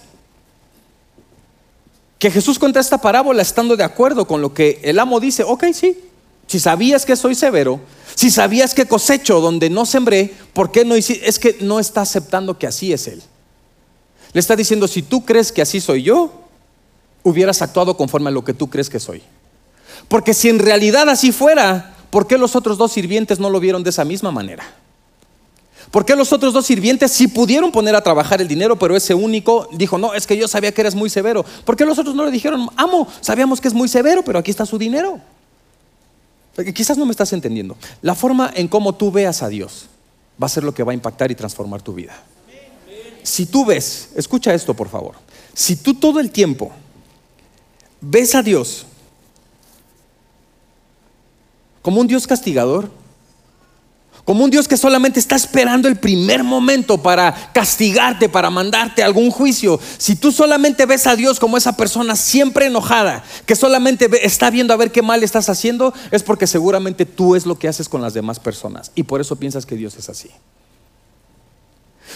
que 2.19 2.31
Jesús 2.31 2.59
cuenta 2.59 2.81
esta 2.81 2.99
parábola 2.99 3.43
estando 3.43 3.77
de 3.77 3.85
acuerdo 3.85 4.27
con 4.27 4.41
lo 4.41 4.53
que 4.53 4.81
el 4.83 4.99
amo 4.99 5.21
dice. 5.21 5.45
Ok, 5.45 5.65
sí, 5.73 5.97
si 6.47 6.59
sabías 6.59 7.05
que 7.05 7.15
soy 7.15 7.35
severo, 7.35 7.81
si 8.15 8.31
sabías 8.31 8.75
que 8.75 8.87
cosecho 8.87 9.41
donde 9.41 9.71
no 9.71 9.87
sembré, 9.87 10.35
¿por 10.53 10.73
qué 10.73 10.85
no 10.85 10.97
hiciste? 10.97 11.29
Es 11.29 11.39
que 11.39 11.59
no 11.61 11.79
está 11.79 12.01
aceptando 12.01 12.59
que 12.59 12.67
así 12.67 12.93
es 12.93 13.07
Él. 13.07 13.23
Le 14.33 14.41
está 14.41 14.57
diciendo, 14.57 14.89
si 14.89 15.03
tú 15.03 15.25
crees 15.25 15.53
que 15.53 15.63
así 15.63 15.81
soy 15.81 16.03
yo, 16.03 16.33
hubieras 17.23 17.63
actuado 17.63 17.97
conforme 17.97 18.29
a 18.29 18.33
lo 18.33 18.45
que 18.45 18.55
tú 18.55 18.69
crees 18.69 18.91
que 18.91 18.99
soy. 18.99 19.23
Porque 20.09 20.35
si 20.35 20.49
en 20.49 20.59
realidad 20.59 21.09
así 21.09 21.33
fuera, 21.33 21.95
¿por 22.11 22.27
qué 22.27 22.39
los 22.39 22.57
otros 22.57 22.79
dos 22.79 22.93
sirvientes 22.93 23.39
no 23.39 23.51
lo 23.51 23.61
vieron 23.61 23.83
de 23.83 23.91
esa 23.91 24.05
misma 24.05 24.31
manera? 24.31 24.65
¿Por 25.91 26.05
qué 26.05 26.15
los 26.15 26.33
otros 26.33 26.53
dos 26.53 26.67
sirvientes 26.67 27.13
sí 27.13 27.29
pudieron 27.29 27.73
poner 27.73 27.95
a 27.97 28.03
trabajar 28.03 28.43
el 28.43 28.49
dinero, 28.49 28.79
pero 28.79 28.95
ese 28.95 29.15
único 29.15 29.69
dijo, 29.73 29.97
no, 29.97 30.13
es 30.13 30.27
que 30.27 30.37
yo 30.37 30.47
sabía 30.47 30.73
que 30.73 30.83
eres 30.83 30.95
muy 30.95 31.09
severo? 31.09 31.45
¿Por 31.65 31.77
qué 31.77 31.85
los 31.85 31.99
otros 31.99 32.15
no 32.15 32.25
le 32.25 32.31
dijeron, 32.31 32.69
amo, 32.77 33.09
sabíamos 33.21 33.61
que 33.61 33.69
es 33.69 33.75
muy 33.75 33.89
severo, 33.89 34.23
pero 34.23 34.39
aquí 34.39 34.51
está 34.51 34.67
su 34.67 34.77
dinero? 34.77 35.19
Quizás 36.75 36.99
no 36.99 37.07
me 37.07 37.13
estás 37.13 37.33
entendiendo. 37.33 37.77
La 38.03 38.15
forma 38.15 38.51
en 38.55 38.69
cómo 38.69 38.95
tú 38.95 39.11
veas 39.11 39.43
a 39.43 39.49
Dios 39.49 39.87
va 40.41 40.47
a 40.47 40.51
ser 40.51 40.65
lo 40.65 40.75
que 40.75 40.83
va 40.83 40.93
a 40.93 40.95
impactar 40.95 41.31
y 41.31 41.35
transformar 41.35 41.81
tu 41.81 41.95
vida. 41.95 42.21
Si 43.23 43.47
tú 43.47 43.65
ves, 43.65 44.11
escucha 44.17 44.53
esto 44.53 44.75
por 44.75 44.89
favor, 44.89 45.15
si 45.55 45.77
tú 45.77 45.95
todo 45.95 46.21
el 46.21 46.31
tiempo 46.31 46.71
ves 48.01 48.35
a 48.35 48.43
Dios 48.43 48.87
como 51.83 52.01
un 52.01 52.07
Dios 52.07 52.27
castigador, 52.27 52.91
como 54.29 54.45
un 54.45 54.51
Dios 54.51 54.69
que 54.69 54.77
solamente 54.77 55.19
está 55.19 55.37
esperando 55.37 55.89
el 55.89 55.97
primer 55.97 56.45
momento 56.45 57.03
para 57.03 57.51
castigarte, 57.55 58.29
para 58.29 58.51
mandarte 58.51 59.03
algún 59.03 59.31
juicio. 59.31 59.81
Si 59.97 60.17
tú 60.17 60.33
solamente 60.33 60.85
ves 60.85 61.07
a 61.07 61.17
Dios 61.17 61.41
como 61.41 61.57
esa 61.57 61.79
persona 61.79 62.15
siempre 62.15 62.67
enojada, 62.67 63.25
que 63.47 63.57
solamente 63.57 64.11
está 64.23 64.51
viendo 64.51 64.75
a 64.75 64.77
ver 64.77 64.93
qué 64.93 65.01
mal 65.01 65.23
estás 65.23 65.49
haciendo, 65.49 65.95
es 66.11 66.23
porque 66.23 66.47
seguramente 66.47 67.07
tú 67.07 67.37
es 67.37 67.47
lo 67.47 67.59
que 67.59 67.69
haces 67.69 67.89
con 67.89 68.03
las 68.03 68.13
demás 68.13 68.39
personas. 68.39 68.93
Y 68.95 69.05
por 69.05 69.23
eso 69.23 69.37
piensas 69.37 69.65
que 69.65 69.77
Dios 69.77 69.97
es 69.97 70.11
así. 70.11 70.29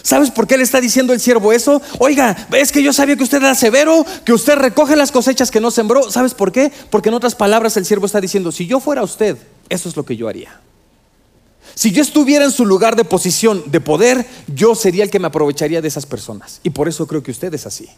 ¿Sabes 0.02 0.30
por 0.30 0.46
qué 0.46 0.58
le 0.58 0.64
está 0.64 0.82
diciendo 0.82 1.14
el 1.14 1.20
siervo 1.20 1.50
eso? 1.50 1.80
Oiga, 1.98 2.46
es 2.52 2.72
que 2.72 2.82
yo 2.82 2.92
sabía 2.92 3.16
que 3.16 3.24
usted 3.24 3.38
era 3.38 3.54
severo, 3.54 4.04
que 4.26 4.34
usted 4.34 4.56
recoge 4.56 4.96
las 4.96 5.12
cosechas 5.12 5.50
que 5.50 5.60
no 5.60 5.70
sembró. 5.70 6.10
¿Sabes 6.10 6.34
por 6.34 6.52
qué? 6.52 6.72
Porque 6.90 7.08
en 7.08 7.14
otras 7.14 7.34
palabras 7.34 7.74
el 7.78 7.86
siervo 7.86 8.04
está 8.04 8.20
diciendo, 8.20 8.52
si 8.52 8.66
yo 8.66 8.80
fuera 8.80 9.02
usted, 9.02 9.38
eso 9.72 9.88
es 9.88 9.96
lo 9.96 10.04
que 10.04 10.16
yo 10.16 10.28
haría. 10.28 10.60
Si 11.74 11.92
yo 11.92 12.02
estuviera 12.02 12.44
en 12.44 12.50
su 12.50 12.66
lugar 12.66 12.96
de 12.96 13.04
posición 13.04 13.64
de 13.66 13.80
poder, 13.80 14.26
yo 14.54 14.74
sería 14.74 15.04
el 15.04 15.10
que 15.10 15.18
me 15.18 15.28
aprovecharía 15.28 15.80
de 15.80 15.88
esas 15.88 16.06
personas. 16.06 16.60
Y 16.62 16.70
por 16.70 16.88
eso 16.88 17.06
creo 17.06 17.22
que 17.22 17.30
usted 17.30 17.52
es 17.54 17.66
así. 17.66 17.88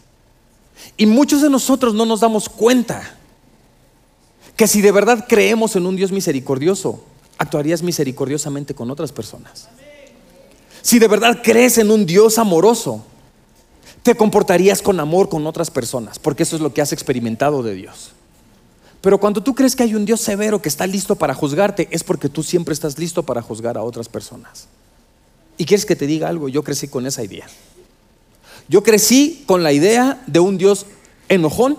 Y 0.97 1.05
muchos 1.05 1.41
de 1.41 1.49
nosotros 1.49 1.93
no 1.93 2.05
nos 2.05 2.21
damos 2.21 2.47
cuenta 2.47 3.17
que 4.55 4.67
si 4.67 4.81
de 4.81 4.91
verdad 4.91 5.25
creemos 5.27 5.75
en 5.75 5.85
un 5.85 5.95
Dios 5.95 6.11
misericordioso, 6.11 7.03
actuarías 7.37 7.83
misericordiosamente 7.83 8.73
con 8.73 8.89
otras 8.91 9.11
personas. 9.11 9.67
Si 10.81 10.99
de 10.99 11.07
verdad 11.07 11.41
crees 11.43 11.77
en 11.77 11.91
un 11.91 12.05
Dios 12.05 12.37
amoroso, 12.37 13.03
te 14.03 14.15
comportarías 14.15 14.81
con 14.81 14.99
amor 14.99 15.27
con 15.29 15.45
otras 15.47 15.71
personas, 15.71 16.19
porque 16.19 16.43
eso 16.43 16.55
es 16.55 16.61
lo 16.61 16.73
que 16.73 16.81
has 16.81 16.93
experimentado 16.93 17.63
de 17.63 17.73
Dios. 17.73 18.11
Pero 19.05 19.19
cuando 19.19 19.43
tú 19.43 19.53
crees 19.53 19.75
que 19.75 19.83
hay 19.83 19.93
un 19.93 20.03
Dios 20.03 20.19
severo 20.19 20.59
que 20.59 20.67
está 20.67 20.87
listo 20.87 21.15
para 21.15 21.35
juzgarte, 21.35 21.87
es 21.91 22.03
porque 22.03 22.27
tú 22.27 22.41
siempre 22.41 22.73
estás 22.73 22.97
listo 22.97 23.21
para 23.21 23.39
juzgar 23.43 23.77
a 23.77 23.83
otras 23.83 24.09
personas. 24.09 24.65
Y 25.59 25.65
quieres 25.65 25.85
que 25.85 25.95
te 25.95 26.07
diga 26.07 26.27
algo, 26.27 26.49
yo 26.49 26.63
crecí 26.63 26.87
con 26.87 27.05
esa 27.05 27.23
idea. 27.23 27.45
Yo 28.67 28.81
crecí 28.81 29.43
con 29.45 29.61
la 29.61 29.73
idea 29.73 30.23
de 30.25 30.39
un 30.39 30.57
Dios 30.57 30.87
enojón, 31.29 31.77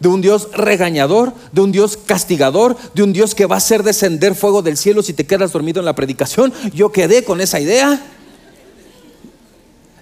de 0.00 0.08
un 0.08 0.20
Dios 0.20 0.48
regañador, 0.52 1.32
de 1.52 1.60
un 1.60 1.70
Dios 1.70 1.96
castigador, 1.96 2.76
de 2.92 3.04
un 3.04 3.12
Dios 3.12 3.36
que 3.36 3.46
va 3.46 3.54
a 3.54 3.58
hacer 3.58 3.84
descender 3.84 4.34
fuego 4.34 4.60
del 4.60 4.76
cielo 4.76 5.04
si 5.04 5.12
te 5.12 5.26
quedas 5.26 5.52
dormido 5.52 5.78
en 5.78 5.86
la 5.86 5.94
predicación. 5.94 6.52
Yo 6.74 6.90
quedé 6.90 7.22
con 7.22 7.40
esa 7.40 7.60
idea. 7.60 8.04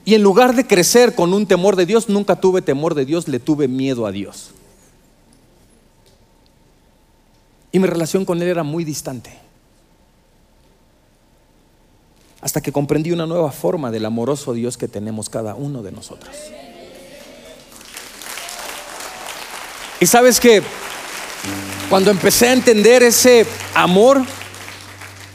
Y 0.07 0.15
en 0.15 0.23
lugar 0.23 0.57
de 0.57 0.67
crecer 0.67 1.15
con 1.15 1.35
un 1.35 1.45
temor 1.45 1.77
de 1.77 1.85
Dios, 1.85 2.09
nunca 2.09 2.41
tuve 2.41 2.63
temor 2.63 2.95
de 2.95 3.05
Dios, 3.05 3.29
le 3.29 3.41
tuve 3.41 3.69
miedo 3.69 4.07
a 4.07 4.11
Dios. 4.11 4.53
Y 7.73 7.79
mi 7.79 7.87
relación 7.87 8.25
con 8.27 8.41
Él 8.43 8.49
era 8.49 8.63
muy 8.63 8.85
distante. 8.85 9.33
Hasta 12.43 12.61
que 12.61 12.71
comprendí 12.71 13.13
una 13.13 13.27
nueva 13.27 13.51
forma 13.51 13.91
del 13.91 14.05
amoroso 14.05 14.53
Dios 14.53 14.77
que 14.77 14.89
tenemos 14.89 15.31
cada 15.31 15.55
uno 15.55 15.83
de 15.83 15.93
nosotros. 15.93 16.37
Y 20.01 20.07
sabes 20.07 20.39
que 20.39 20.63
cuando 21.89 22.11
empecé 22.11 22.49
a 22.49 22.53
entender 22.53 23.03
ese 23.03 23.47
amor 23.75 24.21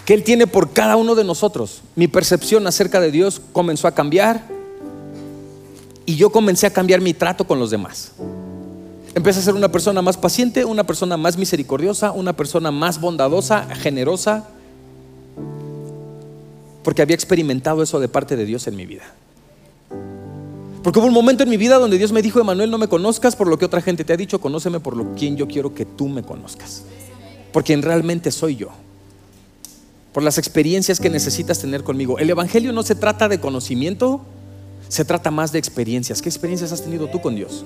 que 0.06 0.14
Él 0.14 0.24
tiene 0.24 0.46
por 0.46 0.74
cada 0.74 0.96
uno 0.96 1.16
de 1.16 1.24
nosotros, 1.24 1.82
mi 1.96 2.08
percepción 2.08 2.68
acerca 2.68 3.00
de 3.00 3.12
Dios 3.12 3.42
comenzó 3.54 3.88
a 3.88 3.96
cambiar 3.96 4.44
y 6.06 6.16
yo 6.18 6.30
comencé 6.30 6.68
a 6.68 6.72
cambiar 6.72 7.02
mi 7.02 7.14
trato 7.14 7.48
con 7.48 7.60
los 7.60 7.72
demás. 7.72 8.12
Empecé 9.18 9.40
a 9.40 9.42
ser 9.42 9.56
una 9.56 9.72
persona 9.72 10.04
más 10.04 10.16
paciente, 10.16 10.64
una 10.64 10.84
persona 10.84 11.18
más 11.18 11.40
misericordiosa, 11.40 12.12
una 12.12 12.34
persona 12.34 12.70
más 12.70 13.02
bondadosa, 13.02 13.66
generosa, 13.74 14.48
porque 16.84 17.02
había 17.02 17.16
experimentado 17.16 17.82
eso 17.82 18.00
de 18.00 18.10
parte 18.10 18.36
de 18.36 18.46
Dios 18.46 18.68
en 18.68 18.76
mi 18.76 18.86
vida. 18.86 19.06
Porque 20.84 21.00
hubo 21.00 21.08
un 21.08 21.16
momento 21.16 21.42
en 21.42 21.50
mi 21.50 21.58
vida 21.58 21.80
donde 21.80 21.98
Dios 21.98 22.12
me 22.12 22.22
dijo, 22.22 22.40
Emanuel, 22.40 22.70
no 22.70 22.78
me 22.78 22.88
conozcas 22.88 23.36
por 23.36 23.48
lo 23.48 23.58
que 23.58 23.66
otra 23.66 23.82
gente 23.82 24.04
te 24.04 24.14
ha 24.14 24.18
dicho, 24.18 24.40
conóceme 24.40 24.80
por 24.80 24.96
lo 24.96 25.16
quien 25.16 25.36
yo 25.36 25.48
quiero 25.48 25.74
que 25.74 25.86
tú 25.86 26.08
me 26.08 26.22
conozcas. 26.22 26.84
Por 27.52 27.64
quien 27.64 27.82
realmente 27.82 28.30
soy 28.30 28.56
yo. 28.56 28.68
Por 30.14 30.22
las 30.22 30.38
experiencias 30.38 31.00
que 31.00 31.10
necesitas 31.10 31.58
tener 31.58 31.84
conmigo. 31.84 32.20
El 32.20 32.30
Evangelio 32.30 32.72
no 32.72 32.84
se 32.84 32.94
trata 32.94 33.28
de 33.28 33.40
conocimiento, 33.40 34.22
se 34.90 35.06
trata 35.06 35.32
más 35.32 35.52
de 35.52 35.58
experiencias. 35.58 36.22
¿Qué 36.22 36.30
experiencias 36.30 36.72
has 36.72 36.84
tenido 36.84 37.08
tú 37.08 37.20
con 37.20 37.34
Dios? 37.34 37.66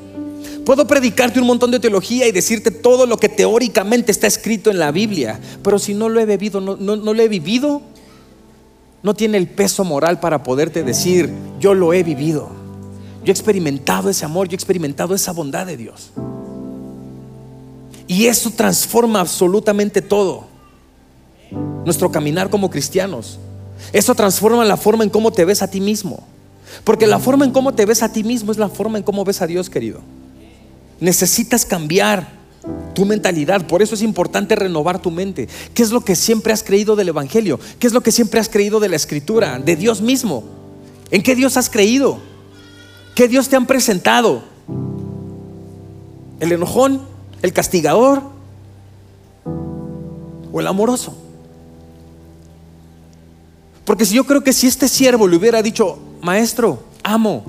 Puedo 0.65 0.85
predicarte 0.85 1.39
un 1.39 1.47
montón 1.47 1.71
de 1.71 1.79
teología 1.79 2.27
y 2.27 2.31
decirte 2.31 2.69
todo 2.69 3.07
lo 3.07 3.17
que 3.17 3.29
teóricamente 3.29 4.11
está 4.11 4.27
escrito 4.27 4.69
en 4.69 4.77
la 4.77 4.91
Biblia, 4.91 5.39
pero 5.63 5.79
si 5.79 5.93
no 5.93 6.07
lo 6.07 6.19
he 6.19 6.25
bebido, 6.25 6.61
no, 6.61 6.75
lo 6.75 7.21
he 7.21 7.27
vivido, 7.27 7.81
no 9.01 9.15
tiene 9.15 9.37
el 9.37 9.47
peso 9.47 9.83
moral 9.83 10.19
para 10.19 10.43
poderte 10.43 10.83
decir, 10.83 11.31
yo 11.59 11.73
lo 11.73 11.93
he 11.93 12.03
vivido. 12.03 12.49
Yo 13.23 13.31
he 13.31 13.31
experimentado 13.31 14.09
ese 14.09 14.25
amor, 14.25 14.47
yo 14.47 14.53
he 14.53 14.55
experimentado 14.55 15.15
esa 15.15 15.31
bondad 15.31 15.65
de 15.65 15.77
Dios. 15.77 16.11
Y 18.07 18.25
eso 18.25 18.51
transforma 18.51 19.19
absolutamente 19.19 20.01
todo. 20.01 20.45
Nuestro 21.85 22.11
caminar 22.11 22.49
como 22.49 22.69
cristianos. 22.69 23.39
Eso 23.93 24.13
transforma 24.13 24.63
la 24.65 24.77
forma 24.77 25.03
en 25.03 25.09
cómo 25.09 25.31
te 25.31 25.45
ves 25.45 25.61
a 25.61 25.69
ti 25.69 25.81
mismo. 25.81 26.23
Porque 26.83 27.07
la 27.07 27.19
forma 27.19 27.45
en 27.45 27.51
cómo 27.51 27.73
te 27.73 27.85
ves 27.85 28.03
a 28.03 28.11
ti 28.11 28.23
mismo 28.23 28.51
es 28.51 28.57
la 28.57 28.69
forma 28.69 28.97
en 28.97 29.03
cómo 29.03 29.23
ves 29.23 29.41
a 29.41 29.47
Dios, 29.47 29.69
querido. 29.69 30.01
Necesitas 31.01 31.65
cambiar 31.65 32.39
tu 32.93 33.05
mentalidad. 33.05 33.65
Por 33.65 33.81
eso 33.81 33.95
es 33.95 34.01
importante 34.01 34.55
renovar 34.55 35.01
tu 35.01 35.11
mente. 35.11 35.49
¿Qué 35.73 35.83
es 35.83 35.91
lo 35.91 36.01
que 36.01 36.15
siempre 36.15 36.53
has 36.53 36.63
creído 36.63 36.95
del 36.95 37.09
Evangelio? 37.09 37.59
¿Qué 37.79 37.87
es 37.87 37.93
lo 37.93 38.01
que 38.01 38.11
siempre 38.11 38.39
has 38.39 38.47
creído 38.47 38.79
de 38.79 38.87
la 38.87 38.95
Escritura? 38.95 39.59
De 39.59 39.75
Dios 39.75 40.01
mismo. 40.01 40.43
¿En 41.09 41.23
qué 41.23 41.35
Dios 41.35 41.57
has 41.57 41.69
creído? 41.69 42.19
¿Qué 43.15 43.27
Dios 43.27 43.49
te 43.49 43.55
han 43.55 43.65
presentado? 43.65 44.43
¿El 46.39 46.51
enojón? 46.51 47.01
¿El 47.41 47.51
castigador? 47.51 48.21
¿O 50.53 50.59
el 50.59 50.67
amoroso? 50.67 51.17
Porque 53.85 54.05
si 54.05 54.15
yo 54.15 54.25
creo 54.25 54.43
que 54.43 54.53
si 54.53 54.67
este 54.67 54.87
siervo 54.87 55.27
le 55.27 55.35
hubiera 55.35 55.61
dicho, 55.61 55.97
maestro, 56.21 56.83
amo, 57.03 57.43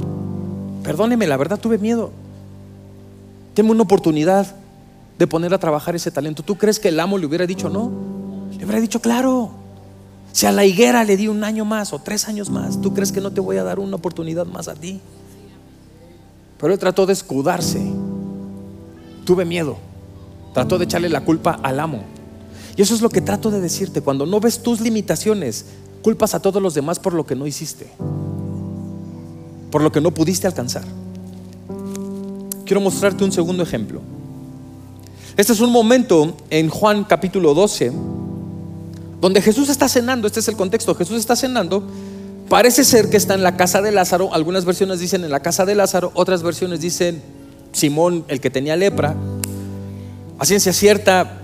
perdóneme, 0.82 1.26
la 1.26 1.36
verdad 1.36 1.58
tuve 1.58 1.78
miedo. 1.78 2.21
Tengo 3.54 3.72
una 3.72 3.82
oportunidad 3.82 4.54
de 5.18 5.26
poner 5.26 5.52
a 5.52 5.58
trabajar 5.58 5.94
ese 5.94 6.10
talento. 6.10 6.42
¿Tú 6.42 6.56
crees 6.56 6.80
que 6.80 6.88
el 6.88 6.98
amo 6.98 7.18
le 7.18 7.26
hubiera 7.26 7.46
dicho 7.46 7.68
no? 7.68 7.90
Le 8.50 8.64
hubiera 8.64 8.80
dicho, 8.80 9.00
claro. 9.00 9.50
Si 10.32 10.46
a 10.46 10.52
la 10.52 10.64
higuera 10.64 11.04
le 11.04 11.16
di 11.16 11.28
un 11.28 11.44
año 11.44 11.64
más 11.64 11.92
o 11.92 11.98
tres 11.98 12.26
años 12.28 12.48
más, 12.48 12.80
¿tú 12.80 12.94
crees 12.94 13.12
que 13.12 13.20
no 13.20 13.30
te 13.30 13.40
voy 13.40 13.58
a 13.58 13.64
dar 13.64 13.78
una 13.78 13.96
oportunidad 13.96 14.46
más 14.46 14.68
a 14.68 14.74
ti? 14.74 15.00
Pero 16.58 16.72
él 16.72 16.78
trató 16.78 17.04
de 17.04 17.12
escudarse. 17.12 17.82
Tuve 19.24 19.44
miedo. 19.44 19.76
Trató 20.54 20.78
de 20.78 20.84
echarle 20.84 21.10
la 21.10 21.24
culpa 21.24 21.58
al 21.62 21.80
amo. 21.80 22.04
Y 22.76 22.82
eso 22.82 22.94
es 22.94 23.02
lo 23.02 23.10
que 23.10 23.20
trato 23.20 23.50
de 23.50 23.60
decirte. 23.60 24.00
Cuando 24.00 24.24
no 24.24 24.40
ves 24.40 24.62
tus 24.62 24.80
limitaciones, 24.80 25.66
culpas 26.02 26.34
a 26.34 26.40
todos 26.40 26.62
los 26.62 26.72
demás 26.72 26.98
por 26.98 27.12
lo 27.12 27.26
que 27.26 27.36
no 27.36 27.46
hiciste. 27.46 27.90
Por 29.70 29.82
lo 29.82 29.92
que 29.92 30.00
no 30.00 30.12
pudiste 30.12 30.46
alcanzar 30.46 30.84
quiero 32.64 32.80
mostrarte 32.80 33.24
un 33.24 33.32
segundo 33.32 33.62
ejemplo. 33.62 34.00
Este 35.36 35.52
es 35.52 35.60
un 35.60 35.70
momento 35.70 36.36
en 36.50 36.68
Juan 36.68 37.04
capítulo 37.04 37.54
12, 37.54 37.92
donde 39.20 39.40
Jesús 39.40 39.68
está 39.68 39.88
cenando, 39.88 40.26
este 40.26 40.40
es 40.40 40.48
el 40.48 40.56
contexto, 40.56 40.94
Jesús 40.94 41.18
está 41.18 41.36
cenando, 41.36 41.82
parece 42.48 42.84
ser 42.84 43.08
que 43.08 43.16
está 43.16 43.34
en 43.34 43.42
la 43.42 43.56
casa 43.56 43.80
de 43.80 43.92
Lázaro, 43.92 44.34
algunas 44.34 44.64
versiones 44.64 45.00
dicen 45.00 45.24
en 45.24 45.30
la 45.30 45.40
casa 45.40 45.64
de 45.64 45.74
Lázaro, 45.74 46.12
otras 46.14 46.42
versiones 46.42 46.80
dicen 46.80 47.22
Simón, 47.72 48.24
el 48.28 48.40
que 48.40 48.50
tenía 48.50 48.76
lepra. 48.76 49.14
A 50.38 50.44
ciencia 50.44 50.72
cierta, 50.72 51.40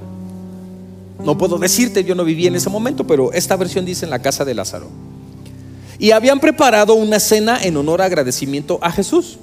no 1.24 1.38
puedo 1.38 1.59
decirte, 1.59 2.05
yo 2.05 2.14
no 2.14 2.24
viví 2.24 2.47
en 2.47 2.57
ese 2.57 2.68
momento, 2.68 3.07
pero 3.07 3.32
esta 3.32 3.57
versión 3.57 3.84
dice 3.84 4.05
en 4.05 4.11
la 4.11 4.20
casa 4.20 4.45
de 4.45 4.55
Lázaro. 4.55 4.88
Y 5.99 6.12
habían 6.12 6.40
preparado 6.40 6.95
una 6.95 7.18
cena 7.18 7.59
en 7.62 7.76
honor 7.76 8.03
a 8.03 8.05
agradecimiento 8.05 8.78
a 8.82 8.93
Jesús. 8.93 9.38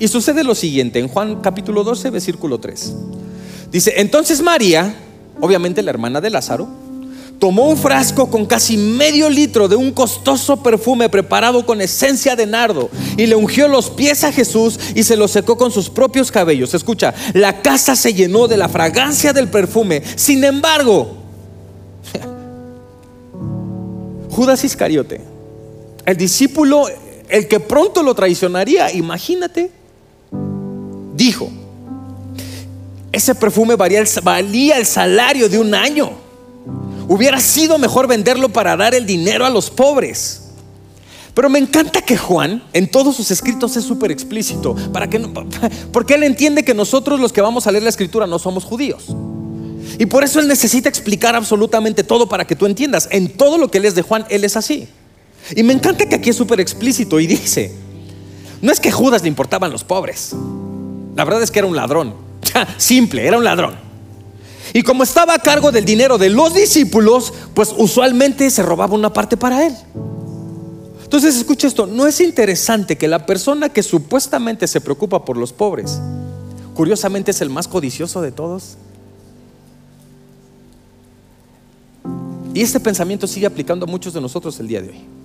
Y 0.00 0.08
sucede 0.08 0.42
lo 0.42 0.54
siguiente 0.54 0.98
en 0.98 1.08
Juan 1.08 1.42
capítulo 1.42 1.84
12, 1.84 2.08
versículo 2.08 2.58
3. 2.58 2.94
Dice, 3.70 3.92
entonces 3.98 4.40
María, 4.40 4.94
obviamente 5.40 5.82
la 5.82 5.90
hermana 5.90 6.22
de 6.22 6.30
Lázaro, 6.30 6.66
tomó 7.38 7.68
un 7.68 7.76
frasco 7.76 8.30
con 8.30 8.46
casi 8.46 8.78
medio 8.78 9.28
litro 9.28 9.68
de 9.68 9.76
un 9.76 9.92
costoso 9.92 10.62
perfume 10.62 11.10
preparado 11.10 11.66
con 11.66 11.82
esencia 11.82 12.34
de 12.34 12.46
nardo 12.46 12.88
y 13.18 13.26
le 13.26 13.36
ungió 13.36 13.68
los 13.68 13.90
pies 13.90 14.24
a 14.24 14.32
Jesús 14.32 14.80
y 14.94 15.02
se 15.02 15.18
los 15.18 15.32
secó 15.32 15.58
con 15.58 15.70
sus 15.70 15.90
propios 15.90 16.32
cabellos. 16.32 16.72
Escucha, 16.72 17.12
la 17.34 17.60
casa 17.60 17.94
se 17.94 18.14
llenó 18.14 18.48
de 18.48 18.56
la 18.56 18.70
fragancia 18.70 19.34
del 19.34 19.48
perfume. 19.48 20.02
Sin 20.16 20.42
embargo, 20.44 21.14
Judas 24.30 24.64
Iscariote, 24.64 25.20
el 26.06 26.16
discípulo, 26.16 26.86
el 27.28 27.48
que 27.48 27.60
pronto 27.60 28.02
lo 28.02 28.14
traicionaría, 28.14 28.90
imagínate, 28.92 29.78
dijo, 31.20 31.50
ese 33.12 33.34
perfume 33.34 33.76
valía 33.76 34.78
el 34.78 34.86
salario 34.86 35.50
de 35.50 35.58
un 35.58 35.74
año. 35.74 36.12
Hubiera 37.08 37.38
sido 37.40 37.76
mejor 37.76 38.06
venderlo 38.06 38.48
para 38.48 38.74
dar 38.74 38.94
el 38.94 39.04
dinero 39.04 39.44
a 39.44 39.50
los 39.50 39.68
pobres. 39.68 40.44
Pero 41.34 41.50
me 41.50 41.58
encanta 41.58 42.00
que 42.00 42.16
Juan 42.16 42.62
en 42.72 42.90
todos 42.90 43.16
sus 43.16 43.30
escritos 43.30 43.76
es 43.76 43.84
súper 43.84 44.10
explícito, 44.10 44.74
para 44.92 45.10
que 45.10 45.18
porque 45.92 46.14
él 46.14 46.22
entiende 46.22 46.64
que 46.64 46.72
nosotros 46.72 47.20
los 47.20 47.32
que 47.32 47.42
vamos 47.42 47.66
a 47.66 47.72
leer 47.72 47.82
la 47.82 47.90
escritura 47.90 48.26
no 48.26 48.38
somos 48.38 48.64
judíos. 48.64 49.14
Y 49.98 50.06
por 50.06 50.24
eso 50.24 50.40
él 50.40 50.48
necesita 50.48 50.88
explicar 50.88 51.36
absolutamente 51.36 52.02
todo 52.02 52.28
para 52.28 52.46
que 52.46 52.56
tú 52.56 52.64
entiendas. 52.64 53.08
En 53.10 53.28
todo 53.28 53.58
lo 53.58 53.70
que 53.70 53.80
lees 53.80 53.94
de 53.94 54.02
Juan, 54.02 54.24
él 54.30 54.44
es 54.44 54.56
así. 54.56 54.88
Y 55.54 55.62
me 55.64 55.74
encanta 55.74 56.08
que 56.08 56.14
aquí 56.14 56.30
es 56.30 56.36
súper 56.36 56.60
explícito 56.60 57.20
y 57.20 57.26
dice, 57.26 57.74
no 58.62 58.72
es 58.72 58.80
que 58.80 58.90
Judas 58.90 59.20
le 59.22 59.28
importaban 59.28 59.70
los 59.70 59.84
pobres. 59.84 60.34
La 61.20 61.24
verdad 61.24 61.42
es 61.42 61.50
que 61.50 61.58
era 61.58 61.68
un 61.68 61.76
ladrón. 61.76 62.14
Simple, 62.78 63.26
era 63.26 63.36
un 63.36 63.44
ladrón. 63.44 63.74
Y 64.72 64.82
como 64.82 65.02
estaba 65.02 65.34
a 65.34 65.38
cargo 65.38 65.70
del 65.70 65.84
dinero 65.84 66.16
de 66.16 66.30
los 66.30 66.54
discípulos, 66.54 67.30
pues 67.52 67.74
usualmente 67.76 68.48
se 68.48 68.62
robaba 68.62 68.94
una 68.94 69.12
parte 69.12 69.36
para 69.36 69.66
él. 69.66 69.76
Entonces, 71.04 71.36
escucha 71.36 71.66
esto, 71.66 71.86
¿no 71.86 72.06
es 72.06 72.22
interesante 72.22 72.96
que 72.96 73.06
la 73.06 73.26
persona 73.26 73.68
que 73.68 73.82
supuestamente 73.82 74.66
se 74.66 74.80
preocupa 74.80 75.22
por 75.22 75.36
los 75.36 75.52
pobres, 75.52 76.00
curiosamente 76.74 77.32
es 77.32 77.42
el 77.42 77.50
más 77.50 77.68
codicioso 77.68 78.22
de 78.22 78.32
todos? 78.32 78.78
Y 82.54 82.62
este 82.62 82.80
pensamiento 82.80 83.26
sigue 83.26 83.44
aplicando 83.44 83.84
a 83.84 83.88
muchos 83.90 84.14
de 84.14 84.22
nosotros 84.22 84.58
el 84.58 84.68
día 84.68 84.80
de 84.80 84.88
hoy. 84.88 85.19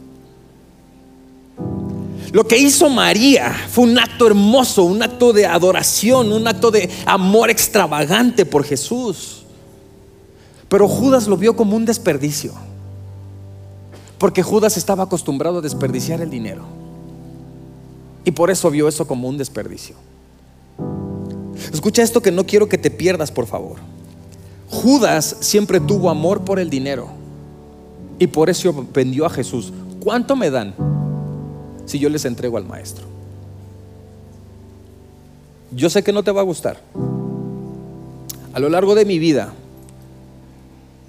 Lo 2.32 2.48
que 2.48 2.58
hizo 2.58 2.90
María 2.90 3.54
fue 3.70 3.86
un 3.86 3.98
acto 3.98 4.28
hermoso, 4.28 4.84
un 4.84 5.02
acto 5.02 5.34
de 5.34 5.46
adoración, 5.46 6.32
un 6.32 6.48
acto 6.48 6.72
de 6.72 6.90
amor 7.06 7.50
extravagante 7.50 8.46
por 8.46 8.64
Jesús. 8.64 9.44
Pero 10.68 10.88
Judas 10.88 11.28
lo 11.28 11.38
vio 11.38 11.56
como 11.56 11.76
un 11.76 11.86
desperdicio. 11.86 12.54
Porque 14.18 14.44
Judas 14.44 14.78
estaba 14.78 15.04
acostumbrado 15.04 15.60
a 15.60 15.62
desperdiciar 15.62 16.22
el 16.22 16.30
dinero. 16.30 16.64
Y 18.24 18.32
por 18.32 18.50
eso 18.50 18.72
vio 18.72 18.88
eso 18.88 19.06
como 19.08 19.28
un 19.28 19.38
desperdicio. 19.38 19.96
Escucha 21.72 22.02
esto 22.02 22.22
que 22.22 22.32
no 22.32 22.46
quiero 22.46 22.68
que 22.68 22.78
te 22.78 22.90
pierdas, 22.90 23.32
por 23.32 23.46
favor. 23.46 23.78
Judas 24.70 25.38
siempre 25.42 25.80
tuvo 25.80 26.10
amor 26.10 26.42
por 26.44 26.60
el 26.60 26.70
dinero. 26.70 27.10
Y 28.18 28.28
por 28.28 28.50
eso 28.50 28.88
vendió 28.94 29.26
a 29.26 29.30
Jesús. 29.30 29.72
¿Cuánto 30.00 30.36
me 30.36 30.50
dan 30.50 30.74
si 31.86 32.00
yo 32.00 32.10
les 32.10 32.26
entrego 32.26 32.58
al 32.58 32.66
maestro? 32.66 33.06
Yo 35.72 35.90
sé 35.90 36.04
que 36.04 36.14
no 36.14 36.24
te 36.24 36.32
va 36.32 36.42
a 36.42 36.44
gustar. 36.44 36.80
A 38.54 38.60
lo 38.60 38.70
largo 38.70 38.96
de 38.96 39.06
mi 39.06 39.20
vida, 39.20 39.54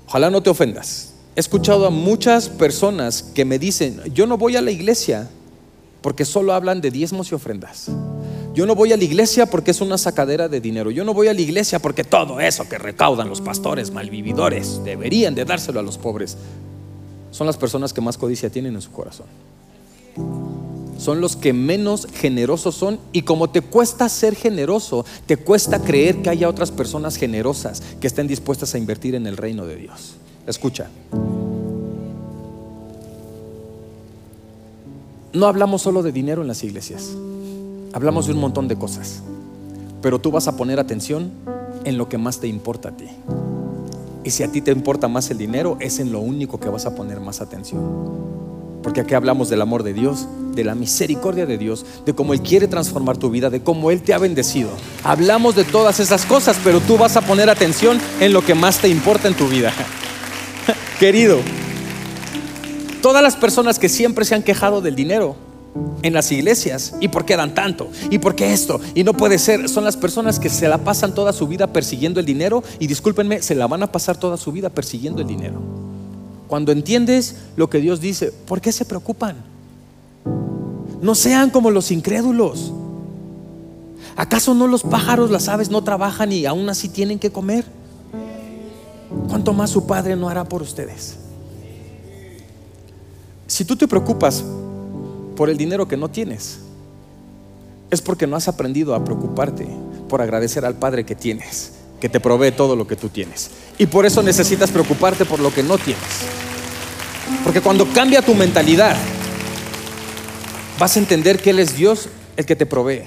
ojalá 0.06 0.30
no 0.30 0.42
te 0.42 0.50
ofendas. 0.50 1.14
He 1.36 1.40
escuchado 1.40 1.86
a 1.86 1.90
muchas 1.90 2.48
personas 2.48 3.22
que 3.22 3.44
me 3.44 3.58
dicen, 3.58 4.00
yo 4.12 4.26
no 4.26 4.38
voy 4.38 4.56
a 4.56 4.62
la 4.62 4.70
iglesia 4.70 5.28
porque 6.00 6.24
solo 6.24 6.52
hablan 6.52 6.80
de 6.80 6.90
diezmos 6.90 7.30
y 7.30 7.34
ofrendas. 7.34 7.90
Yo 8.54 8.64
no 8.64 8.74
voy 8.74 8.90
a 8.92 8.96
la 8.96 9.04
iglesia 9.04 9.44
porque 9.44 9.70
es 9.70 9.82
una 9.82 9.98
sacadera 9.98 10.48
de 10.48 10.60
dinero. 10.62 10.90
Yo 10.90 11.04
no 11.04 11.12
voy 11.12 11.28
a 11.28 11.34
la 11.34 11.40
iglesia 11.42 11.78
porque 11.78 12.04
todo 12.04 12.40
eso 12.40 12.66
que 12.68 12.78
recaudan 12.78 13.28
los 13.28 13.42
pastores 13.42 13.90
malvividores 13.90 14.82
deberían 14.82 15.34
de 15.34 15.44
dárselo 15.44 15.78
a 15.78 15.82
los 15.82 15.98
pobres. 15.98 16.38
Son 17.30 17.46
las 17.46 17.58
personas 17.58 17.92
que 17.92 18.00
más 18.00 18.16
codicia 18.16 18.48
tienen 18.48 18.74
en 18.74 18.80
su 18.80 18.90
corazón. 18.92 19.26
Son 20.98 21.20
los 21.20 21.36
que 21.36 21.52
menos 21.52 22.06
generosos 22.12 22.74
son 22.74 22.98
y 23.12 23.22
como 23.22 23.50
te 23.50 23.60
cuesta 23.60 24.08
ser 24.08 24.34
generoso, 24.34 25.04
te 25.26 25.36
cuesta 25.36 25.80
creer 25.80 26.22
que 26.22 26.30
haya 26.30 26.48
otras 26.48 26.70
personas 26.70 27.16
generosas 27.16 27.82
que 28.00 28.06
estén 28.06 28.26
dispuestas 28.26 28.74
a 28.74 28.78
invertir 28.78 29.14
en 29.14 29.26
el 29.26 29.36
reino 29.36 29.66
de 29.66 29.76
Dios. 29.76 30.16
Escucha. 30.46 30.88
No 35.32 35.46
hablamos 35.46 35.82
solo 35.82 36.02
de 36.02 36.12
dinero 36.12 36.40
en 36.40 36.48
las 36.48 36.64
iglesias. 36.64 37.10
Hablamos 37.92 38.26
de 38.26 38.32
un 38.32 38.38
montón 38.38 38.68
de 38.68 38.76
cosas. 38.76 39.22
Pero 40.00 40.18
tú 40.18 40.30
vas 40.30 40.48
a 40.48 40.56
poner 40.56 40.80
atención 40.80 41.30
en 41.84 41.98
lo 41.98 42.08
que 42.08 42.16
más 42.16 42.40
te 42.40 42.46
importa 42.46 42.88
a 42.88 42.96
ti. 42.96 43.08
Y 44.24 44.30
si 44.30 44.42
a 44.42 44.50
ti 44.50 44.60
te 44.60 44.72
importa 44.72 45.08
más 45.08 45.30
el 45.30 45.38
dinero, 45.38 45.76
es 45.78 45.98
en 45.98 46.10
lo 46.10 46.20
único 46.20 46.58
que 46.58 46.68
vas 46.68 46.86
a 46.86 46.94
poner 46.94 47.20
más 47.20 47.40
atención. 47.40 48.45
Porque 48.86 49.00
aquí 49.00 49.14
hablamos 49.14 49.48
del 49.48 49.60
amor 49.62 49.82
de 49.82 49.92
Dios, 49.92 50.28
de 50.54 50.62
la 50.62 50.76
misericordia 50.76 51.44
de 51.44 51.58
Dios, 51.58 51.84
de 52.04 52.14
cómo 52.14 52.34
Él 52.34 52.40
quiere 52.40 52.68
transformar 52.68 53.16
tu 53.16 53.30
vida, 53.30 53.50
de 53.50 53.60
cómo 53.60 53.90
Él 53.90 54.00
te 54.00 54.14
ha 54.14 54.18
bendecido. 54.18 54.70
Hablamos 55.02 55.56
de 55.56 55.64
todas 55.64 55.98
esas 55.98 56.24
cosas, 56.24 56.56
pero 56.62 56.78
tú 56.78 56.96
vas 56.96 57.16
a 57.16 57.20
poner 57.20 57.50
atención 57.50 57.98
en 58.20 58.32
lo 58.32 58.44
que 58.44 58.54
más 58.54 58.78
te 58.78 58.86
importa 58.86 59.26
en 59.26 59.34
tu 59.34 59.48
vida. 59.48 59.72
Querido, 61.00 61.40
todas 63.02 63.24
las 63.24 63.34
personas 63.34 63.80
que 63.80 63.88
siempre 63.88 64.24
se 64.24 64.36
han 64.36 64.44
quejado 64.44 64.80
del 64.80 64.94
dinero 64.94 65.34
en 66.02 66.12
las 66.12 66.30
iglesias, 66.30 66.94
¿y 67.00 67.08
por 67.08 67.24
qué 67.24 67.36
dan 67.36 67.56
tanto? 67.56 67.88
¿Y 68.08 68.20
por 68.20 68.36
qué 68.36 68.52
esto? 68.52 68.80
Y 68.94 69.02
no 69.02 69.14
puede 69.14 69.40
ser, 69.40 69.68
son 69.68 69.82
las 69.82 69.96
personas 69.96 70.38
que 70.38 70.48
se 70.48 70.68
la 70.68 70.78
pasan 70.78 71.12
toda 71.12 71.32
su 71.32 71.48
vida 71.48 71.66
persiguiendo 71.66 72.20
el 72.20 72.26
dinero 72.26 72.62
y 72.78 72.86
discúlpenme, 72.86 73.42
se 73.42 73.56
la 73.56 73.66
van 73.66 73.82
a 73.82 73.90
pasar 73.90 74.16
toda 74.16 74.36
su 74.36 74.52
vida 74.52 74.70
persiguiendo 74.70 75.22
el 75.22 75.26
dinero. 75.26 75.85
Cuando 76.48 76.72
entiendes 76.72 77.36
lo 77.56 77.68
que 77.68 77.78
Dios 77.78 78.00
dice, 78.00 78.32
¿por 78.32 78.60
qué 78.60 78.72
se 78.72 78.84
preocupan? 78.84 79.36
No 81.00 81.14
sean 81.14 81.50
como 81.50 81.70
los 81.70 81.90
incrédulos. 81.90 82.72
¿Acaso 84.16 84.54
no 84.54 84.66
los 84.66 84.82
pájaros, 84.82 85.30
las 85.30 85.48
aves 85.48 85.70
no 85.70 85.82
trabajan 85.82 86.32
y 86.32 86.46
aún 86.46 86.68
así 86.68 86.88
tienen 86.88 87.18
que 87.18 87.30
comer? 87.30 87.64
¿cuánto 89.28 89.52
más 89.52 89.70
su 89.70 89.86
Padre 89.86 90.16
no 90.16 90.28
hará 90.28 90.44
por 90.44 90.62
ustedes? 90.62 91.16
Si 93.46 93.64
tú 93.64 93.76
te 93.76 93.86
preocupas 93.86 94.44
por 95.36 95.50
el 95.50 95.56
dinero 95.56 95.86
que 95.86 95.96
no 95.96 96.08
tienes, 96.08 96.58
es 97.90 98.00
porque 98.00 98.26
no 98.26 98.36
has 98.36 98.48
aprendido 98.48 98.94
a 98.94 99.04
preocuparte 99.04 99.66
por 100.08 100.20
agradecer 100.20 100.64
al 100.64 100.74
Padre 100.74 101.04
que 101.04 101.14
tienes, 101.14 101.72
que 102.00 102.08
te 102.08 102.20
provee 102.20 102.50
todo 102.50 102.76
lo 102.76 102.86
que 102.86 102.96
tú 102.96 103.08
tienes. 103.08 103.50
Y 103.78 103.86
por 103.86 104.06
eso 104.06 104.22
necesitas 104.22 104.70
preocuparte 104.70 105.24
por 105.24 105.40
lo 105.40 105.52
que 105.52 105.62
no 105.62 105.78
tienes. 105.78 106.35
Porque 107.46 107.60
cuando 107.60 107.86
cambia 107.92 108.22
tu 108.22 108.34
mentalidad, 108.34 108.96
vas 110.80 110.96
a 110.96 110.98
entender 110.98 111.40
que 111.40 111.50
Él 111.50 111.60
es 111.60 111.76
Dios 111.76 112.08
el 112.36 112.44
que 112.44 112.56
te 112.56 112.66
provee. 112.66 113.04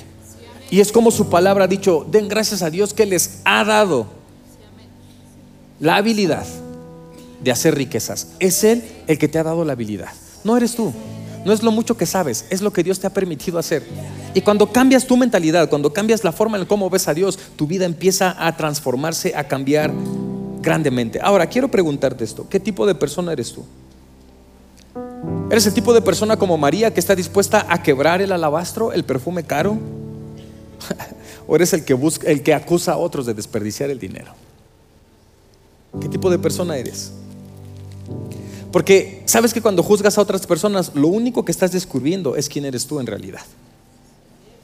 Y 0.71 0.79
es 0.79 0.93
como 0.93 1.11
su 1.11 1.29
palabra 1.29 1.65
ha 1.65 1.67
dicho, 1.67 2.07
den 2.09 2.29
gracias 2.29 2.61
a 2.61 2.69
Dios 2.69 2.93
que 2.93 3.05
les 3.05 3.41
ha 3.43 3.65
dado 3.65 4.07
la 5.81 5.97
habilidad 5.97 6.45
de 7.43 7.51
hacer 7.51 7.75
riquezas. 7.75 8.29
Es 8.39 8.63
Él 8.63 8.81
el 9.07 9.17
que 9.17 9.27
te 9.27 9.39
ha 9.39 9.43
dado 9.43 9.65
la 9.65 9.73
habilidad. 9.73 10.07
No 10.45 10.55
eres 10.55 10.73
tú. 10.73 10.93
No 11.43 11.51
es 11.51 11.61
lo 11.61 11.73
mucho 11.73 11.97
que 11.97 12.05
sabes, 12.05 12.45
es 12.49 12.61
lo 12.61 12.71
que 12.71 12.81
Dios 12.81 12.97
te 12.97 13.07
ha 13.07 13.13
permitido 13.13 13.59
hacer. 13.59 13.83
Y 14.33 14.39
cuando 14.39 14.71
cambias 14.71 15.05
tu 15.05 15.17
mentalidad, 15.17 15.67
cuando 15.67 15.91
cambias 15.91 16.23
la 16.23 16.31
forma 16.31 16.57
en 16.57 16.63
cómo 16.63 16.89
ves 16.89 17.09
a 17.09 17.13
Dios, 17.13 17.37
tu 17.57 17.67
vida 17.67 17.83
empieza 17.83 18.37
a 18.39 18.55
transformarse, 18.55 19.35
a 19.35 19.49
cambiar 19.49 19.91
grandemente. 20.61 21.19
Ahora, 21.21 21.47
quiero 21.47 21.69
preguntarte 21.69 22.23
esto. 22.23 22.47
¿Qué 22.47 22.61
tipo 22.61 22.87
de 22.87 22.95
persona 22.95 23.33
eres 23.33 23.51
tú? 23.51 23.65
¿Eres 25.51 25.65
el 25.65 25.73
tipo 25.73 25.93
de 25.93 26.01
persona 26.01 26.37
como 26.37 26.57
María 26.57 26.93
que 26.93 26.99
está 26.99 27.15
dispuesta 27.15 27.65
a 27.69 27.81
quebrar 27.81 28.21
el 28.21 28.31
alabastro, 28.31 28.93
el 28.93 29.03
perfume 29.03 29.43
caro? 29.43 29.77
¿O 31.47 31.55
eres 31.55 31.73
el 31.73 31.83
que 31.83 31.93
busca, 31.93 32.29
el 32.29 32.43
que 32.43 32.53
acusa 32.53 32.93
a 32.93 32.97
otros 32.97 33.25
de 33.25 33.33
desperdiciar 33.33 33.89
el 33.89 33.99
dinero? 33.99 34.33
¿Qué 35.99 36.07
tipo 36.07 36.29
de 36.29 36.37
persona 36.37 36.77
eres? 36.77 37.11
Porque 38.71 39.23
sabes 39.25 39.53
que 39.53 39.61
cuando 39.61 39.81
juzgas 39.81 40.17
a 40.17 40.21
otras 40.21 40.45
personas, 40.45 40.91
lo 40.93 41.07
único 41.07 41.43
que 41.43 41.51
estás 41.51 41.71
descubriendo 41.71 42.35
es 42.35 42.47
quién 42.47 42.65
eres 42.65 42.85
tú 42.85 42.99
en 42.99 43.07
realidad. 43.07 43.41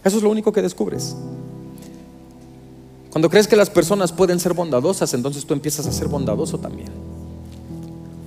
Eso 0.03 0.17
es 0.17 0.23
lo 0.23 0.29
único 0.29 0.53
que 0.53 0.61
descubres. 0.61 1.15
Cuando 3.09 3.29
crees 3.29 3.47
que 3.47 3.55
las 3.55 3.71
personas 3.71 4.11
pueden 4.11 4.39
ser 4.39 4.53
bondadosas, 4.53 5.13
entonces 5.15 5.45
tú 5.45 5.53
empiezas 5.53 5.87
a 5.87 5.91
ser 5.91 6.07
bondadoso 6.07 6.59
también. 6.59 6.89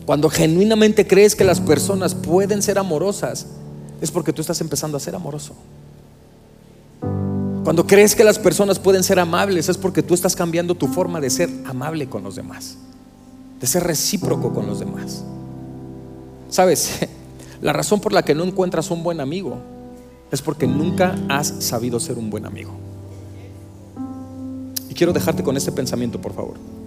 Cuando 0.08 0.30
genuinamente 0.30 1.06
crees 1.06 1.36
que 1.36 1.44
las 1.44 1.60
personas 1.60 2.14
pueden 2.14 2.62
ser 2.62 2.78
amorosas, 2.78 3.44
es 4.00 4.10
porque 4.10 4.32
tú 4.32 4.40
estás 4.40 4.58
empezando 4.62 4.96
a 4.96 5.00
ser 5.00 5.14
amoroso. 5.14 5.52
Cuando 7.62 7.86
crees 7.86 8.14
que 8.14 8.24
las 8.24 8.38
personas 8.38 8.78
pueden 8.78 9.04
ser 9.04 9.18
amables, 9.18 9.68
es 9.68 9.76
porque 9.76 10.02
tú 10.02 10.14
estás 10.14 10.34
cambiando 10.34 10.74
tu 10.74 10.86
forma 10.88 11.20
de 11.20 11.28
ser 11.28 11.50
amable 11.66 12.08
con 12.08 12.24
los 12.24 12.36
demás 12.36 12.78
de 13.60 13.66
ser 13.66 13.84
recíproco 13.84 14.52
con 14.52 14.66
los 14.66 14.78
demás. 14.78 15.24
Sabes, 16.48 17.00
la 17.60 17.72
razón 17.72 18.00
por 18.00 18.12
la 18.12 18.22
que 18.22 18.34
no 18.34 18.44
encuentras 18.44 18.90
un 18.90 19.02
buen 19.02 19.20
amigo 19.20 19.58
es 20.30 20.42
porque 20.42 20.66
nunca 20.66 21.16
has 21.28 21.54
sabido 21.60 21.98
ser 22.00 22.18
un 22.18 22.30
buen 22.30 22.46
amigo. 22.46 22.70
Y 24.88 24.94
quiero 24.94 25.12
dejarte 25.12 25.42
con 25.42 25.56
este 25.56 25.72
pensamiento, 25.72 26.20
por 26.20 26.32
favor. 26.32 26.77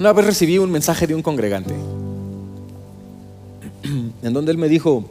Una 0.00 0.14
vez 0.14 0.24
recibí 0.24 0.56
un 0.56 0.70
mensaje 0.70 1.06
de 1.06 1.14
un 1.14 1.20
congregante 1.20 1.74
en 4.22 4.32
donde 4.32 4.50
él 4.50 4.56
me 4.56 4.66
dijo, 4.66 5.04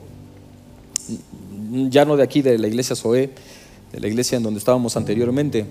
ya 1.91 2.05
no 2.05 2.17
de 2.17 2.23
aquí, 2.23 2.41
de 2.41 2.57
la 2.57 2.67
iglesia 2.67 2.95
Zoé, 2.95 3.29
de 3.91 3.99
la 3.99 4.07
iglesia 4.07 4.37
en 4.37 4.41
donde 4.41 4.57
estábamos 4.57 4.97
anteriormente. 4.97 5.67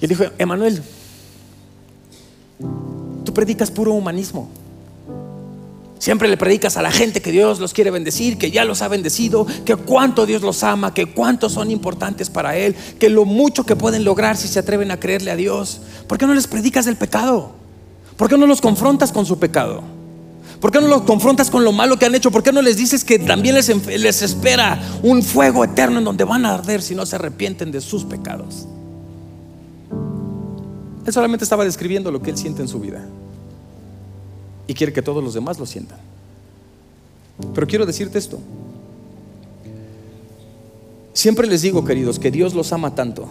Y 0.00 0.04
él 0.04 0.08
dijo, 0.08 0.22
Emanuel, 0.38 0.84
tú 3.24 3.34
predicas 3.34 3.72
puro 3.72 3.92
humanismo. 3.94 4.48
Siempre 5.98 6.28
le 6.28 6.36
predicas 6.36 6.76
a 6.76 6.82
la 6.82 6.92
gente 6.92 7.20
que 7.20 7.32
Dios 7.32 7.58
los 7.58 7.72
quiere 7.72 7.90
bendecir, 7.90 8.38
que 8.38 8.52
ya 8.52 8.64
los 8.64 8.82
ha 8.82 8.88
bendecido, 8.88 9.48
que 9.64 9.74
cuánto 9.74 10.26
Dios 10.26 10.42
los 10.42 10.62
ama, 10.62 10.94
que 10.94 11.06
cuánto 11.06 11.50
son 11.50 11.72
importantes 11.72 12.30
para 12.30 12.56
Él, 12.56 12.76
que 13.00 13.08
lo 13.08 13.24
mucho 13.24 13.66
que 13.66 13.74
pueden 13.74 14.04
lograr 14.04 14.36
si 14.36 14.46
se 14.46 14.60
atreven 14.60 14.92
a 14.92 15.00
creerle 15.00 15.32
a 15.32 15.36
Dios. 15.36 15.80
¿Por 16.06 16.18
qué 16.18 16.26
no 16.28 16.34
les 16.34 16.46
predicas 16.46 16.84
del 16.84 16.94
pecado? 16.94 17.63
¿Por 18.16 18.28
qué 18.28 18.38
no 18.38 18.46
los 18.46 18.60
confrontas 18.60 19.12
con 19.12 19.26
su 19.26 19.38
pecado? 19.38 19.82
¿Por 20.60 20.70
qué 20.70 20.80
no 20.80 20.86
los 20.86 21.02
confrontas 21.02 21.50
con 21.50 21.64
lo 21.64 21.72
malo 21.72 21.98
que 21.98 22.06
han 22.06 22.14
hecho? 22.14 22.30
¿Por 22.30 22.42
qué 22.42 22.52
no 22.52 22.62
les 22.62 22.76
dices 22.76 23.04
que 23.04 23.18
también 23.18 23.54
les, 23.54 23.68
les 23.86 24.22
espera 24.22 24.80
un 25.02 25.22
fuego 25.22 25.64
eterno 25.64 25.98
en 25.98 26.04
donde 26.04 26.24
van 26.24 26.46
a 26.46 26.54
arder 26.54 26.80
si 26.80 26.94
no 26.94 27.04
se 27.04 27.16
arrepienten 27.16 27.70
de 27.70 27.80
sus 27.80 28.04
pecados? 28.04 28.66
Él 31.04 31.12
solamente 31.12 31.44
estaba 31.44 31.64
describiendo 31.64 32.10
lo 32.10 32.22
que 32.22 32.30
él 32.30 32.38
siente 32.38 32.62
en 32.62 32.68
su 32.68 32.80
vida. 32.80 33.04
Y 34.66 34.74
quiere 34.74 34.92
que 34.92 35.02
todos 35.02 35.22
los 35.22 35.34
demás 35.34 35.58
lo 35.58 35.66
sientan. 35.66 35.98
Pero 37.52 37.66
quiero 37.66 37.84
decirte 37.84 38.18
esto. 38.18 38.38
Siempre 41.12 41.46
les 41.46 41.62
digo, 41.62 41.84
queridos, 41.84 42.18
que 42.18 42.30
Dios 42.30 42.54
los 42.54 42.72
ama 42.72 42.94
tanto. 42.94 43.28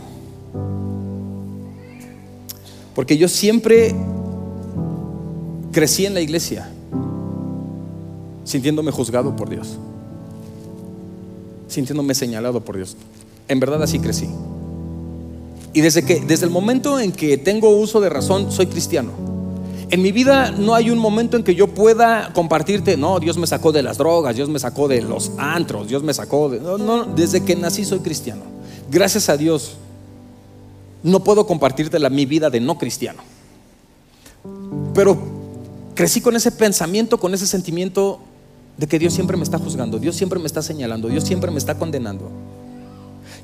Porque 2.94 3.18
yo 3.18 3.28
siempre 3.28 3.96
crecí 5.74 6.06
en 6.06 6.14
la 6.14 6.22
iglesia 6.22 6.70
sintiéndome 8.46 8.92
juzgado 8.92 9.36
por 9.36 9.50
Dios, 9.50 9.78
sintiéndome 11.68 12.14
señalado 12.14 12.62
por 12.62 12.78
Dios. 12.78 12.96
En 13.48 13.60
verdad 13.60 13.82
así 13.84 14.00
crecí. 14.00 14.30
Y 15.74 15.82
desde 15.82 16.06
que 16.06 16.22
desde 16.22 16.46
el 16.46 16.52
momento 16.52 17.00
en 17.00 17.12
que 17.12 17.38
tengo 17.38 17.70
uso 17.78 18.00
de 18.00 18.10
razón 18.10 18.52
soy 18.52 18.68
cristiano. 18.68 19.12
En 19.90 20.02
mi 20.02 20.12
vida 20.12 20.52
no 20.52 20.74
hay 20.74 20.90
un 20.90 20.98
momento 20.98 21.38
en 21.38 21.44
que 21.44 21.54
yo 21.54 21.68
pueda 21.68 22.32
compartirte, 22.34 22.98
no, 22.98 23.20
Dios 23.20 23.38
me 23.38 23.46
sacó 23.46 23.72
de 23.72 23.84
las 23.84 23.98
drogas, 23.98 24.36
Dios 24.36 24.50
me 24.50 24.58
sacó 24.58 24.88
de 24.88 25.02
los 25.02 25.32
antros, 25.38 25.88
Dios 25.88 26.02
me 26.02 26.14
sacó 26.14 26.50
de 26.50 26.60
no, 26.60 26.78
no, 26.80 27.06
desde 27.06 27.44
que 27.44 27.56
nací 27.56 27.86
soy 27.86 28.00
cristiano. 28.00 28.42
Gracias 28.90 29.30
a 29.30 29.38
Dios 29.38 29.76
no 31.04 31.24
puedo 31.24 31.46
compartirte 31.46 32.00
la, 32.00 32.10
mi 32.10 32.26
vida 32.26 32.50
de 32.50 32.60
no 32.60 32.78
cristiano. 32.78 33.22
Pero 34.96 35.43
crecí 35.96 36.22
con 36.22 36.36
ese 36.36 36.52
pensamiento, 36.52 37.20
con 37.20 37.34
ese 37.34 37.48
sentimiento 37.48 38.20
de 38.78 38.88
que 38.88 39.00
Dios 39.00 39.14
siempre 39.14 39.38
me 39.38 39.44
está 39.44 39.58
juzgando, 39.58 40.00
Dios 40.00 40.16
siempre 40.16 40.40
me 40.40 40.48
está 40.48 40.62
señalando, 40.62 41.08
Dios 41.08 41.24
siempre 41.24 41.52
me 41.52 41.58
está 41.58 41.76
condenando. 41.76 42.30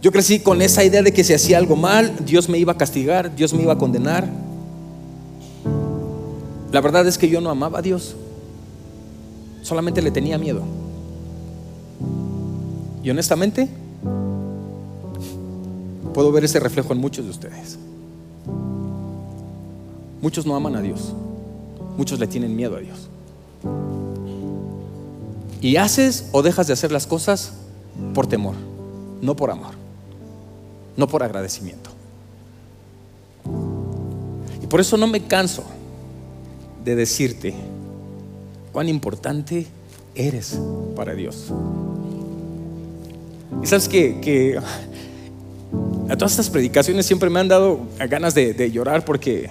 Yo 0.02 0.12
crecí 0.12 0.40
con 0.40 0.62
esa 0.62 0.84
idea 0.84 1.02
de 1.02 1.12
que 1.12 1.24
si 1.24 1.34
hacía 1.34 1.58
algo 1.58 1.76
mal, 1.76 2.16
Dios 2.26 2.48
me 2.48 2.58
iba 2.58 2.74
a 2.74 2.78
castigar, 2.78 3.36
Dios 3.36 3.54
me 3.54 3.64
iba 3.64 3.74
a 3.74 3.78
condenar. 3.78 4.28
La 6.72 6.82
verdad 6.82 7.08
es 7.08 7.18
que 7.18 7.28
yo 7.28 7.42
no 7.42 7.50
amaba 7.50 7.80
a 7.80 7.82
Dios, 7.82 8.16
solamente 9.62 10.02
le 10.02 10.12
tenía 10.12 10.38
miedo. 10.38 10.64
Y 13.04 13.10
honestamente, 13.10 13.68
puedo 16.14 16.32
ver 16.32 16.44
ese 16.44 16.60
reflejo 16.60 16.94
en 16.94 17.00
muchos 17.00 17.26
de 17.26 17.32
ustedes. 17.32 17.78
Muchos 20.22 20.46
no 20.46 20.56
aman 20.56 20.76
a 20.76 20.82
Dios, 20.82 21.14
muchos 22.00 22.18
le 22.18 22.28
tienen 22.28 22.56
miedo 22.56 22.78
a 22.78 22.80
Dios. 22.80 23.10
Y 25.62 25.76
haces 25.76 26.30
o 26.32 26.42
dejas 26.42 26.66
de 26.68 26.72
hacer 26.72 26.94
las 26.94 27.06
cosas 27.06 27.52
por 28.14 28.26
temor, 28.26 28.56
no 29.22 29.36
por 29.36 29.52
amor, 29.52 29.74
no 30.96 31.10
por 31.10 31.24
agradecimiento. 31.24 31.90
Y 34.64 34.68
por 34.68 34.80
eso 34.80 34.96
no 34.96 35.08
me 35.08 35.26
canso 35.26 35.66
de 36.86 36.96
decirte 36.96 37.54
cuán 38.72 38.88
importante 38.88 39.68
eres 40.16 40.58
para 40.96 41.14
Dios. 41.16 41.52
Y 43.62 43.68
sabes 43.68 43.90
que, 43.90 44.58
a 46.08 46.16
todas 46.16 46.32
estas 46.32 46.50
predicaciones 46.50 47.06
siempre 47.06 47.30
me 47.30 47.42
han 47.42 47.50
dado 47.50 47.82
ganas 48.10 48.34
de, 48.34 48.72
llorar 48.72 49.04
porque 49.04 49.50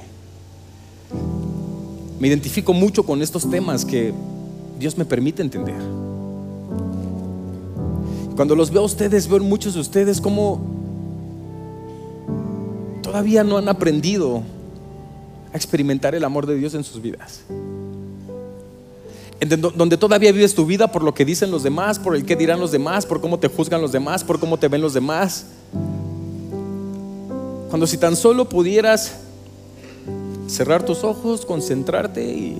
me 2.18 2.28
identifico 2.28 2.72
mucho 2.72 3.04
con 3.04 3.22
estos 3.22 3.48
temas 3.48 3.84
que 3.84 4.12
Dios 4.78 4.96
me 4.98 5.04
permite 5.04 5.42
entender. 5.42 5.76
Cuando 8.36 8.54
los 8.54 8.70
veo 8.70 8.82
a 8.82 8.84
ustedes, 8.84 9.28
veo 9.28 9.40
muchos 9.40 9.74
de 9.74 9.80
ustedes 9.80 10.20
como 10.20 10.60
todavía 13.02 13.42
no 13.42 13.58
han 13.58 13.68
aprendido 13.68 14.42
a 15.52 15.56
experimentar 15.56 16.14
el 16.14 16.24
amor 16.24 16.46
de 16.46 16.56
Dios 16.56 16.74
en 16.74 16.84
sus 16.84 17.00
vidas. 17.00 17.42
Donde 19.76 19.96
todavía 19.96 20.32
vives 20.32 20.54
tu 20.54 20.66
vida 20.66 20.90
por 20.90 21.02
lo 21.02 21.14
que 21.14 21.24
dicen 21.24 21.50
los 21.50 21.62
demás, 21.62 21.98
por 21.98 22.16
el 22.16 22.24
que 22.24 22.36
dirán 22.36 22.58
los 22.58 22.72
demás, 22.72 23.06
por 23.06 23.20
cómo 23.20 23.38
te 23.38 23.48
juzgan 23.48 23.80
los 23.80 23.92
demás, 23.92 24.24
por 24.24 24.40
cómo 24.40 24.58
te 24.58 24.68
ven 24.68 24.82
los 24.82 24.94
demás. 24.94 25.46
Cuando 27.68 27.86
si 27.86 27.96
tan 27.98 28.16
solo 28.16 28.48
pudieras 28.48 29.14
cerrar 30.48 30.84
tus 30.84 31.04
ojos, 31.04 31.46
concentrarte 31.46 32.24
y 32.24 32.58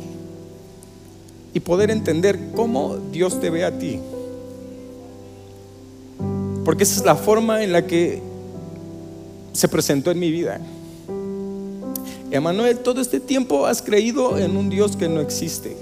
y 1.53 1.61
poder 1.61 1.91
entender 1.91 2.39
cómo 2.55 2.97
Dios 3.11 3.41
te 3.41 3.51
ve 3.51 3.65
a 3.65 3.77
ti. 3.77 4.01
Porque 6.65 6.85
esa 6.85 7.01
es 7.01 7.05
la 7.05 7.17
forma 7.17 7.63
en 7.63 7.73
la 7.73 7.87
que 7.87 8.23
se 9.53 9.69
presentó 9.69 10.11
en 10.11 10.19
mi 10.19 10.31
vida. 10.31 10.61
Emanuel, 12.31 12.79
todo 12.79 13.01
este 13.01 13.21
tiempo 13.21 13.67
has 13.67 13.81
creído 13.81 14.37
en 14.39 14.57
un 14.57 14.69
Dios 14.69 14.97
que 14.97 15.09
no 15.09 15.21
existe. 15.21 15.77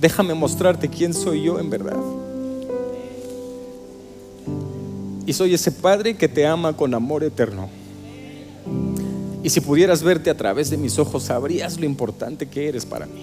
Déjame 0.00 0.34
mostrarte 0.34 0.88
quién 0.88 1.12
soy 1.12 1.44
yo 1.44 1.60
en 1.60 1.68
verdad. 1.68 2.00
Y 5.26 5.32
soy 5.32 5.54
ese 5.54 5.70
Padre 5.70 6.16
que 6.16 6.28
te 6.28 6.46
ama 6.46 6.74
con 6.74 6.94
amor 6.94 7.22
eterno. 7.22 7.68
Y 9.44 9.50
si 9.50 9.60
pudieras 9.60 10.02
verte 10.02 10.30
a 10.30 10.36
través 10.36 10.70
de 10.70 10.78
mis 10.78 10.98
ojos, 10.98 11.24
sabrías 11.24 11.78
lo 11.78 11.84
importante 11.84 12.46
que 12.46 12.66
eres 12.66 12.86
para 12.86 13.04
mí. 13.04 13.20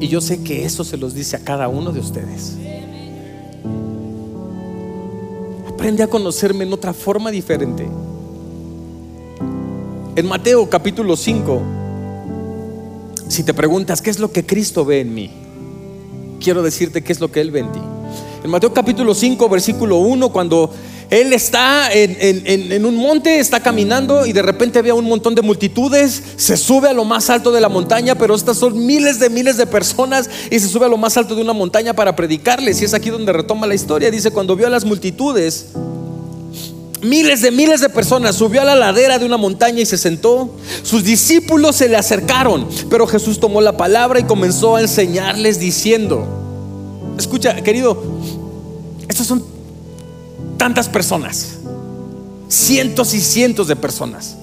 Y 0.00 0.08
yo 0.08 0.20
sé 0.20 0.42
que 0.42 0.64
eso 0.64 0.82
se 0.82 0.96
los 0.96 1.14
dice 1.14 1.36
a 1.36 1.44
cada 1.44 1.68
uno 1.68 1.92
de 1.92 2.00
ustedes. 2.00 2.56
Aprende 5.68 6.02
a 6.02 6.08
conocerme 6.08 6.64
en 6.64 6.72
otra 6.72 6.92
forma 6.92 7.30
diferente. 7.30 7.86
En 10.16 10.26
Mateo 10.26 10.68
capítulo 10.68 11.16
5, 11.16 11.62
si 13.28 13.44
te 13.44 13.54
preguntas 13.54 14.02
qué 14.02 14.10
es 14.10 14.18
lo 14.18 14.32
que 14.32 14.44
Cristo 14.44 14.84
ve 14.84 15.02
en 15.02 15.14
mí, 15.14 15.30
quiero 16.40 16.64
decirte 16.64 17.02
qué 17.02 17.12
es 17.12 17.20
lo 17.20 17.30
que 17.30 17.40
Él 17.40 17.52
ve 17.52 17.60
en 17.60 17.70
ti. 17.70 17.80
En 18.42 18.50
Mateo 18.50 18.74
capítulo 18.74 19.14
5, 19.14 19.48
versículo 19.48 19.98
1, 19.98 20.32
cuando 20.32 20.68
él 21.12 21.34
está 21.34 21.92
en, 21.92 22.86
un 22.86 22.96
monte, 22.96 23.38
está 23.38 23.60
caminando 23.60 24.24
y 24.24 24.32
de 24.32 24.40
repente 24.40 24.80
ve 24.80 24.88
a 24.88 24.94
un 24.94 25.04
montón 25.04 25.34
de 25.34 25.42
multitudes, 25.42 26.22
se 26.36 26.56
sube 26.56 26.88
a 26.88 26.94
lo 26.94 27.04
más 27.04 27.28
alto 27.28 27.52
de 27.52 27.60
la 27.60 27.68
montaña, 27.68 28.14
pero 28.14 28.34
estas 28.34 28.56
son 28.56 28.86
miles 28.86 29.20
de 29.20 29.28
miles 29.28 29.58
de 29.58 29.66
personas 29.66 30.30
y 30.50 30.58
se 30.58 30.68
sube 30.68 30.86
a 30.86 30.88
lo 30.88 30.96
más 30.96 31.18
alto 31.18 31.34
de 31.34 31.42
una 31.42 31.52
montaña 31.52 31.92
para 31.92 32.16
predicarles. 32.16 32.80
Y 32.80 32.86
es 32.86 32.94
aquí 32.94 33.10
donde 33.10 33.30
retoma 33.30 33.66
la 33.66 33.74
historia. 33.74 34.10
Dice, 34.10 34.30
cuando 34.30 34.56
vio 34.56 34.66
a 34.68 34.70
las 34.70 34.86
multitudes, 34.86 35.66
miles 37.02 37.42
de 37.42 37.50
miles 37.50 37.82
de 37.82 37.90
personas, 37.90 38.34
subió 38.36 38.62
a 38.62 38.64
la 38.64 38.74
ladera 38.74 39.18
de 39.18 39.26
una 39.26 39.36
montaña 39.36 39.82
y 39.82 39.86
se 39.86 39.98
sentó. 39.98 40.56
Sus 40.82 41.04
discípulos 41.04 41.76
se 41.76 41.90
le 41.90 41.96
acercaron, 41.98 42.66
pero 42.88 43.06
Jesús 43.06 43.38
tomó 43.38 43.60
la 43.60 43.76
palabra 43.76 44.18
y 44.18 44.22
comenzó 44.22 44.76
a 44.76 44.80
enseñarles 44.80 45.60
diciendo, 45.60 46.26
escucha, 47.18 47.56
querido, 47.56 48.02
estos 49.10 49.26
son 49.26 49.51
tantas 50.62 50.88
personas, 50.88 51.54
cientos 52.46 53.14
y 53.14 53.20
cientos 53.20 53.66
de 53.66 53.74
personas, 53.74 54.36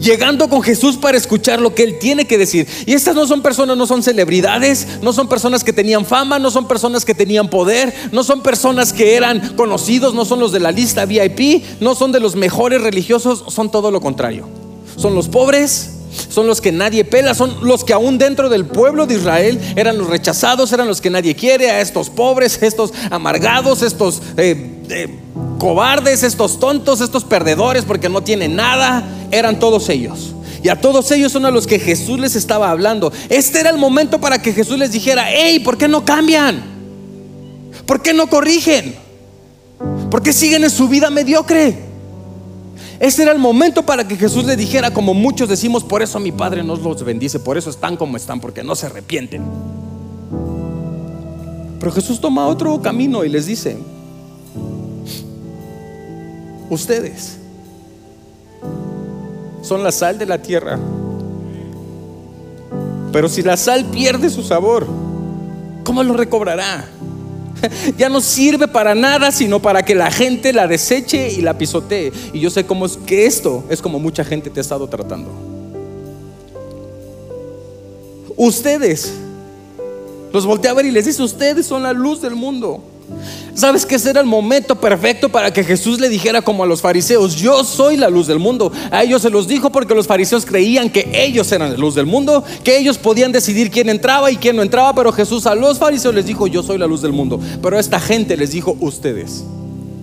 llegando 0.00 0.48
con 0.48 0.62
Jesús 0.62 0.96
para 0.96 1.18
escuchar 1.18 1.60
lo 1.60 1.74
que 1.74 1.82
Él 1.82 1.98
tiene 1.98 2.26
que 2.26 2.38
decir. 2.38 2.66
Y 2.86 2.94
estas 2.94 3.14
no 3.14 3.26
son 3.26 3.42
personas, 3.42 3.76
no 3.76 3.86
son 3.86 4.02
celebridades, 4.02 4.86
no 5.02 5.12
son 5.12 5.28
personas 5.28 5.62
que 5.62 5.74
tenían 5.74 6.06
fama, 6.06 6.38
no 6.38 6.50
son 6.50 6.66
personas 6.66 7.04
que 7.04 7.14
tenían 7.14 7.50
poder, 7.50 7.92
no 8.10 8.24
son 8.24 8.42
personas 8.42 8.94
que 8.94 9.16
eran 9.16 9.54
conocidos, 9.54 10.14
no 10.14 10.24
son 10.24 10.40
los 10.40 10.50
de 10.50 10.60
la 10.60 10.72
lista 10.72 11.04
VIP, 11.04 11.62
no 11.78 11.94
son 11.94 12.10
de 12.10 12.20
los 12.20 12.36
mejores 12.36 12.80
religiosos, 12.80 13.44
son 13.48 13.70
todo 13.70 13.90
lo 13.90 14.00
contrario. 14.00 14.48
Son 14.96 15.14
los 15.14 15.28
pobres, 15.28 15.90
son 16.30 16.46
los 16.46 16.62
que 16.62 16.72
nadie 16.72 17.04
pela, 17.04 17.34
son 17.34 17.54
los 17.66 17.84
que 17.84 17.92
aún 17.92 18.16
dentro 18.16 18.48
del 18.48 18.64
pueblo 18.64 19.06
de 19.06 19.16
Israel 19.16 19.60
eran 19.76 19.98
los 19.98 20.08
rechazados, 20.08 20.72
eran 20.72 20.88
los 20.88 21.02
que 21.02 21.10
nadie 21.10 21.34
quiere, 21.34 21.70
a 21.70 21.82
estos 21.82 22.08
pobres, 22.08 22.62
estos 22.62 22.94
amargados, 23.10 23.82
estos 23.82 24.22
eh, 24.38 24.80
eh, 24.88 25.23
cobardes, 25.58 26.22
estos 26.22 26.60
tontos, 26.60 27.00
estos 27.00 27.24
perdedores 27.24 27.84
porque 27.84 28.08
no 28.08 28.22
tienen 28.22 28.56
nada, 28.56 29.04
eran 29.30 29.58
todos 29.58 29.88
ellos. 29.88 30.34
Y 30.62 30.68
a 30.68 30.80
todos 30.80 31.10
ellos 31.10 31.32
son 31.32 31.44
a 31.44 31.50
los 31.50 31.66
que 31.66 31.78
Jesús 31.78 32.18
les 32.18 32.36
estaba 32.36 32.70
hablando. 32.70 33.12
Este 33.28 33.60
era 33.60 33.70
el 33.70 33.76
momento 33.76 34.20
para 34.20 34.40
que 34.40 34.52
Jesús 34.52 34.78
les 34.78 34.92
dijera, 34.92 35.26
hey, 35.28 35.60
¿por 35.60 35.76
qué 35.76 35.88
no 35.88 36.04
cambian? 36.04 36.62
¿Por 37.86 38.00
qué 38.00 38.14
no 38.14 38.28
corrigen? 38.28 38.94
¿Por 40.10 40.22
qué 40.22 40.32
siguen 40.32 40.64
en 40.64 40.70
su 40.70 40.88
vida 40.88 41.10
mediocre? 41.10 41.76
Este 43.00 43.22
era 43.22 43.32
el 43.32 43.38
momento 43.38 43.84
para 43.84 44.06
que 44.06 44.16
Jesús 44.16 44.44
les 44.44 44.56
dijera, 44.56 44.92
como 44.92 45.12
muchos 45.12 45.48
decimos, 45.48 45.84
por 45.84 46.00
eso 46.02 46.18
mi 46.20 46.32
Padre 46.32 46.62
nos 46.62 46.80
los 46.80 47.04
bendice, 47.04 47.38
por 47.38 47.58
eso 47.58 47.68
están 47.68 47.96
como 47.96 48.16
están, 48.16 48.40
porque 48.40 48.62
no 48.62 48.74
se 48.74 48.86
arrepienten. 48.86 49.42
Pero 51.80 51.92
Jesús 51.92 52.20
toma 52.20 52.46
otro 52.46 52.80
camino 52.80 53.24
y 53.24 53.28
les 53.28 53.44
dice, 53.46 53.76
ustedes 56.70 57.38
son 59.62 59.82
la 59.82 59.92
sal 59.92 60.18
de 60.18 60.26
la 60.26 60.40
tierra. 60.40 60.78
Pero 63.12 63.28
si 63.28 63.42
la 63.42 63.56
sal 63.56 63.84
pierde 63.86 64.28
su 64.28 64.42
sabor, 64.42 64.86
¿cómo 65.84 66.02
lo 66.02 66.14
recobrará? 66.14 66.88
Ya 67.96 68.08
no 68.08 68.20
sirve 68.20 68.68
para 68.68 68.94
nada, 68.94 69.32
sino 69.32 69.62
para 69.62 69.84
que 69.84 69.94
la 69.94 70.10
gente 70.10 70.52
la 70.52 70.66
deseche 70.66 71.32
y 71.32 71.40
la 71.40 71.56
pisotee. 71.56 72.12
Y 72.32 72.40
yo 72.40 72.50
sé 72.50 72.66
cómo 72.66 72.84
es 72.84 72.98
que 73.06 73.24
esto 73.24 73.64
es 73.70 73.80
como 73.80 73.98
mucha 73.98 74.24
gente 74.24 74.50
te 74.50 74.60
ha 74.60 74.62
estado 74.62 74.86
tratando. 74.86 75.30
Ustedes, 78.36 79.14
los 80.32 80.44
voltea 80.44 80.72
a 80.72 80.74
ver 80.74 80.86
y 80.86 80.90
les 80.90 81.06
dice, 81.06 81.22
ustedes 81.22 81.64
son 81.66 81.84
la 81.84 81.92
luz 81.92 82.20
del 82.20 82.34
mundo. 82.34 82.82
¿Sabes 83.54 83.86
que 83.86 83.94
ese 83.94 84.10
era 84.10 84.20
el 84.20 84.26
momento 84.26 84.74
perfecto 84.74 85.28
para 85.28 85.52
que 85.52 85.62
Jesús 85.62 86.00
le 86.00 86.08
dijera 86.08 86.42
como 86.42 86.64
a 86.64 86.66
los 86.66 86.80
fariseos, 86.80 87.36
yo 87.36 87.62
soy 87.62 87.96
la 87.96 88.08
luz 88.08 88.26
del 88.26 88.40
mundo? 88.40 88.72
A 88.90 89.04
ellos 89.04 89.22
se 89.22 89.30
los 89.30 89.46
dijo 89.46 89.70
porque 89.70 89.94
los 89.94 90.08
fariseos 90.08 90.44
creían 90.44 90.90
que 90.90 91.08
ellos 91.14 91.50
eran 91.52 91.70
la 91.70 91.78
luz 91.78 91.94
del 91.94 92.06
mundo, 92.06 92.42
que 92.64 92.76
ellos 92.76 92.98
podían 92.98 93.30
decidir 93.30 93.70
quién 93.70 93.88
entraba 93.88 94.32
y 94.32 94.36
quién 94.36 94.56
no 94.56 94.62
entraba, 94.62 94.92
pero 94.92 95.12
Jesús 95.12 95.46
a 95.46 95.54
los 95.54 95.78
fariseos 95.78 96.14
les 96.14 96.26
dijo, 96.26 96.48
yo 96.48 96.64
soy 96.64 96.78
la 96.78 96.88
luz 96.88 97.00
del 97.00 97.12
mundo. 97.12 97.38
Pero 97.62 97.76
a 97.76 97.80
esta 97.80 98.00
gente 98.00 98.36
les 98.36 98.50
dijo, 98.50 98.76
ustedes 98.80 99.44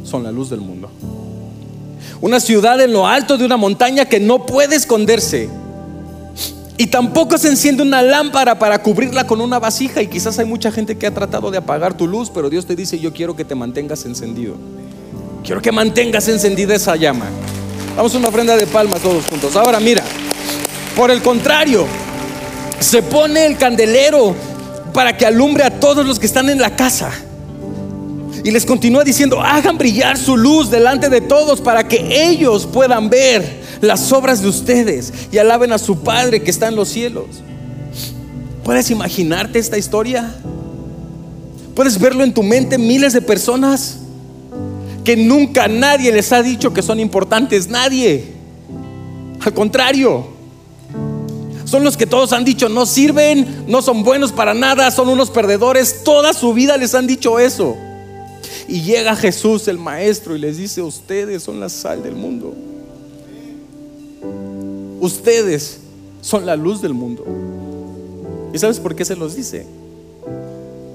son 0.06 0.24
la 0.24 0.32
luz 0.32 0.50
del 0.50 0.62
mundo. 0.62 0.90
Una 2.22 2.40
ciudad 2.40 2.80
en 2.80 2.94
lo 2.94 3.06
alto 3.06 3.38
de 3.38 3.46
una 3.46 3.58
montaña 3.58 4.06
que 4.06 4.22
no 4.22 4.46
puede 4.46 4.76
esconderse 4.76 5.50
y 6.82 6.88
tampoco 6.88 7.38
se 7.38 7.48
enciende 7.48 7.84
una 7.84 8.02
lámpara 8.02 8.58
para 8.58 8.82
cubrirla 8.82 9.28
con 9.28 9.40
una 9.40 9.60
vasija. 9.60 10.02
Y 10.02 10.08
quizás 10.08 10.40
hay 10.40 10.46
mucha 10.46 10.72
gente 10.72 10.98
que 10.98 11.06
ha 11.06 11.14
tratado 11.14 11.52
de 11.52 11.60
apagar 11.60 11.96
tu 11.96 12.08
luz, 12.08 12.32
pero 12.34 12.50
Dios 12.50 12.66
te 12.66 12.76
dice, 12.76 12.98
yo 12.98 13.14
quiero 13.14 13.36
que 13.36 13.46
te 13.46 13.54
mantengas 13.54 14.04
encendido. 14.06 14.56
Quiero 15.44 15.62
que 15.62 15.72
mantengas 15.72 16.28
encendida 16.28 16.74
esa 16.74 16.96
llama. 16.96 17.28
Vamos 17.96 18.16
a 18.16 18.18
una 18.18 18.30
ofrenda 18.30 18.56
de 18.56 18.66
palmas 18.66 19.00
todos 19.00 19.28
juntos. 19.28 19.56
Ahora 19.56 19.80
mira, 19.80 20.04
por 20.96 21.12
el 21.12 21.22
contrario, 21.22 21.86
se 22.80 23.04
pone 23.04 23.46
el 23.46 23.58
candelero 23.58 24.34
para 24.92 25.16
que 25.16 25.28
alumbre 25.28 25.64
a 25.64 25.80
todos 25.80 26.04
los 26.04 26.18
que 26.18 26.26
están 26.26 26.50
en 26.50 26.60
la 26.60 26.76
casa. 26.76 27.12
Y 28.44 28.52
les 28.52 28.66
continúa 28.66 29.04
diciendo, 29.04 29.40
hagan 29.40 29.78
brillar 29.78 30.18
su 30.18 30.36
luz 30.36 30.72
delante 30.72 31.10
de 31.10 31.22
todos 31.22 31.62
para 31.62 31.88
que 31.88 32.30
ellos 32.30 32.66
puedan 32.66 33.10
ver 33.10 33.62
las 33.82 34.12
obras 34.12 34.42
de 34.42 34.48
ustedes 34.48 35.14
y 35.32 35.38
alaben 35.38 35.72
a 35.72 35.78
su 35.78 36.00
Padre 36.00 36.42
que 36.42 36.50
está 36.50 36.68
en 36.68 36.76
los 36.76 36.90
cielos. 36.90 37.26
¿Puedes 38.64 38.90
imaginarte 38.90 39.60
esta 39.60 39.78
historia? 39.78 40.36
¿Puedes 41.76 42.00
verlo 42.00 42.24
en 42.24 42.34
tu 42.34 42.44
mente 42.44 42.78
miles 42.78 43.14
de 43.14 43.22
personas 43.22 43.98
que 45.04 45.16
nunca 45.16 45.68
nadie 45.68 46.12
les 46.12 46.32
ha 46.32 46.42
dicho 46.42 46.74
que 46.74 46.82
son 46.82 47.00
importantes? 47.00 47.70
Nadie. 47.70 48.34
Al 49.40 49.54
contrario, 49.54 50.28
son 51.66 51.84
los 51.84 51.96
que 51.96 52.06
todos 52.06 52.34
han 52.34 52.44
dicho 52.44 52.70
no 52.70 52.86
sirven, 52.86 53.66
no 53.68 53.82
son 53.82 54.04
buenos 54.04 54.32
para 54.32 54.54
nada, 54.54 54.92
son 54.92 55.10
unos 55.10 55.30
perdedores. 55.30 56.04
Toda 56.04 56.34
su 56.34 56.54
vida 56.54 56.78
les 56.78 56.94
han 56.96 57.08
dicho 57.08 57.40
eso. 57.40 57.78
Y 58.68 58.82
llega 58.82 59.16
Jesús 59.16 59.68
el 59.68 59.78
Maestro 59.78 60.36
y 60.36 60.40
les 60.40 60.58
dice, 60.58 60.82
ustedes 60.82 61.44
son 61.44 61.60
la 61.60 61.70
sal 61.70 62.04
del 62.04 62.16
mundo. 62.16 62.54
Ustedes 65.00 65.80
son 66.22 66.46
la 66.46 66.56
luz 66.56 66.82
del 66.82 66.94
mundo. 66.94 67.26
¿Y 68.54 68.60
sabes 68.60 68.80
por 68.80 68.96
qué 68.96 69.06
se 69.06 69.16
los 69.16 69.36
dice? 69.36 69.66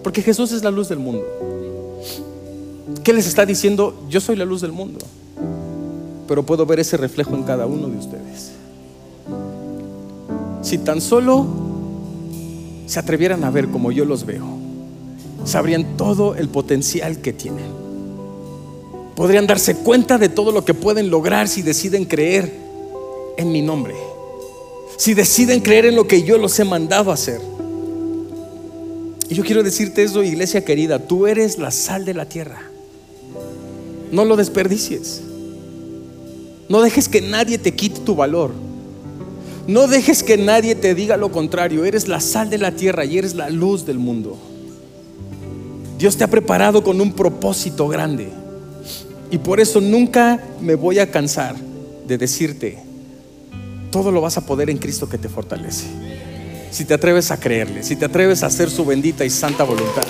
Porque 0.02 0.22
Jesús 0.22 0.52
es 0.52 0.62
la 0.62 0.70
luz 0.70 0.88
del 0.88 0.98
mundo. 0.98 1.24
¿Qué 3.02 3.12
les 3.12 3.26
está 3.26 3.46
diciendo? 3.46 3.94
Yo 4.08 4.20
soy 4.20 4.36
la 4.36 4.44
luz 4.44 4.60
del 4.60 4.72
mundo, 4.72 4.98
pero 6.28 6.44
puedo 6.44 6.66
ver 6.66 6.80
ese 6.80 6.96
reflejo 6.96 7.34
en 7.34 7.42
cada 7.42 7.66
uno 7.66 7.88
de 7.88 7.98
ustedes. 7.98 8.52
Si 10.62 10.78
tan 10.78 11.00
solo 11.00 11.46
se 12.86 12.98
atrevieran 12.98 13.44
a 13.44 13.50
ver 13.50 13.68
como 13.68 13.90
yo 13.92 14.04
los 14.04 14.26
veo, 14.26 14.44
sabrían 15.46 15.96
todo 15.96 16.34
el 16.34 16.48
potencial 16.48 17.20
que 17.22 17.32
tienen. 17.32 17.86
Podrían 19.14 19.46
darse 19.46 19.76
cuenta 19.76 20.18
de 20.18 20.28
todo 20.28 20.52
lo 20.52 20.64
que 20.64 20.74
pueden 20.74 21.08
lograr 21.08 21.48
si 21.48 21.62
deciden 21.62 22.04
creer 22.04 22.52
en 23.38 23.50
mi 23.50 23.62
nombre. 23.62 23.94
Si 24.98 25.14
deciden 25.14 25.60
creer 25.60 25.86
en 25.86 25.96
lo 25.96 26.06
que 26.06 26.22
yo 26.22 26.36
los 26.36 26.58
he 26.58 26.64
mandado 26.64 27.10
a 27.10 27.14
hacer. 27.14 27.40
Y 29.28 29.34
yo 29.34 29.42
quiero 29.44 29.62
decirte 29.62 30.02
eso, 30.02 30.22
iglesia 30.22 30.64
querida, 30.64 30.98
tú 30.98 31.26
eres 31.26 31.58
la 31.58 31.70
sal 31.70 32.04
de 32.04 32.14
la 32.14 32.28
tierra. 32.28 32.62
No 34.12 34.24
lo 34.24 34.36
desperdicies. 34.36 35.22
No 36.68 36.82
dejes 36.82 37.08
que 37.08 37.20
nadie 37.20 37.58
te 37.58 37.74
quite 37.74 38.00
tu 38.00 38.14
valor. 38.14 38.52
No 39.66 39.86
dejes 39.86 40.22
que 40.22 40.36
nadie 40.36 40.74
te 40.74 40.94
diga 40.94 41.16
lo 41.16 41.32
contrario. 41.32 41.84
Eres 41.84 42.06
la 42.08 42.20
sal 42.20 42.50
de 42.50 42.58
la 42.58 42.72
tierra 42.72 43.04
y 43.04 43.18
eres 43.18 43.34
la 43.34 43.50
luz 43.50 43.86
del 43.86 43.98
mundo. 43.98 44.36
Dios 45.98 46.16
te 46.16 46.24
ha 46.24 46.28
preparado 46.28 46.84
con 46.84 47.00
un 47.00 47.12
propósito 47.12 47.88
grande. 47.88 48.28
Y 49.30 49.38
por 49.38 49.60
eso 49.60 49.80
nunca 49.80 50.40
me 50.60 50.74
voy 50.74 50.98
a 50.98 51.10
cansar 51.10 51.56
de 52.06 52.18
decirte, 52.18 52.78
todo 53.90 54.12
lo 54.12 54.20
vas 54.20 54.36
a 54.36 54.42
poder 54.42 54.70
en 54.70 54.78
Cristo 54.78 55.08
que 55.08 55.18
te 55.18 55.28
fortalece. 55.28 55.86
Si 56.70 56.84
te 56.84 56.94
atreves 56.94 57.30
a 57.30 57.40
creerle, 57.40 57.82
si 57.82 57.96
te 57.96 58.04
atreves 58.04 58.42
a 58.42 58.46
hacer 58.46 58.70
su 58.70 58.84
bendita 58.84 59.24
y 59.24 59.30
santa 59.30 59.64
voluntad. 59.64 60.02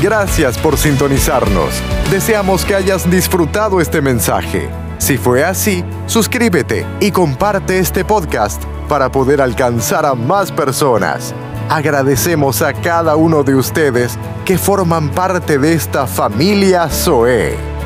Gracias 0.00 0.56
por 0.58 0.78
sintonizarnos. 0.78 1.74
Deseamos 2.10 2.64
que 2.64 2.74
hayas 2.74 3.10
disfrutado 3.10 3.80
este 3.80 4.00
mensaje. 4.00 4.68
Si 4.98 5.18
fue 5.18 5.44
así, 5.44 5.84
suscríbete 6.06 6.86
y 7.00 7.10
comparte 7.10 7.78
este 7.78 8.04
podcast 8.04 8.62
para 8.88 9.12
poder 9.12 9.40
alcanzar 9.40 10.06
a 10.06 10.14
más 10.14 10.50
personas. 10.50 11.34
Agradecemos 11.68 12.62
a 12.62 12.72
cada 12.72 13.14
uno 13.16 13.44
de 13.44 13.54
ustedes 13.54 14.18
que 14.44 14.56
forman 14.56 15.10
parte 15.10 15.58
de 15.58 15.74
esta 15.74 16.06
familia 16.06 16.88
Zoe. 16.88 17.77